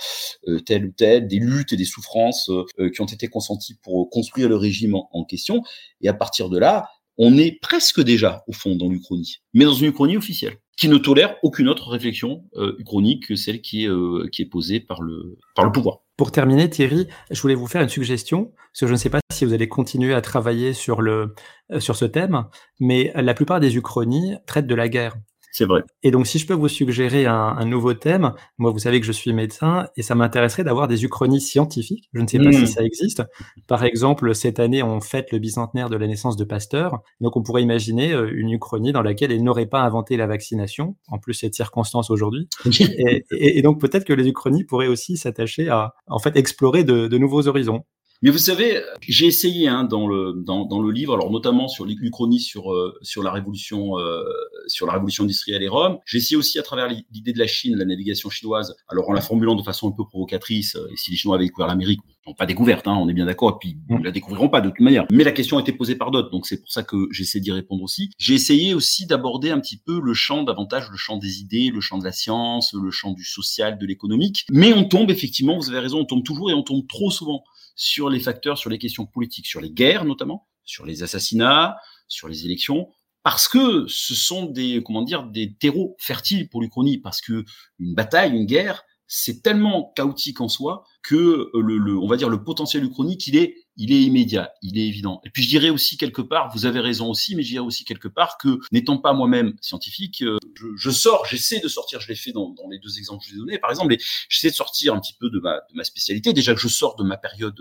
euh, 0.47 0.62
tel 0.62 0.86
ou 0.86 0.91
tel, 0.95 1.27
des 1.27 1.39
luttes 1.39 1.73
et 1.73 1.75
des 1.75 1.86
souffrances 1.86 2.49
qui 2.93 3.01
ont 3.01 3.06
été 3.06 3.27
consenties 3.27 3.75
pour 3.84 4.10
construire 4.10 4.47
le 4.47 4.56
régime 4.56 4.95
en, 4.95 5.25
question. 5.25 5.62
Et 5.99 6.08
à 6.08 6.13
partir 6.13 6.49
de 6.49 6.58
là, 6.58 6.88
on 7.17 7.38
est 7.38 7.60
presque 7.62 8.01
déjà, 8.01 8.45
au 8.47 8.54
fond, 8.54 8.77
dans 8.77 8.88
l'Uchronie, 8.88 9.39
mais 9.54 9.65
dans 9.65 9.73
une 9.73 9.89
Uchronie 9.89 10.15
officielle, 10.15 10.60
qui 10.77 10.88
ne 10.88 10.97
tolère 10.97 11.36
aucune 11.43 11.67
autre 11.67 11.89
réflexion 11.89 12.45
euh, 12.56 12.73
uchronique 12.80 13.27
que 13.27 13.36
celle 13.36 13.62
qui 13.62 13.84
est, 13.84 14.30
qui 14.32 14.43
est 14.43 14.49
posée 14.49 14.80
par 14.80 15.01
le, 15.01 15.38
par 15.56 15.65
le 15.65 15.73
pouvoir. 15.73 15.99
Pour 16.22 16.32
terminer, 16.32 16.70
Thierry, 16.70 17.08
je 17.32 17.42
voulais 17.42 17.56
vous 17.56 17.66
faire 17.66 17.82
une 17.82 17.90
suggestion, 17.90 18.52
parce 18.56 18.82
que 18.82 18.86
je 18.86 18.92
ne 18.92 18.98
sais 18.98 19.10
pas 19.10 19.22
si 19.34 19.44
vous 19.44 19.54
allez 19.54 19.68
continuer 19.68 20.14
à 20.14 20.22
travailler 20.22 20.74
sur, 20.74 21.02
euh, 21.02 21.34
sur 21.80 21.96
ce 21.96 22.06
thème, 22.06 22.46
mais 22.80 23.12
la 23.16 23.34
plupart 23.34 23.60
des 23.60 23.76
uchronies 23.76 24.36
traitent 24.46 24.68
de 24.68 24.76
la 24.76 24.88
guerre. 24.88 25.16
C'est 25.52 25.66
vrai. 25.66 25.84
Et 26.02 26.12
donc, 26.12 26.28
si 26.28 26.40
je 26.40 26.48
peux 26.48 26.54
vous 26.54 26.70
suggérer 26.70 27.26
un, 27.26 27.66
nouveau 27.66 27.94
thème, 27.94 28.34
moi, 28.58 28.72
vous 28.72 28.80
savez 28.80 29.00
que 29.02 29.06
je 29.06 29.12
suis 29.12 29.34
médecin 29.34 29.88
et 29.98 30.02
ça 30.02 30.16
m'intéresserait 30.16 30.64
d'avoir 30.64 30.88
des 30.88 31.04
uchronies 31.04 31.42
scientifiques. 31.42 32.10
Je 32.14 32.22
ne 32.22 32.28
sais 32.28 32.40
pas 32.40 32.52
si 32.52 32.64
mmh. 32.64 32.68
ça 32.68 32.84
existe. 32.84 33.24
Par 33.68 33.84
exemple, 33.84 34.34
cette 34.34 34.60
année, 34.60 34.82
on 34.82 35.02
fête 35.02 35.32
le 35.32 35.40
bicentenaire 35.40 35.90
de 35.90 35.98
la 35.98 36.08
naissance 36.08 36.38
de 36.38 36.46
Pasteur. 36.46 37.02
Donc, 37.20 37.36
on 37.36 37.44
pourrait 37.44 37.64
imaginer 37.64 38.14
euh, 38.14 38.32
une 38.34 38.52
uchronie 38.52 38.94
dans 38.94 39.02
laquelle 39.02 39.32
il 39.32 39.44
n'aurait 39.44 39.66
pas 39.66 39.82
inventé 39.82 40.16
la 40.16 40.28
vaccination, 40.28 40.96
en 41.10 41.20
plus 41.20 41.34
cette 41.34 41.54
circonstance 41.54 42.10
aujourd'hui. 42.10 42.48
et, 43.32 43.62
donc, 43.62 43.82
peut-être 43.82 44.06
que 44.06 44.14
les 44.14 44.28
uchronies 44.28 44.64
pourraient 44.64 44.88
aussi 44.88 45.18
s'attacher 45.18 45.68
à, 45.68 45.96
en 46.08 46.20
fait, 46.20 46.38
explorer 46.38 46.84
de 46.84 47.18
nouveaux 47.18 47.48
horizons. 47.48 47.84
Mais 48.24 48.30
vous 48.30 48.38
savez, 48.38 48.82
j'ai 49.02 49.26
essayé 49.26 49.68
hein, 49.68 49.84
dans 49.84 50.08
le 50.08 50.34
dans, 50.46 50.66
dans, 50.66 50.80
le 50.80 50.92
livre, 50.92 51.16
alors 51.16 51.32
notamment 51.32 51.68
sur 51.68 51.86
l'Uchronie 51.86 52.40
sur 52.40 52.72
euh, 52.72 52.96
sur 53.02 53.24
la 53.24 53.32
révolution 53.32 53.98
euh, 53.98 54.24
sur 54.68 54.86
la 54.86 54.94
révolution 54.94 55.24
industrielle 55.24 55.64
et 55.64 55.68
Rome. 55.68 55.98
J'ai 56.06 56.20
essayé 56.20 56.38
aussi 56.38 56.60
à 56.60 56.64
travers 56.64 56.88
l'idée 56.88 57.34
de 57.34 57.40
la 57.40 57.48
Chine, 57.48 57.76
la 57.76 57.86
navigation 57.86 58.30
chinoise, 58.30 58.76
alors 58.90 59.10
en 59.10 59.14
la 59.14 59.22
formulant 59.22 59.56
de 59.56 59.64
façon 59.64 59.90
un 59.90 59.92
peu 59.92 60.06
provocatrice. 60.06 60.76
Euh, 60.76 60.92
et 60.92 60.98
si 60.98 61.10
les 61.10 61.18
Chinois 61.18 61.38
avaient 61.38 61.46
découvert 61.46 61.68
l'Amérique, 61.68 62.02
ils 62.28 62.36
pas 62.36 62.46
découverte, 62.46 62.88
hein, 62.88 62.96
on 63.02 63.10
est 63.10 63.14
bien 63.14 63.26
d'accord, 63.26 63.50
et 63.50 63.58
puis 63.60 63.78
ils 63.90 63.96
mm. 63.96 64.04
la 64.04 64.12
découvriront 64.12 64.50
pas 64.50 64.62
de 64.62 64.70
toute 64.70 64.80
manière. 64.82 65.06
Mais 65.12 65.24
la 65.24 65.32
question 65.32 65.58
a 65.58 65.62
été 65.62 65.72
posée 65.72 65.96
par 65.96 66.12
d'autres, 66.12 66.30
donc 66.30 66.46
c'est 66.46 66.62
pour 66.62 66.72
ça 66.72 66.84
que 66.84 67.08
j'essaie 67.10 67.40
d'y 67.40 67.52
répondre 67.52 67.82
aussi. 67.82 68.12
J'ai 68.20 68.36
essayé 68.36 68.76
aussi 68.76 69.08
d'aborder 69.08 69.50
un 69.50 69.60
petit 69.60 69.78
peu 69.78 70.00
le 70.00 70.14
champ 70.14 70.44
davantage, 70.44 70.88
le 70.92 70.98
champ 70.98 71.18
des 71.18 71.42
idées, 71.42 71.72
le 71.74 71.82
champ 71.82 71.98
de 71.98 72.04
la 72.04 72.12
science, 72.12 72.74
le 72.74 72.92
champ 72.92 73.14
du 73.14 73.24
social, 73.24 73.80
de 73.80 73.86
l'économique. 73.88 74.46
Mais 74.52 74.74
on 74.74 74.84
tombe 74.84 75.10
effectivement, 75.10 75.58
vous 75.58 75.70
avez 75.70 75.80
raison, 75.80 76.02
on 76.02 76.06
tombe 76.06 76.24
toujours 76.24 76.52
et 76.52 76.54
on 76.54 76.62
tombe 76.62 76.86
trop 76.88 77.10
souvent 77.10 77.44
sur 77.76 78.10
les 78.10 78.20
facteurs, 78.20 78.58
sur 78.58 78.70
les 78.70 78.78
questions 78.78 79.06
politiques, 79.06 79.48
sur 79.48 79.62
les 79.62 79.72
guerres 79.72 80.06
notamment, 80.06 80.48
sur 80.64 80.86
les 80.86 81.04
assassinats, 81.04 81.78
sur 82.08 82.28
les 82.28 82.46
élections, 82.46 82.90
parce 83.24 83.48
que 83.48 83.86
ce 83.88 84.16
sont 84.16 84.46
des 84.46 84.82
comment 84.84 85.04
dire 85.04 85.24
des 85.24 85.54
terreaux 85.54 85.96
fertiles 86.00 86.50
pour 86.50 86.62
l'Uchronie, 86.62 86.98
parce 86.98 87.22
que 87.22 87.46
une 87.80 87.94
bataille, 87.94 88.32
une 88.32 88.46
guerre, 88.46 88.84
c'est 89.13 89.41
tellement 89.43 89.91
chaotique 89.93 90.39
en 90.39 90.47
soi 90.47 90.86
que 91.04 91.50
le, 91.54 91.78
le, 91.78 91.97
on 91.97 92.08
va 92.08 92.15
dire 92.15 92.30
le 92.30 92.41
potentiel 92.41 92.86
uchronique, 92.86 93.28
il 93.28 93.36
est 93.36 93.58
il 93.76 93.91
est 93.91 94.02
immédiat, 94.02 94.54
il 94.62 94.78
est 94.78 94.88
évident. 94.88 95.19
Et 95.26 95.30
puis 95.30 95.43
je 95.43 95.50
dirais 95.50 95.69
aussi 95.69 95.97
quelque 95.97 96.21
part, 96.21 96.50
vous 96.56 96.65
avez 96.65 96.80
raison 96.80 97.10
aussi, 97.10 97.36
mais 97.36 97.43
je 97.43 97.50
dirais 97.50 97.65
aussi 97.65 97.84
quelque 97.84 98.08
part 98.08 98.38
que 98.38 98.60
n'étant 98.71 98.97
pas 98.97 99.12
moi-même 99.12 99.54
scientifique, 99.60 100.21
euh, 100.21 100.38
je, 100.56 100.67
je, 100.78 100.89
sors, 100.91 101.26
j'essaie 101.26 101.60
de 101.60 101.67
sortir, 101.67 102.00
je 102.00 102.08
l'ai 102.08 102.15
fait 102.15 102.32
dans, 102.32 102.52
dans, 102.52 102.69
les 102.69 102.80
deux 102.80 103.00
exemples 103.00 103.21
que 103.24 103.30
je 103.30 103.34
vous 103.34 103.41
ai 103.41 103.45
donnés, 103.45 103.58
par 103.60 103.69
exemple, 103.69 103.93
j'essaie 104.30 104.50
de 104.50 104.56
sortir 104.56 104.93
un 104.93 105.00
petit 105.00 105.15
peu 105.19 105.30
de 105.30 105.39
ma, 105.39 105.56
de 105.56 105.76
ma 105.76 105.84
spécialité. 105.84 106.32
Déjà 106.32 106.54
que 106.54 106.62
je 106.62 106.69
sors 106.69 106.95
de 106.95 107.04
ma 107.04 107.17
période 107.17 107.60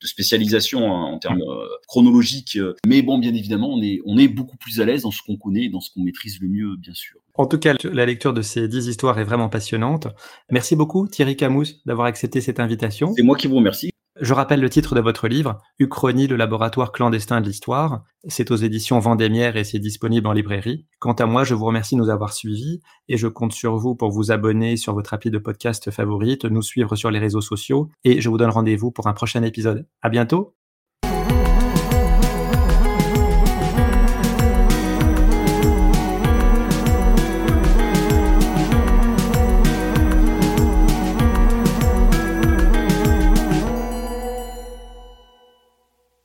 de 0.00 0.06
spécialisation 0.06 0.94
hein, 0.94 1.02
en 1.04 1.18
termes 1.18 1.42
euh, 1.42 1.66
chronologiques, 1.86 2.56
euh, 2.56 2.74
mais 2.86 3.02
bon, 3.02 3.18
bien 3.18 3.34
évidemment, 3.34 3.72
on 3.72 3.82
est, 3.82 4.00
on 4.06 4.16
est 4.18 4.28
beaucoup 4.28 4.56
plus 4.56 4.80
à 4.80 4.84
l'aise 4.84 5.02
dans 5.02 5.10
ce 5.10 5.22
qu'on 5.22 5.36
connaît, 5.36 5.68
dans 5.68 5.80
ce 5.80 5.90
qu'on 5.92 6.02
maîtrise 6.02 6.40
le 6.40 6.48
mieux, 6.48 6.76
bien 6.76 6.94
sûr. 6.94 7.18
En 7.34 7.46
tout 7.46 7.58
cas, 7.58 7.74
la 7.84 8.06
lecture 8.06 8.34
de 8.34 8.42
ces 8.42 8.68
dix 8.68 8.88
histoires 8.88 9.18
est 9.18 9.24
vraiment 9.24 9.48
passionnante. 9.48 10.08
Merci 10.50 10.76
beaucoup, 10.76 11.06
Thierry 11.06 11.36
Camous, 11.36 11.64
d'avoir 11.86 12.06
accepté 12.06 12.40
cette 12.40 12.60
invitation. 12.60 13.12
C'est 13.16 13.22
moi 13.22 13.36
qui 13.36 13.46
vous 13.46 13.56
remercie. 13.56 13.90
Je 14.18 14.34
rappelle 14.34 14.60
le 14.60 14.68
titre 14.68 14.94
de 14.94 15.00
votre 15.00 15.28
livre, 15.28 15.58
Uchronie, 15.78 16.26
le 16.26 16.36
laboratoire 16.36 16.90
clandestin 16.90 17.40
de 17.40 17.46
l'histoire. 17.46 18.02
C'est 18.26 18.50
aux 18.50 18.56
éditions 18.56 18.98
Vendémiaire 18.98 19.56
et 19.56 19.64
c'est 19.64 19.78
disponible 19.78 20.26
en 20.26 20.32
librairie. 20.32 20.86
Quant 20.98 21.12
à 21.12 21.26
moi, 21.26 21.44
je 21.44 21.54
vous 21.54 21.64
remercie 21.64 21.94
de 21.94 22.00
nous 22.00 22.10
avoir 22.10 22.32
suivis 22.32 22.80
et 23.08 23.16
je 23.16 23.28
compte 23.28 23.52
sur 23.52 23.76
vous 23.76 23.94
pour 23.94 24.10
vous 24.10 24.32
abonner 24.32 24.76
sur 24.76 24.94
votre 24.94 25.14
appli 25.14 25.30
de 25.30 25.38
podcast 25.38 25.90
favorite, 25.90 26.44
nous 26.44 26.62
suivre 26.62 26.96
sur 26.96 27.10
les 27.10 27.20
réseaux 27.20 27.40
sociaux 27.40 27.88
et 28.04 28.20
je 28.20 28.28
vous 28.28 28.36
donne 28.36 28.50
rendez-vous 28.50 28.90
pour 28.90 29.06
un 29.06 29.12
prochain 29.12 29.42
épisode. 29.42 29.86
À 30.02 30.08
bientôt! 30.08 30.59